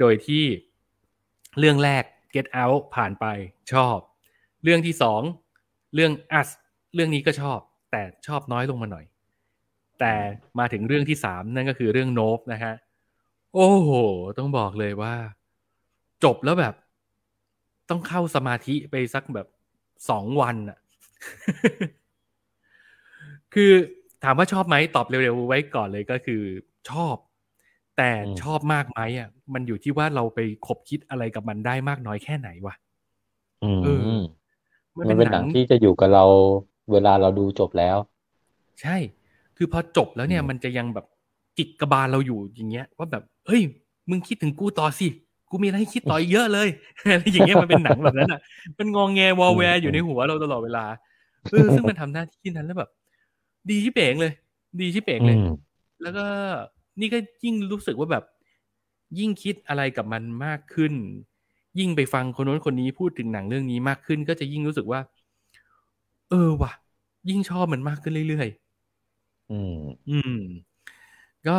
[0.00, 0.44] โดยที่
[1.58, 3.26] เรื่องแรก Get Out ผ่านไป
[3.72, 3.98] ชอบ
[4.64, 5.22] เรื่องที่สอง
[5.94, 6.48] เรื่อง Us
[6.94, 7.58] เรื่องนี้ก็ชอบ
[7.90, 9.04] แต่ชอบน้อยลงมาหน่อย
[10.00, 10.14] แต่
[10.58, 12.74] มาถึงเรื่องที่สามนั่นก็คือเรื่องโนบนะฮะ
[13.54, 13.90] โอ้โห
[14.38, 15.14] ต้องบอกเลยว่า
[16.24, 16.74] จบแล้วแบบ
[17.90, 19.46] ต้องเข้าสมาธิไปสักแบบ
[20.10, 20.78] สองวันอะ
[23.54, 23.72] คือ
[24.24, 26.42] ถามว่าชอบไหมตอบเร็วๆไว้ก่อนเลยก็คือ
[26.90, 27.16] ชอบ
[27.96, 32.74] แต่อืมชอบมากไหมอะ มันอยู่ที่ว่าเราไปคบคิดอะไรกับมันได้มากน้อยแค่ไหนวะ
[33.62, 34.08] อืมเออ
[34.96, 36.24] มันเป็นหนังที่จะอยู่กับเรา
[36.92, 37.96] เวลาเราดูจบแล้ว
[38.80, 38.96] ใช่
[39.56, 41.06] คือพอจบแล้วเนี่ยอืมมันจะยังแบบ
[41.58, 43.62] จิกกระบาลเราอยู่อย่างเงี้ยว่าแบบเฮ้ย
[44.10, 45.08] มึงคิดถึงกูต่อสิ
[45.50, 46.68] กูมีอะไรให้คิดต่ออีกเยอะเลย
[47.12, 48.40] อะไรอย่างเงี้ยมันเป็นหนังแบบนั้นอะ
[48.78, 50.84] มันงองแงวอลแวร์อยู่ในหัวเราตลอดเวลา
[51.50, 52.90] เออซึ่งมันทำหน้าที่นั้นแล้วแบบ
[53.70, 54.32] ดีที่เป่งเลย
[54.80, 55.52] ดีที่เป่งเลยอืม
[56.02, 56.24] แล้วก็
[57.00, 58.24] นี่ก็ยิ่งรู้สึกว่าแบบ
[59.18, 60.92] ยิ่งคิดอะไรกับมันมากขึ้น
[61.78, 65.00] ยิ่งไปฟังคนโน้นคนนี้พูดถึงหนังเรื่องนี้มากขึ้น ก็จะยิ่งรู้สึกว่า
[66.30, 66.72] เออว่ะ
[67.28, 69.80] ยิ่งชอบมันมากขึ้นเรื่อยๆอืม
[70.10, 70.40] อืม
[71.48, 71.56] ก็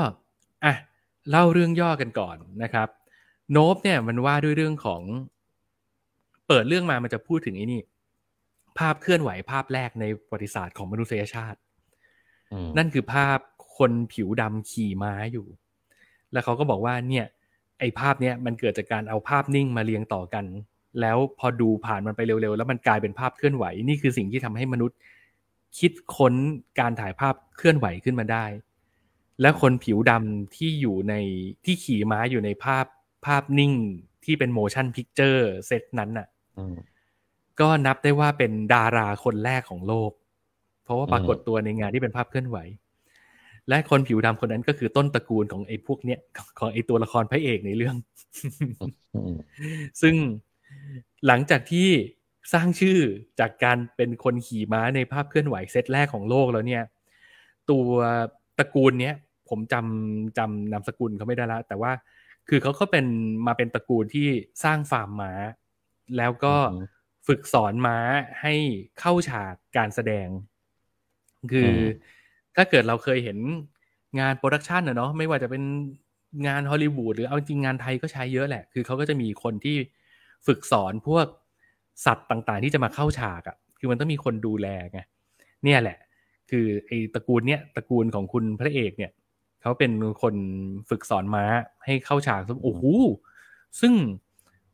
[0.63, 0.73] อะ
[1.29, 2.87] เล่าเรื่องย่อกันก่อนนะครับ
[3.51, 5.01] โนบเนี่ยมันว่าด้วยเรื่องของ
[6.47, 7.81] เปิดเรื่องมามันจะพูดถึงไอ้นี่
[8.79, 11.59] ภาพเคลื่อนไหวภาพแรกในประวัติศาสตร์ของมนุษยชาติ
[12.51, 13.39] อืมนั่นคือภาพ
[13.77, 15.45] คนผิวดำขี่ม้าอยู่
[16.31, 17.25] แล้วเขาก็บอกว่าเนี่ย
[17.79, 20.45] ไอ้ภาพเนี้ยมันเกิดจากการเอาภาพนิ่งมาเรียงต่อกัน
[21.01, 24.97] แล้วพอดูผ่านมันไปเร็วๆ แล้วมันกลายเป็นภาพเคลื่อนไหว นี่คือสิ่งที่ทำให้มนุษย์
[25.79, 26.33] คิดค้น
[26.79, 28.45] การถ่ายภาพเคลื่อนไหวขึ้นมาได้
[29.41, 31.13] และคนผิวดำที่อยู่ใน
[31.65, 32.85] ที่ขี่ม้าอยู่ในภาพ
[33.25, 33.73] ภาพนิ่ง
[34.25, 36.75] ที่เป็น motion picture เซตนั้นน่ะอืม
[37.59, 40.11] ก็นับได้ว่าเป็นดาราคนแรกของโลก
[40.83, 42.57] เพราะว่าอืมปรากฏตัวในงานที่เป็นภาพเคลื่อนไหว
[43.69, 47.95] และคนผิวดำคนนั้นก็คือต้นตระกูลของไอ้พวกเนี้ยของของไอ้ตัวละครพระเอกในเรื่อง
[49.15, 49.35] อืม
[50.01, 50.15] ซึ่ง
[51.27, 51.89] หลังจากที่
[52.53, 52.97] สร้างชื่อ
[53.39, 56.83] จากการเป็นคนขี่ม้าในภาพเคลื่อนไหวเซตแรกของโลกแล้วเนี่ย
[57.69, 57.85] ตัว
[58.57, 59.15] ตระกูลเนี้ย
[59.49, 61.91] ผมจำจำนามสกุลเขาไม่ได้ละแต่ว่า
[62.49, 63.05] คือเขาก็เป็น
[63.47, 64.27] มาเป็นตระกูลที่
[64.63, 65.31] สร้างฟาร์มม้า
[66.17, 66.73] แล้วก็อืม
[67.27, 67.97] ฝึกสอนม้า
[68.41, 68.53] ให้
[68.99, 70.27] เข้าฉากการแสดง
[71.51, 72.11] คืออม
[72.55, 73.37] ถ้าเกิดเราเคยเห็น
[74.19, 75.63] งาน production อะเนาะไม่ว่าจะเป็น
[76.47, 79.77] งานฮอลลีวูดหรือเอาจริงงานไทยก็ใช้เยอะแหละ คือเขาก็จะมีคนที่
[80.47, 81.25] ฝึกสอนพวก
[82.05, 84.99] สัตว์ต่างๆ ที่จะมาเข้าฉากอะคือมันต้องมีคนดูแลไง
[85.63, 85.97] เนี่ยแหละ
[86.51, 89.11] คือไอ้ตระกูลเนี้ยตระกูลของคุณพระเอกเนี่ย
[89.61, 89.91] เขาเป็น
[90.21, 90.35] คน
[90.89, 91.43] ฝึกสอนม้า
[91.85, 92.83] ให้เข้าฉากซึ่งโอ้โห
[93.81, 93.93] ซึ่ง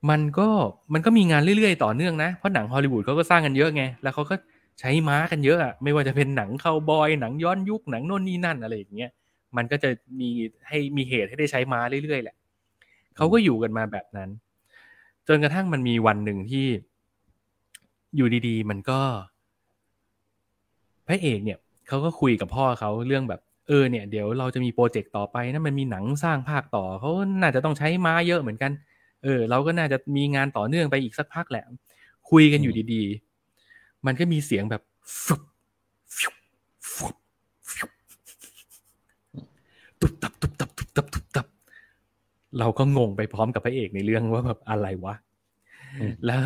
[0.10, 0.48] มันก็
[0.94, 4.36] มันก็มีงานเรื่อยๆต่อเนื่องนะเพราะหนังฮอลลีวูดเขาก็สร้างกันเยอะไงแล้วเขาก็
[4.80, 9.12] ใช้ม้ากันเยอะอะไม่ว่าจะเป็นหนังคาวบอยหนังย้อนยุคหนังโน่นนี่นั่นอะไรอย่างเงี้ย
[9.58, 10.30] มันก็จะมี
[10.68, 12.36] ให้มีเหตุให้ได้ใช้ม้าเรื่อยๆแหละ
[13.18, 14.30] เขาก็อยู่กันมาแบบนั้น
[15.28, 16.66] จนกระทั่งมันมีวันหนึ่งที่
[18.16, 19.00] อยู่ดีๆ มันก็
[21.08, 27.10] พระเอกเนี่ยเขาก็คุยกับพ่อเขาเรื่องแบบ เออเนี่ยเดี๋ยวเราจะมีโปรเจกต์ต่อไปนะมันมีหนังสร้างภาคต่อเขา
[27.42, 28.72] น่าจะต้องใช้ม้าเยอะเหมือนกัน
[29.24, 31.64] เออ เราก็น่าจะมีงานต่อเนื่องไปอีกสักพักแหละ
[32.30, 34.82] คุยกันอยู่ดีๆ มันก็มีเสียงแบบ
[35.26, 35.42] ฟุบ
[36.18, 36.36] ฟุบ
[36.96, 37.16] ฟุบ
[37.72, 37.92] ฟุบ
[40.00, 41.48] ตุบตับตุบตับตุบตับตุบตับ
[42.60, 45.16] เราก็งงไปพร้อมกับพระเอกในเรื่องว่าแบบอะไรวะ
[46.00, 46.40] อืมแล้ว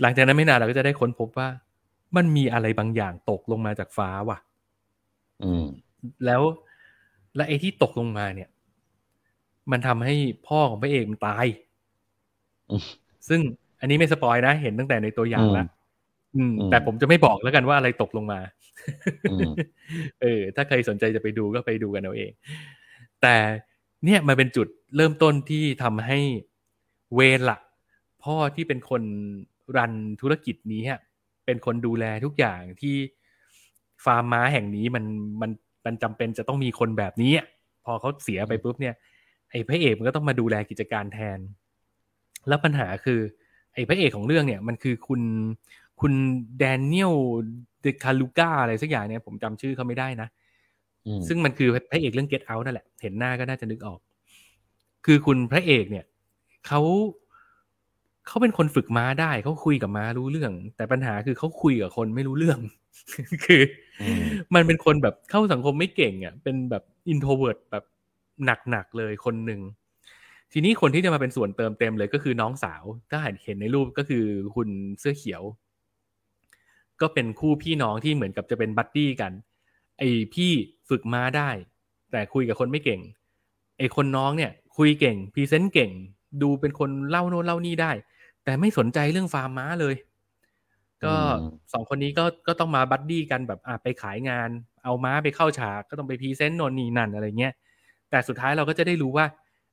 [0.00, 1.48] หลังจากนั้นไม่นานเราก็จะได้ค้นพบว่า
[2.16, 4.38] มันมีอะไรบางอย่างตกลงมาจากฟ้าว่ะ
[5.42, 5.66] อืม
[6.26, 6.42] แล้ว
[7.36, 8.48] และไอ้ที่ตกลงมาเนี่ย
[9.70, 10.14] มันทำให้
[10.48, 11.46] พ่อของพระเอกมันตาย
[12.70, 12.82] อืม
[13.28, 13.40] ซึ่ง
[13.80, 15.64] อันนี้ไม่สปอยนะ เห็นตั้งแต่ในตัวอย่างละ
[16.36, 18.40] อืมอืมแต่ผมจะไม่บอกแล้วกันว่าอะไรตกลงมา
[19.32, 19.52] อืม
[20.22, 22.32] เออ ถ้าใครสนใจจะไปดูก็ไปดูกันเอาเอง
[23.22, 23.36] แต่
[24.04, 26.18] เนี่ยมันเป็นจุดเริ่มต้นที่ทำให้
[27.14, 27.58] เวรละ
[28.24, 29.02] พ่อที่เป็นคน
[29.76, 31.00] รันธุรกิจนี้อะ
[31.46, 32.96] เป็นคนดูแลทุกอย่างที่
[34.04, 35.04] ฟาร์มม้าแห่งนี้มัน
[35.40, 35.50] มัน
[35.86, 37.46] มันจำเป็นจะต้องมีคนแบบนี้อะ
[37.84, 38.94] พอเขาเสียไปปุ๊บเนี่ย
[39.50, 41.38] ไอ้พระเอกมันก็ต้องมาดูแลกิจการแทน
[42.48, 43.20] แล้วปัญหาคือ
[43.74, 45.20] ไอ้พระเอกของเรื่องเนี่ยมันคือคุณ
[46.00, 46.12] คุณ
[46.58, 47.14] แดเนียล
[47.82, 50.28] เดคาลูกาอะไรสักอย่างเนี่ยผมจำชื่อเขาไม่ได้นะ
[51.06, 53.98] อืมซึ่งมันคือพระเอกเรื่อง Get Out นั่นแหละ เห็นหน้าก็น่าจะนึกออก
[55.06, 56.04] คือคุณพระเอกเนี่ย
[56.66, 56.80] เขา
[58.26, 62.58] เขาเป็นคนฝึกม้าได้เขาคุยกับม้ารู้เรื่อง แต่ปัญหาคือเขาคุยกับคนไม่รู้เรื่อง
[63.44, 63.62] คือ
[64.02, 64.24] อม
[64.54, 67.84] มันเป็นคนแบบเข้าสังคมไม่เก่งอะเป็นแบบ introvert แบบ
[68.70, 69.60] หนักๆเลยคนหนึ่ง
[70.52, 74.24] ทีนี้คนที่จะมาเป็นส่วนเติมเต็มเลยก็คือน้องสาว ถ้าเห็นในรูปก็คือ
[74.56, 74.68] คุณ
[75.00, 75.42] เสื้อเขียว
[77.00, 79.32] ก็เป็นคู่พี่น้องที่เหมือนกับจะเป็น buddy กัน
[79.98, 80.52] ไอ้พี่
[80.88, 81.50] ฝึกม้าได้
[82.10, 83.00] แต่คุยกับคนไม่เก่ง
[83.78, 85.90] ไอ้คนน้องเนี่ย คุยเก่ง present เก่ง
[86.42, 87.92] ดูเป็นคนเล่าโน้นเล่านี่ได้
[88.46, 89.94] แต่ไม่สนใจเรื่องฟาร์มม้าเลย
[91.04, 91.36] ก็อืม
[91.72, 94.48] สองคนนี้ก็ก็ต้องมา buddy กันแบบอะไปขายงาน
[94.84, 97.52] เอาม้าไปเข้าฉากก็ต้องไป present โน่นนี่นั่นอะไรเงี้ย
[98.10, 99.26] แต่สุดท้ายเราก็จะได้รู้ว่า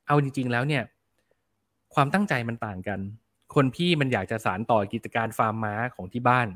[0.07, 0.83] เอาจริง ๆ แล้วเนี่ย
[1.93, 2.99] ความตั้งใจมันต่างกัน
[3.55, 6.47] คนพี่มันอยากจะสานต่อกิจการฟาร์มม้าของที่บ้าน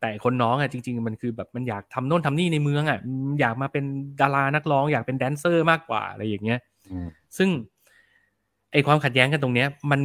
[0.00, 2.98] แต่คนน้องอะจริง ๆ มันคือแบบมันอยากทำโน่นทำนี่ในเมืองอะ
[3.28, 3.84] มันอยากมาเป็น
[4.20, 6.60] ดารานักร้องอยากเป็น dancer มากกว่าอะไรอย่างเงี้ย
[6.90, 7.48] อืมซึ่ง
[8.72, 10.00] ไอความขัดแย้งกันตรงเนี้ย มัน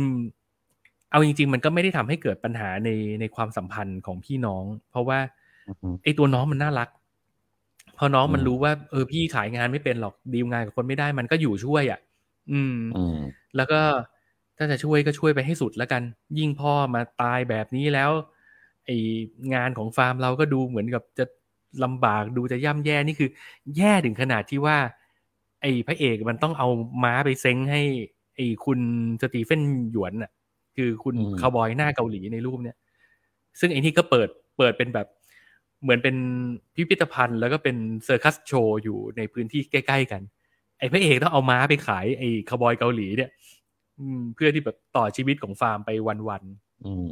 [1.11, 2.89] เอาจริง ๆ มันก็ไม่ได้ทำให้เกิดปัญหาใน
[3.19, 5.19] ในความสัมพันธ์ของพี่น้อง เพราะว่า
[5.67, 6.89] อืมไอตัวน้องมันน่ารัก
[7.97, 11.99] พอน้องมันอืมรู้ว่า เออพี่ขายงานไม่เป็นหรอกดีลงานกับคนไม่ได้มันก็อยู่ช่วยอะ
[12.51, 13.17] อืมอืม
[13.55, 13.79] แล้วก็
[14.57, 16.01] ถ้าจะช่วยก็ช่วยไปให้สุดแล้วกัน
[16.37, 18.11] ยิ่งพ่อมาตายแบบนี้แล้ว
[18.85, 18.91] ไอ
[19.53, 21.25] งานของฟาร์มเราก็ดูเหมือนกับจะ
[21.83, 23.29] ลำบากดูจะย่ำแย่นี่คือ
[23.77, 24.77] แย่ถึงขนาดที่ว่า
[25.61, 26.67] ไอ้พระเอกมันต้องเอา
[27.03, 27.81] ม้าไปเซ้งให้
[28.35, 28.79] ไอ้คุณ
[29.21, 29.61] Steven
[29.91, 30.31] Yeun น่ะ
[30.79, 32.77] คือคุณอืมคาวบอยหน้าเกาหลีในรูปเนี้ย
[33.59, 35.07] ซึ่งไอ้นี่ก็เปิดเปิดเป็นแบบ
[35.83, 36.15] เหมือนเป็น
[36.75, 37.75] พิพิธภัณฑ์ แล้วก็เป็น
[38.05, 40.21] circus show อยู่ในพื้นที่ใกล้ ๆ กัน
[40.79, 43.29] ไอ้พระเอกต้องเอาม้าไปขายไอ้คาวบอยเกาหลีเนี่ย
[43.99, 45.89] อืม เพื่อที่แบบต่อชีวิตของฟาร์มไป
[46.29, 47.09] วันๆอืม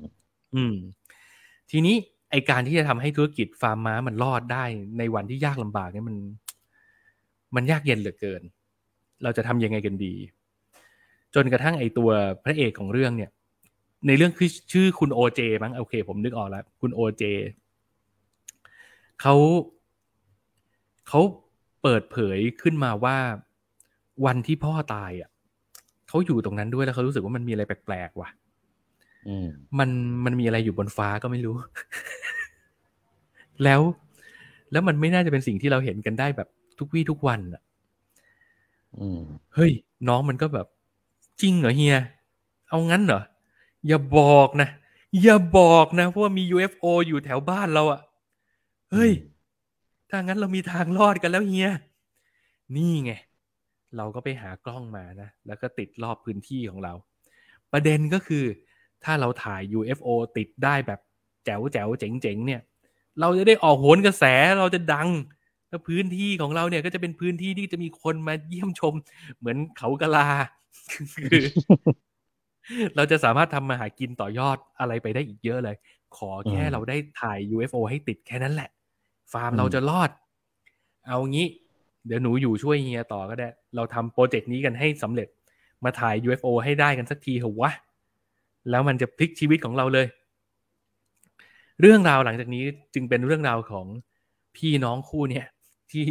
[0.56, 0.76] อืม
[1.72, 1.96] ทีนี้
[2.32, 4.66] ไอการที่จะทำให้ธุรกิจฟาร์มม้ามันรอดได้
[4.98, 6.16] ในวันที่ยากลำบากเนี่ยมัน
[7.56, 8.42] มันยากเย็นเหลือเกิน
[9.24, 10.14] เราจะทำยังไงกันดี
[11.36, 12.10] จนกระทั่งไอตัว
[12.44, 13.32] พระเอกของเรื่องเนี่ย
[14.06, 17.24] ในเรื่องคือชื่อคุณโอเจมั้งโอเค ผมนึกออกแล้ว คุณโอเจ
[19.22, 19.36] เขา
[21.08, 21.22] เขา
[21.82, 23.18] เปิดเผยขึ้นมาว่า
[24.26, 25.30] วันที่พ่อตายอะ
[26.08, 28.30] เขาอยู่ตรงนั้นด้วยแล้วเขารู้สึกว่ามันมีอะไรแปลกๆว่ะ
[29.28, 29.48] อืม
[29.80, 29.90] มัน
[30.26, 31.56] มันมีอะไรอยู่บนฟ้าก็ไม่รู้
[33.64, 33.82] แล้ว
[34.72, 36.48] แล้วมันไม่น่าจะเป็นสิ่งที่เราเห็นกันได้แบบ
[36.80, 37.62] ทุกวี่ทุกวันอะ
[39.00, 39.22] อืม
[39.56, 39.72] เฮ้ย
[40.08, 40.68] น้องมันก็แบบ
[41.42, 42.00] จริงเหรอเฮีย
[42.70, 43.22] เอางั้นเหรอ
[43.88, 44.70] อย่าบอกนะ
[45.24, 48.02] อย่าบอกนะว่ามี UFO อยู่แถวบ้านเราอะ่ะ
[48.92, 49.12] เฮ้ย
[50.10, 51.70] ถ้างั้นเรามีทางรอดกันแล้วเฮีย
[52.76, 53.12] นี่ไง
[53.98, 56.94] เราก็ไปหากล้องมานะ แล้วก็ติดรอบพื้นที่ของเรา
[57.72, 58.44] ประเด็นก็คือ
[59.04, 60.08] ถ้าเราถ่าย UFO
[60.38, 61.00] ติดได้แบบ
[61.46, 62.62] แจ๋วแจ๋วเจ๋งเจ๋งๆเนี่ย
[63.20, 64.24] เราจะได้ออกโหนกระแส
[64.60, 65.10] เราจะดัง
[65.70, 68.94] แล้วพื้นที่ของเราเนี่ยก็จะเป็นพื้นที่ที่จะมีคนมาเยี่ยมชม
[69.38, 70.28] เหมือนเขากะลา
[72.96, 75.76] เราจะสามารถทำมาหากินต่อยอดอะไรไปได้อีกเยอะเลย
[76.18, 78.70] ขอแค่อืมเราได้ถ่าย UFO ให้ติดแค่นั้นแหละ
[79.34, 80.10] ฟาร์มอืมเราจะรอด
[81.08, 81.48] เอางี้
[82.06, 85.28] เดี๋ยวหนูอยู่ช่วยเฮียต่อก็ได้ เราทำโปรเจกต์นี้กันให้สำเร็จ
[85.84, 87.72] มาถ่าย UFO ให้ได้กันสักทีเถอะวะ
[88.70, 90.08] แล้วมันจะพลิกชีวิตของเราเลย
[91.82, 92.64] เรื่องราวหลังจากนี้
[92.94, 93.86] จึงเป็นเรื่องราวของ
[94.58, 95.46] พี่น้องคู่เนี่ย
[95.92, 96.06] ที่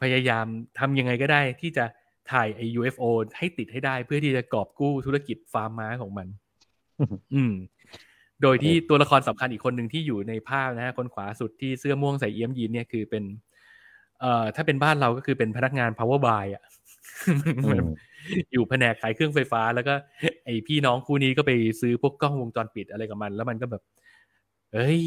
[0.00, 0.46] พยายาม
[0.78, 1.84] ทำยังไงก็ได้ที่จะ
[2.32, 3.04] ถ่ายไอ้ UFO
[3.38, 6.26] ให้ติดให้ได้เพื่อที่จะกอบกู้ธุรกิจฟาร์มม้าของมัน
[7.34, 7.52] อืม
[8.42, 13.24] โดยที่ตัวละครสำคัญอีกคนหนึ่งที่อยู่ในภาพนะฮะคนขวาสุดที่เสื้อม่วงใส่เอี้ยมยีนเนี่ยคือเป็น
[14.20, 16.62] เอ่อ ถ้าเป็นบ้านเราก็คือเป็นพนักงาน power buy อะ
[17.66, 17.86] อืม
[18.52, 19.94] อยู่แผนกขายเครื่องไฟฟ้า แล้วก็
[20.44, 23.82] ไอพี่น้องคู่นี้ก็ไปซื้อพวกกล้องวงจรปิดอะไรกับมัน แล้วมันก็แบบ
[24.74, 25.02] เอ้ย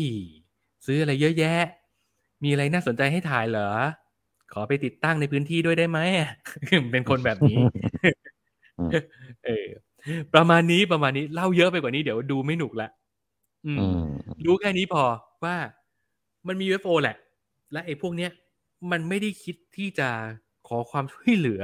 [0.86, 1.62] ซื้ออะไรเยอะแยะ
[2.44, 3.70] มีอะไรน่าสนใจให้ถ่ายเหรอ
[4.54, 6.00] ขอไปติดตั้งในพื้นที่ด้วยได้ไหม
[6.92, 7.60] เป็นคนแบบนี้
[8.80, 8.90] อืม
[9.46, 9.68] เออ
[10.34, 12.90] ประมาณนี้ประมาณนี้เล่าเยอะไปกว่านี้เดี๋ยวดูไม่หนุกละ
[13.66, 14.02] อืมอืม
[14.46, 15.04] รู้แค่นี้พอ
[15.44, 15.56] ว่า
[16.48, 17.16] มันมี UFO แหละ
[17.72, 18.32] และไอ้พวกเนี้ย
[18.92, 20.10] มันไม่ได้คิดที่จะ
[20.68, 21.62] ขอความช่วยเหลือ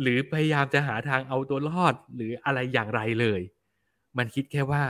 [0.00, 3.40] หรือพยายามจะหาทางเอาตัวรอดหรืออะไรอย่างไรเลย
[4.18, 4.84] มันคิดแค่ว่า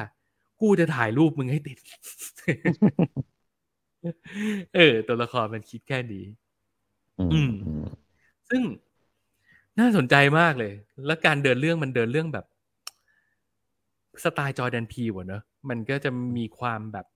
[0.60, 1.78] กูจะถ่ายรูปมึงให้ติด
[4.74, 6.24] เออ ตัวละครมันคิดแค่นี้
[7.18, 7.84] อืมอืมอืม
[8.50, 8.62] ซึ่ง
[9.80, 10.72] น่าสนใจมากเลย
[11.06, 12.46] แล้วการเดินเรื่องมันเดินเรื่องแบบ
[14.22, 17.06] สไตล์จอร์แดนพีวะเนอะมันก็จะมีความแบบ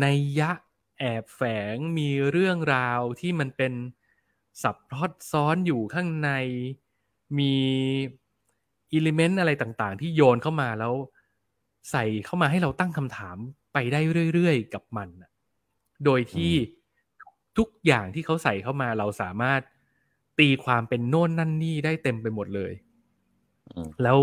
[0.00, 0.50] ในยยะ
[0.98, 1.42] แอบแฝ
[1.74, 3.72] งมีเรื่องราวที่มันเป็น
[4.62, 6.30] สับพลอตซ้อนอยู่ข้างใน
[7.38, 7.54] มี
[8.92, 10.94] อิเลเมนต์อะไรต่างๆ ที่โยนเข้ามาแล้ว
[11.90, 13.36] ใส่เข้ามาให้เราตั้งคำถาม
[13.72, 14.00] ไปได้
[14.34, 15.30] เรื่อยๆ กับมันน่ะ
[16.04, 16.52] โดยที่
[17.58, 19.60] ทุกอย่างที่เขาใส่เข้ามาเราสามารถ
[20.38, 22.72] ตีความเป็นโน่นนั่นนี่ได้เต็มไปหมดเลย
[23.70, 24.18] อืมแล้ว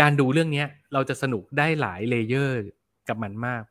[0.00, 2.56] การดูเรื่องเนี้ยเราจะสนุกได้หลาย layer
[3.08, 3.62] กับมันมาก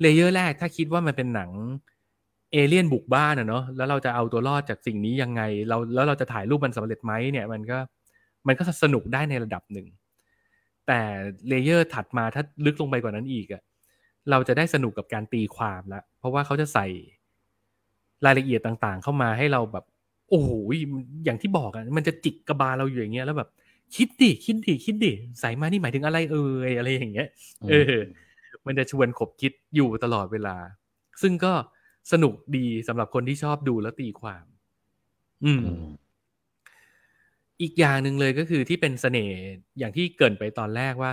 [0.00, 1.50] layer แรกถ้าคิดว่ามันเป็นหนัง
[2.52, 7.78] เอเลี่ยนบุกบ้านอะเนาะแล้วเราจะเอาตัวรอดจากสิ่งนี้ยังไง เราแล้วเราจะถ่ายรูปมันสำเร็จไหมเนี่ยมันก็
[8.46, 9.86] มันก็สนุกได้ในระดับหนึ่ง
[10.86, 11.00] แต่
[11.48, 13.62] layer ถัดมาถ้าลึกลงไปกว่านั้นอีกอะ
[14.30, 16.86] เราจะได้สนุกกับการตีความละเพราะว่าเขาจะใส่
[18.24, 19.84] รายละเอียดต่างๆ เข้ามาให้เราแบบ
[20.30, 20.48] โอ้โห
[21.24, 23.48] อย่างที่บอกอะมันจะจิกกระบาลเราอยู่อย่างเงี้ยแล้วแบบ
[23.96, 27.28] คิดดิคิดดิคิดดิใส่มานี่หมายถึงอะไรเอ่ยอะไรอย่างเงี้ย
[27.70, 27.94] เออ
[28.66, 30.56] มันจะชวนขบคิดอยู่ตลอดเวลา
[31.22, 31.52] ซึ่งก็
[32.12, 34.44] สนุกดีสำหรับคนที่ชอบดูแล้วตีความ
[35.44, 35.84] อืมอืม
[37.62, 39.38] อีกอย่างหนึ่งเลยก็คือที่เป็นเสน่ห์
[39.78, 41.10] อย่างที่เกรินไปตอนแรกว่า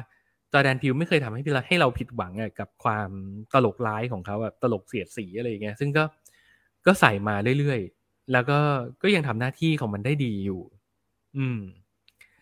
[0.51, 3.09] จอร์แดนพิวไม่เคยทำให้เราให้เราผิดหวังอะกับความ
[3.53, 6.03] ตลกร้ายของเขาแบบตลกเสียดสีอะไรอย่างเงี้ย ซึ่งก็
[6.85, 8.59] ก็ใส่มาเรื่อยๆ แล้วก็
[9.01, 10.61] ก็ยังทำหน้าที่ของมันได้ดีอยู่
[11.37, 11.59] อืม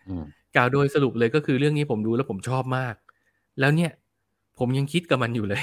[0.08, 0.24] อืม
[0.56, 2.94] กล่าวโดยสรุปเลยก็คือเรื่องนี้ผมดูแล้วผมชอบมาก
[3.60, 3.92] แล้วเนี่ย
[4.58, 5.62] ผมยังคิดกับมันอยู่เลย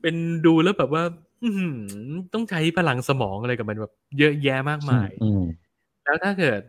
[0.00, 0.14] เป็น
[0.46, 1.02] ดูแล้วแบบว่า
[1.42, 1.78] อื้อหือ
[2.32, 5.42] ต้องใช้พลังสมองอะไรกับมันแบบ เยอะแยะมากมายอืม
[6.04, 6.60] แล้วถ้าเกิด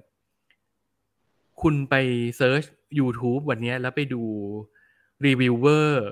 [1.62, 1.96] คุณไป
[2.38, 2.64] เซิร์ช
[3.00, 4.24] YouTube วันเนี้ยแล้วไปดู
[5.26, 6.06] รีวิวเวอร์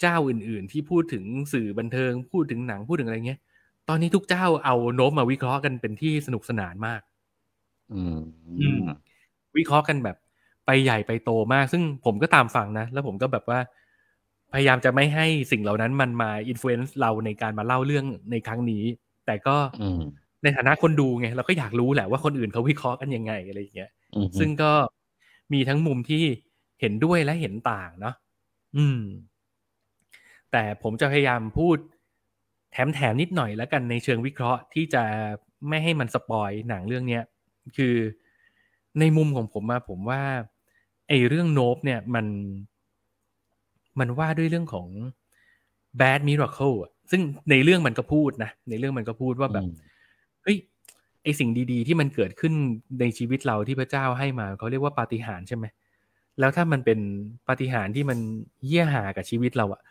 [0.00, 3.40] เจ้าอื่น ๆ ที่พูดถึงสื่อบันเทิง พูดถึงหนังพูดถึงอะไรเงี้ย
[3.88, 7.00] ตอนนี้ทุกเจ้าเอาโน้มมาวิเคราะห์กันเป็นที่สนุกสนานมาก
[7.92, 8.20] อืม
[8.60, 8.82] อืม
[9.56, 10.16] วิเคราะห์กันแบบ
[10.66, 13.58] ไปใหญ่ไปโตมาก ซึ่งผมก็ตามฟังนะ แล้วผมก็แบบว่า
[14.52, 18.84] พยายามจะไม่ให้สิ่งเหล่านั้นมันมาอิ f ฟ u e n c e เราในการมาเล่าเรื่องในครั้งนี้
[19.26, 20.00] แต่ก็อืม
[20.42, 24.72] ในฐานะคนดูไงเราก็อยากรู้แหละว่าคนอื่นเขาวิเคราะห์กันยังไงอะไรอย่างเงี้ยอืมซึ่งก็
[25.52, 26.24] มีทั้งมุมที่
[26.80, 28.14] เห็นด้วยและเห็นต่างเนาะ
[28.76, 29.00] อืม
[30.54, 31.76] แต่ผมจะพยายามพูด
[32.72, 35.02] แถมแถมนิดหน่อยแล้วกันในเชิงวิเคราะห์ที่จะ
[35.68, 37.22] ไม่ให้มันสปอยหนังเรื่องเนี้ย
[37.76, 37.94] คือ
[39.00, 40.22] ในมุมของผมมาผมว่า
[41.08, 42.26] ไอ้เรื่องโนบเนี่ยมัน
[43.98, 44.88] มันว่าด้วยเรื่องของ
[46.00, 49.74] bad miracle อะซึ่งในเรื่องมันก็พูดนะ ในเรื่องมันก็พูดว่าแบบอืม
[50.42, 50.58] เฮ้ย
[51.22, 52.52] ไอสิ่งดีๆ ที่มันเกิดขึ้น
[53.00, 55.64] ในชีวิตเราที่พระเจ้าให้มาเขาเรียกว่าปาฏิหาริย์ใช่ไหม
[56.40, 56.98] แล้วถ้ามันเป็น
[57.48, 58.18] ปาฏิหาริย์ที่มัน
[58.66, 59.82] เยี่ยหากับชีวิตเราอะ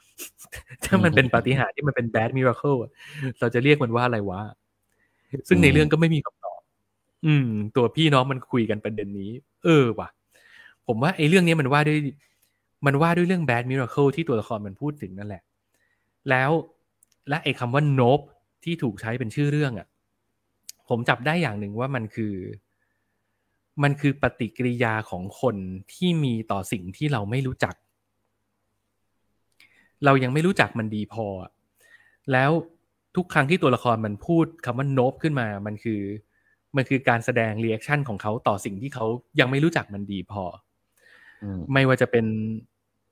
[0.86, 2.92] ถ้ามันเป็นปาฏิหาริย์ที่มันเป็น bad miracle อะ
[3.40, 4.42] เราจะเรียกมันว่าอะไรวะ
[5.48, 6.62] ซึ่งในเรื่องก็ไม่มีคำตอบ
[7.26, 9.32] อืม ตัวพี่น้องมันคุยกันประเด็นนี้
[9.64, 10.10] เออว่ะ
[10.88, 12.00] ผมว่าไอ้เรื่องนี้มันว่าด้วย
[12.86, 15.44] มันว่าด้วยเรื่อง bad miracle ที่ตัวละครมันพูดถึงนั่นแหละ
[16.30, 16.52] แล้ว
[17.30, 18.26] และไอ้คำว่า nope
[18.64, 19.88] ที่ถูกใช้เป็นชื่อเรื่องอะ่ะ
[20.90, 22.34] ผมจับได้อย่างหนึ่งว่ามันคือ
[23.84, 25.56] มันคือปฏิกิริยาของคน
[25.94, 27.76] ที่มีต่อสิ่งที่เราไม่รู้จัก
[30.06, 31.52] เรายังไม่รู้จักมันดีพออะ
[32.32, 32.52] แล้ว
[33.16, 36.02] ทุกครั้งที่ตัวละครมันพูดคำว่า nope ขึ้นมามันคือ
[36.76, 39.06] มันคือการแสดง reaction ของเขาต่อสิ่งที่เขา
[39.40, 40.44] ยังไม่รู้จักมันดีพอ
[41.44, 42.26] อืมไม่ว่าจะเป็น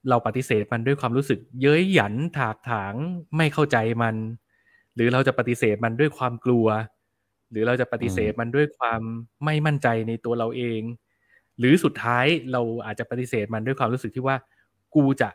[0.10, 2.94] เราปฏิเสธมันด้วยความรู้สึก เย้ยหยันถากถาง
[3.38, 4.16] ไม่เข้าใจมัน
[4.96, 6.68] หรือเราจะปฏิเสธมันด้วยความกลัว
[7.52, 9.02] หรือเราจะปฏิเสธมันด้วยความ
[9.46, 10.82] ไม่มั่นใจในตัวเราเอง
[11.60, 14.36] หรือสุดท้ายเราอาจจะปฏิเสธมันด้วยความรู้สึกที่ว่า
[14.96, 15.30] กูจะ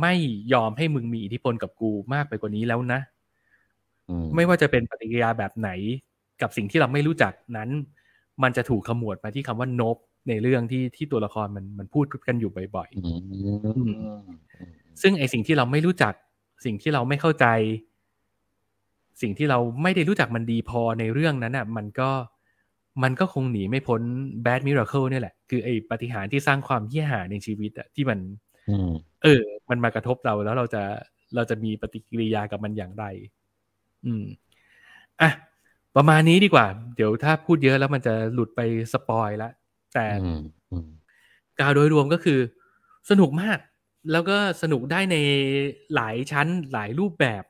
[0.00, 0.14] ไม่
[0.52, 3.00] ยอมให้มึงมีอิทธิพลกับกูมากไปกว่านี้แล้วนะ
[4.10, 5.70] อืมไม่ว่าจะเป็นปฏิกิริยาแบบไหน
[6.42, 7.70] กับสิ่งที่เราไม่รู้จักนั้น
[8.42, 9.96] มันจะถูกขมวดมาที่คำว่านบ
[10.28, 13.12] ในเรื่องที่ที่ตัวละครมันมันพูดกันอยู่บ่อยอื
[14.18, 16.14] มๆซึ่งไอสิ่งที่เราไม่รู้จัก
[16.64, 17.46] สิ่งที่เราไม่เข้าใจ
[19.22, 22.10] สิ่งที่เราไม่ได้รู้จักมันดีพอในเรื่องนั้นอะมันก็
[23.02, 24.00] มันก็คงหนีไม่พ้น
[24.46, 28.18] bad miracle เนี่ยแหละ คือไอปาฏิหารย์ที่สร้างความเหี้ยหาในชีวิตอะที่มัน
[28.70, 28.90] อืม
[29.22, 30.82] เออ มันมากระทบเราแล้วเราจะ
[31.34, 33.04] เราจะมีปฏิกิริยากับมันอย่างไร
[34.06, 34.24] อืม
[35.20, 35.30] อะ
[35.96, 36.66] ประมาณนี้ดีกว่า
[36.96, 38.60] เดี๋ยวถ้าพูดเยอะแล้วมันจะหลุดไป
[38.92, 39.52] สปอยแล้ว
[39.94, 40.40] แต่อืม
[40.72, 40.88] อืม
[41.58, 42.38] กล่าวโดยรวมก็คือ
[43.10, 43.58] สนุกมาก
[44.12, 45.16] แล้วก็สนุกได้ใน
[45.94, 47.42] หลายชั้นหลายรูปแบบ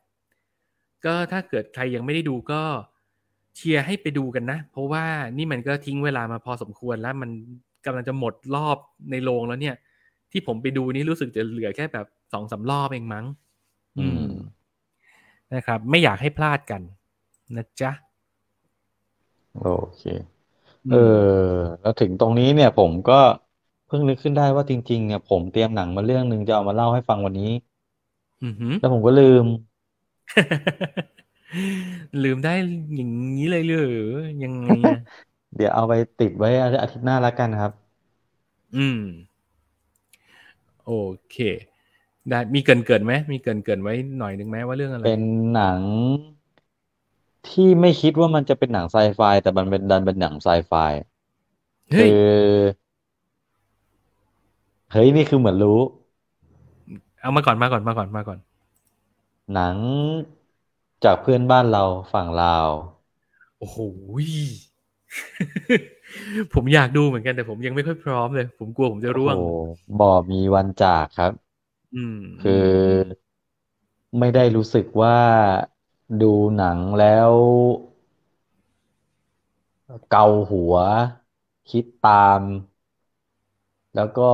[1.04, 2.62] ก็ถ้าเกิดใครยังไม่ได้ดูก็
[3.56, 5.04] เชียร์ให้ไปดูกันนะ เพราะว่า
[5.36, 7.30] นี่มันก็ทิ้งเวลามาพอสมควรแล้วมัน
[7.84, 8.76] กำลังจะหมดรอบ
[9.10, 9.76] ในโรงแล้วเนี่ย
[10.32, 13.26] ที่ผมไปดูนี่รู้สึกจะเหลือแค่แบบสองสามรอบเองมั้ง
[13.98, 14.24] อืม
[15.54, 16.82] นะครับ ไม่อยากให้พลาดกัน
[17.56, 17.90] นะจ๊ะ
[19.52, 19.58] โอ
[19.96, 20.02] เค
[20.88, 20.96] เออ
[21.80, 23.14] แล้วถึงตรงนี้เนี่ย ผมก็
[23.86, 27.44] เพิ่งนึกขึ้นได้ว่าจริงๆเนี่ยผมเตรียมหนังมาเรื่องหนึ่งจะเอามาเล่าให้ฟังวันนี้
[28.42, 29.44] อือหือแล้วผมก็ลืม
[32.22, 32.54] ลืมได้
[32.96, 34.04] อย่างนี้เลยเหรือ
[34.44, 34.98] ยังไงอะ
[35.56, 37.72] เดี๋ยวเอาไปติดไว้อาทิตย์หน้าแล้วกันครับ
[38.76, 39.00] อืม
[40.86, 40.92] โอ
[41.30, 41.36] เค
[42.28, 45.22] ได้มีเกรินเกินไหมมีเกรินเกินไว้หน่อยหนึ่งไหมว่าเรื่องอะไร เป็น
[45.54, 45.80] หนัง
[47.48, 50.72] ที่ไม่คิดว่ามันจะเป็นหนังไซไฟแต่มันเป็นดันเป็นหนังไซไฟ
[51.90, 52.32] เฮ้ยคือ
[54.92, 55.78] เฮ้ยนี่คือเหมือนรู้
[57.20, 58.38] เอามาก่อนมาก่อนมาก่อนมาก่อน
[59.52, 59.78] หนัง
[61.04, 62.68] จากเพื่อนบ้านเราฝั่งลาว
[63.58, 63.78] โอ้โห
[66.54, 69.52] ผมอยากดูเหมือนกันแต่ผมยังไม่ค่อยพร้อมเลย ผมกลัวผมจะร่วงโอ้โห
[69.98, 71.32] บ่มีวันจากครับ
[71.94, 73.18] อืมคือ
[74.18, 75.18] ไม่ได้รู้สึกว่า
[76.22, 77.32] ดูหนังแล้ว
[80.08, 80.74] เกาหัว
[81.70, 82.42] คิดตาม
[83.94, 84.30] แล้วก็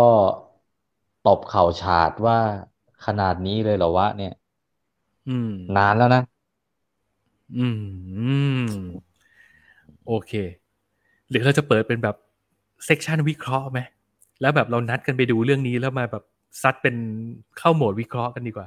[1.26, 2.38] ตบเข่าฉาดว่า
[3.04, 4.32] ขนาดนี้เลยเหรอวะเนี่ย
[5.28, 6.20] อืม นานแล้วนะ
[7.56, 7.78] อืม
[8.16, 8.22] อื
[8.60, 8.64] ม
[10.08, 10.32] โอเค
[11.30, 12.16] หรือเราจะเปิดเป็นแบบ
[12.86, 13.80] เซกชันวิเคราะห์ไหม
[14.40, 16.24] แล้วแบบเรานัดกันไปดูเรื่องนี้แล้วมาแบบ
[16.62, 16.96] ซัดเป็น
[17.58, 18.66] เข้าโหมดวิเคราะห์กันดีกว่า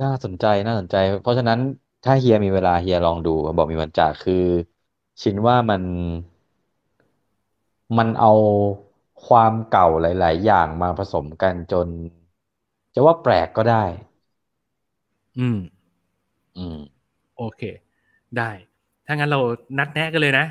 [0.00, 1.58] น่าสนใจน่าสนใจ เพราะฉะนั้น
[2.02, 4.34] ถ้าเฮียมีเวลาเฮียลองดูบอกมีวันจากคือ
[5.22, 5.82] ชินว่ามัน
[7.96, 8.32] มันเอา
[9.26, 11.88] ความเก่าหลาย ๆ อย่างมาผสมกันจน
[12.94, 13.84] จะว่าแปลกก็ได้
[15.38, 15.56] อืม
[16.58, 16.78] อืม
[17.36, 17.62] โอเค
[18.38, 18.50] ได้
[19.06, 19.40] ถ้างั้นเรา
[19.78, 20.46] นัดแนะกันเลยนะ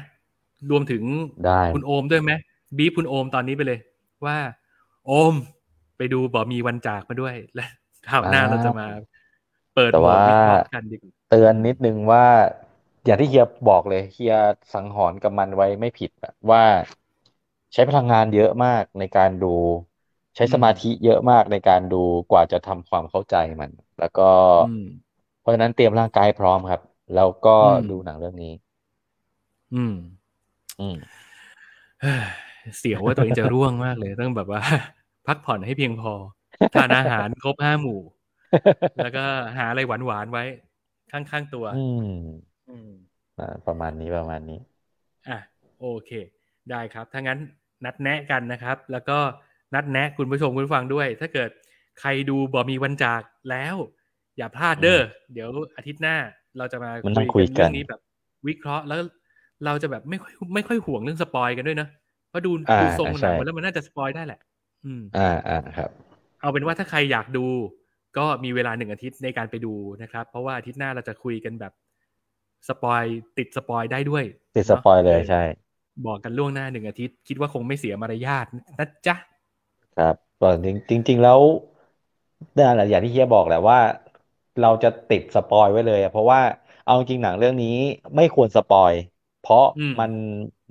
[0.70, 1.04] รวมถึง
[1.44, 2.32] ได้คุณโอมด้วยไหม
[2.78, 3.80] บีบคุณโอมตอนนี้ไปเลย
[4.26, 4.38] ว่า
[5.08, 5.34] โอม
[5.98, 7.66] ไปดูบอมีวันจากมาด้วย และ
[8.08, 8.88] คราวหน้าอ่าเราจะมา
[9.76, 12.26] เปิดแต่โหมดว่าวิเคราะห์กันดีกว่าเตือนนิดนึงว่า
[13.06, 14.34] อย่างที่เฮียบอกเลยเฮีย
[14.74, 16.64] สังหรณ์กับมันไว้ไม่ผิดอะว่า
[17.74, 19.48] ใช้พลังงานเยอะมากในการดู
[20.36, 21.96] ใช้สมาธิเยอะมากในการดู
[22.32, 24.24] กว่าจะทำความเข้าใจมัน แล้วก็
[24.60, 25.07] อืมเพ
[25.48, 26.82] ราะฉะนั้นเตรียมร่างกายให้พร้อมครับ
[27.16, 28.54] แล้วก็อืมดูหนังเรื่องนี้
[29.74, 29.94] อืม
[30.80, 30.98] อืม
[32.02, 32.20] เฮ้ย
[32.78, 34.62] เสียวว่าตัวเองจะร่วงมากเลยต้องแบบว่า
[35.28, 36.14] พักผ่อนให้เพียงพอ
[36.74, 38.00] ทานอาหารครบห้าหมู่
[39.02, 39.24] แล้วก็
[39.58, 40.44] หาอะไรหวานๆไว้
[41.12, 42.08] ข้างๆตัว อืม
[42.70, 42.92] อืม
[43.40, 44.60] อ่าประมาณนี้ประมาณนี้
[45.28, 45.38] อะ
[45.80, 46.12] โอเค
[46.70, 47.40] ได้ครับถ้างั้น
[47.86, 49.20] นัดแนะกันนะครับ แล้วก็
[49.76, 51.50] นัดแนะคุณผู้ชมคุณผู้ฟังด้วย ถ้าเกิด
[52.00, 53.76] ใครดูบ่มีวันจากแล้ว
[54.38, 55.02] อย่าพลาดเด้อ
[55.34, 56.16] เดี๋ยวอาทิตย์หน้า
[56.58, 58.00] เราจะมามันต้องคุยกันเรื่องนี้แบบ
[58.48, 59.00] วิเคราะห์แล้ว
[59.66, 61.88] เราจะแบบไม่ค่อยไม่ค่อยห่วงเรื่อง spoil กันด้วยนะ
[62.30, 64.40] เพราะดูอ่าดูทรงหนัใช่งมาแล้วมันน่าจะ spoil ได้แหละ
[64.86, 65.90] อืมอ่าอ่าครับ
[66.42, 67.46] เอาเป็นว่าถ้าใครอยากดู
[68.18, 71.74] ก็มีเวลาหนึ่งอาทิตย์ในการไปดูนะครับ เพราะว่าอาทิตย์หน้าเราจะคุยกันแบบ
[72.68, 73.04] spoil
[73.38, 74.24] ติด spoil ได้ด้วย
[74.56, 75.42] ติด spoil เลยเนาะใช่
[76.06, 78.46] บอกกันล่วงหน้าหนึ่งอาทิตย์ คิดว่าคงไม่เสียมารยาท
[78.80, 79.16] นะจ๊ะ
[79.96, 81.40] ครับก็จริงจริง ๆ แล้ว
[82.58, 83.80] นั่นแหละอย่างที่เฮียบอกแหละว่า
[84.60, 86.40] เราจะติด spoil ไว้เลยอะเพราะว่า
[86.84, 87.68] เอาจริงหนังเรื่องนี้
[88.16, 88.94] ไม่ควร spoil
[89.40, 90.12] เพราะอืมมัน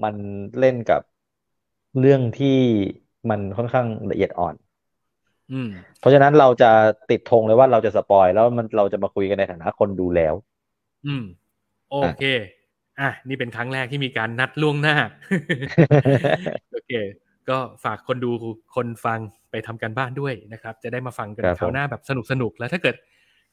[0.04, 0.16] มัน
[0.58, 1.00] เล่นกับ
[1.98, 2.48] เรื่องที่
[3.30, 4.56] มันค่อนข้างละเอียดอ่อน
[5.50, 5.68] อืม
[5.98, 6.70] เพราะฉะนั้นเราจะ
[7.10, 10.34] ติดธงเลยว่าเราจะสปอยแล้วมันเราจะมาคุยกันในฐานะคนดูแล้ว
[11.06, 11.24] อืม
[11.90, 12.22] โอเค
[13.00, 14.96] อะ นี่เป็นครั้งแรกที่มีการนัดล่วงหน้า
[16.72, 16.92] โอเค
[17.48, 18.30] ก็ฝากคนดู
[18.76, 22.96] คนฟังไปทำการบ้านด้วยนะครับ จะได้มาฟังกันครับคราวหน้าแบบสนุกสนุกๆแล้วถ้าเกิด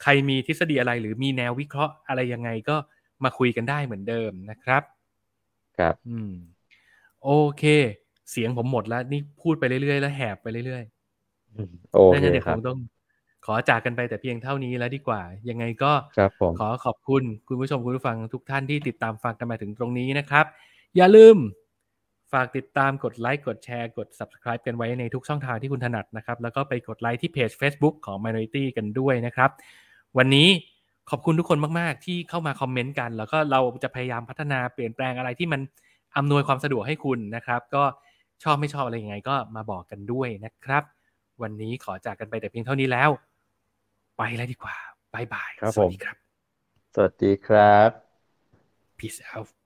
[0.02, 2.76] ใครมีทฤษฎีอะไรหรือมีแนววิเคราะห์อะไรยังไงก็
[3.24, 4.84] มาคุยกันได้เหมือนเดิมนะครับ
[5.78, 6.32] ครับ อืม
[7.24, 7.64] โอเค
[8.32, 10.84] เสียงผมหมดแล้ว นี่พูดไปเรื่อยๆ แล้วแหบไปเรื่อย
[11.94, 12.80] โอๆเคดังนั้นเดี๋ยวคครับงต้อง
[13.46, 20.46] ขอจากกันไปแต่เพียงเท่านี้แล้วดีกว่า ยังไงก็ครับผมขอขอบคุณคุณผู้ชมคุณผู้ฟังทุกท่านที่ติดตามฟังกันมาถึงตรงนี้นะครับ
[20.96, 21.38] อย่าลืม
[22.34, 29.50] ฝากติดตามกดไลค์กดแชร์กด subscribe กันไว้ในทุกช่องทางที่คุณถนัดนะครับ แล้วก็ไปกดไลค์ที่เพจ Facebook ของ Minority กันด้วยนะครับ
[30.18, 30.48] วันนี้
[31.10, 35.62] ขอบคุณทุกคนมากๆ ที่เข้ามาคอมเมนต์กัน แล้วก็เราจะพยายามพัฒนาเปลี่ยนแปลงอะไรที่มัน
[36.18, 37.84] อำนวยความสะดวกให้คุณนะครับ ก็
[38.44, 40.84] ชอบไม่ชอบอะไรยังไงก็มาบอกกันด้วยนะครับ
[41.42, 43.10] วันนี้ขอจากกันไปแต่เพียงเท่านี้แล้ว
[44.18, 44.76] ไปแล้วดีกว่า
[45.14, 46.18] บายบายครับสวัสผมดีครับ
[46.96, 47.90] สวัสดีครับ
[49.00, 49.63] peace out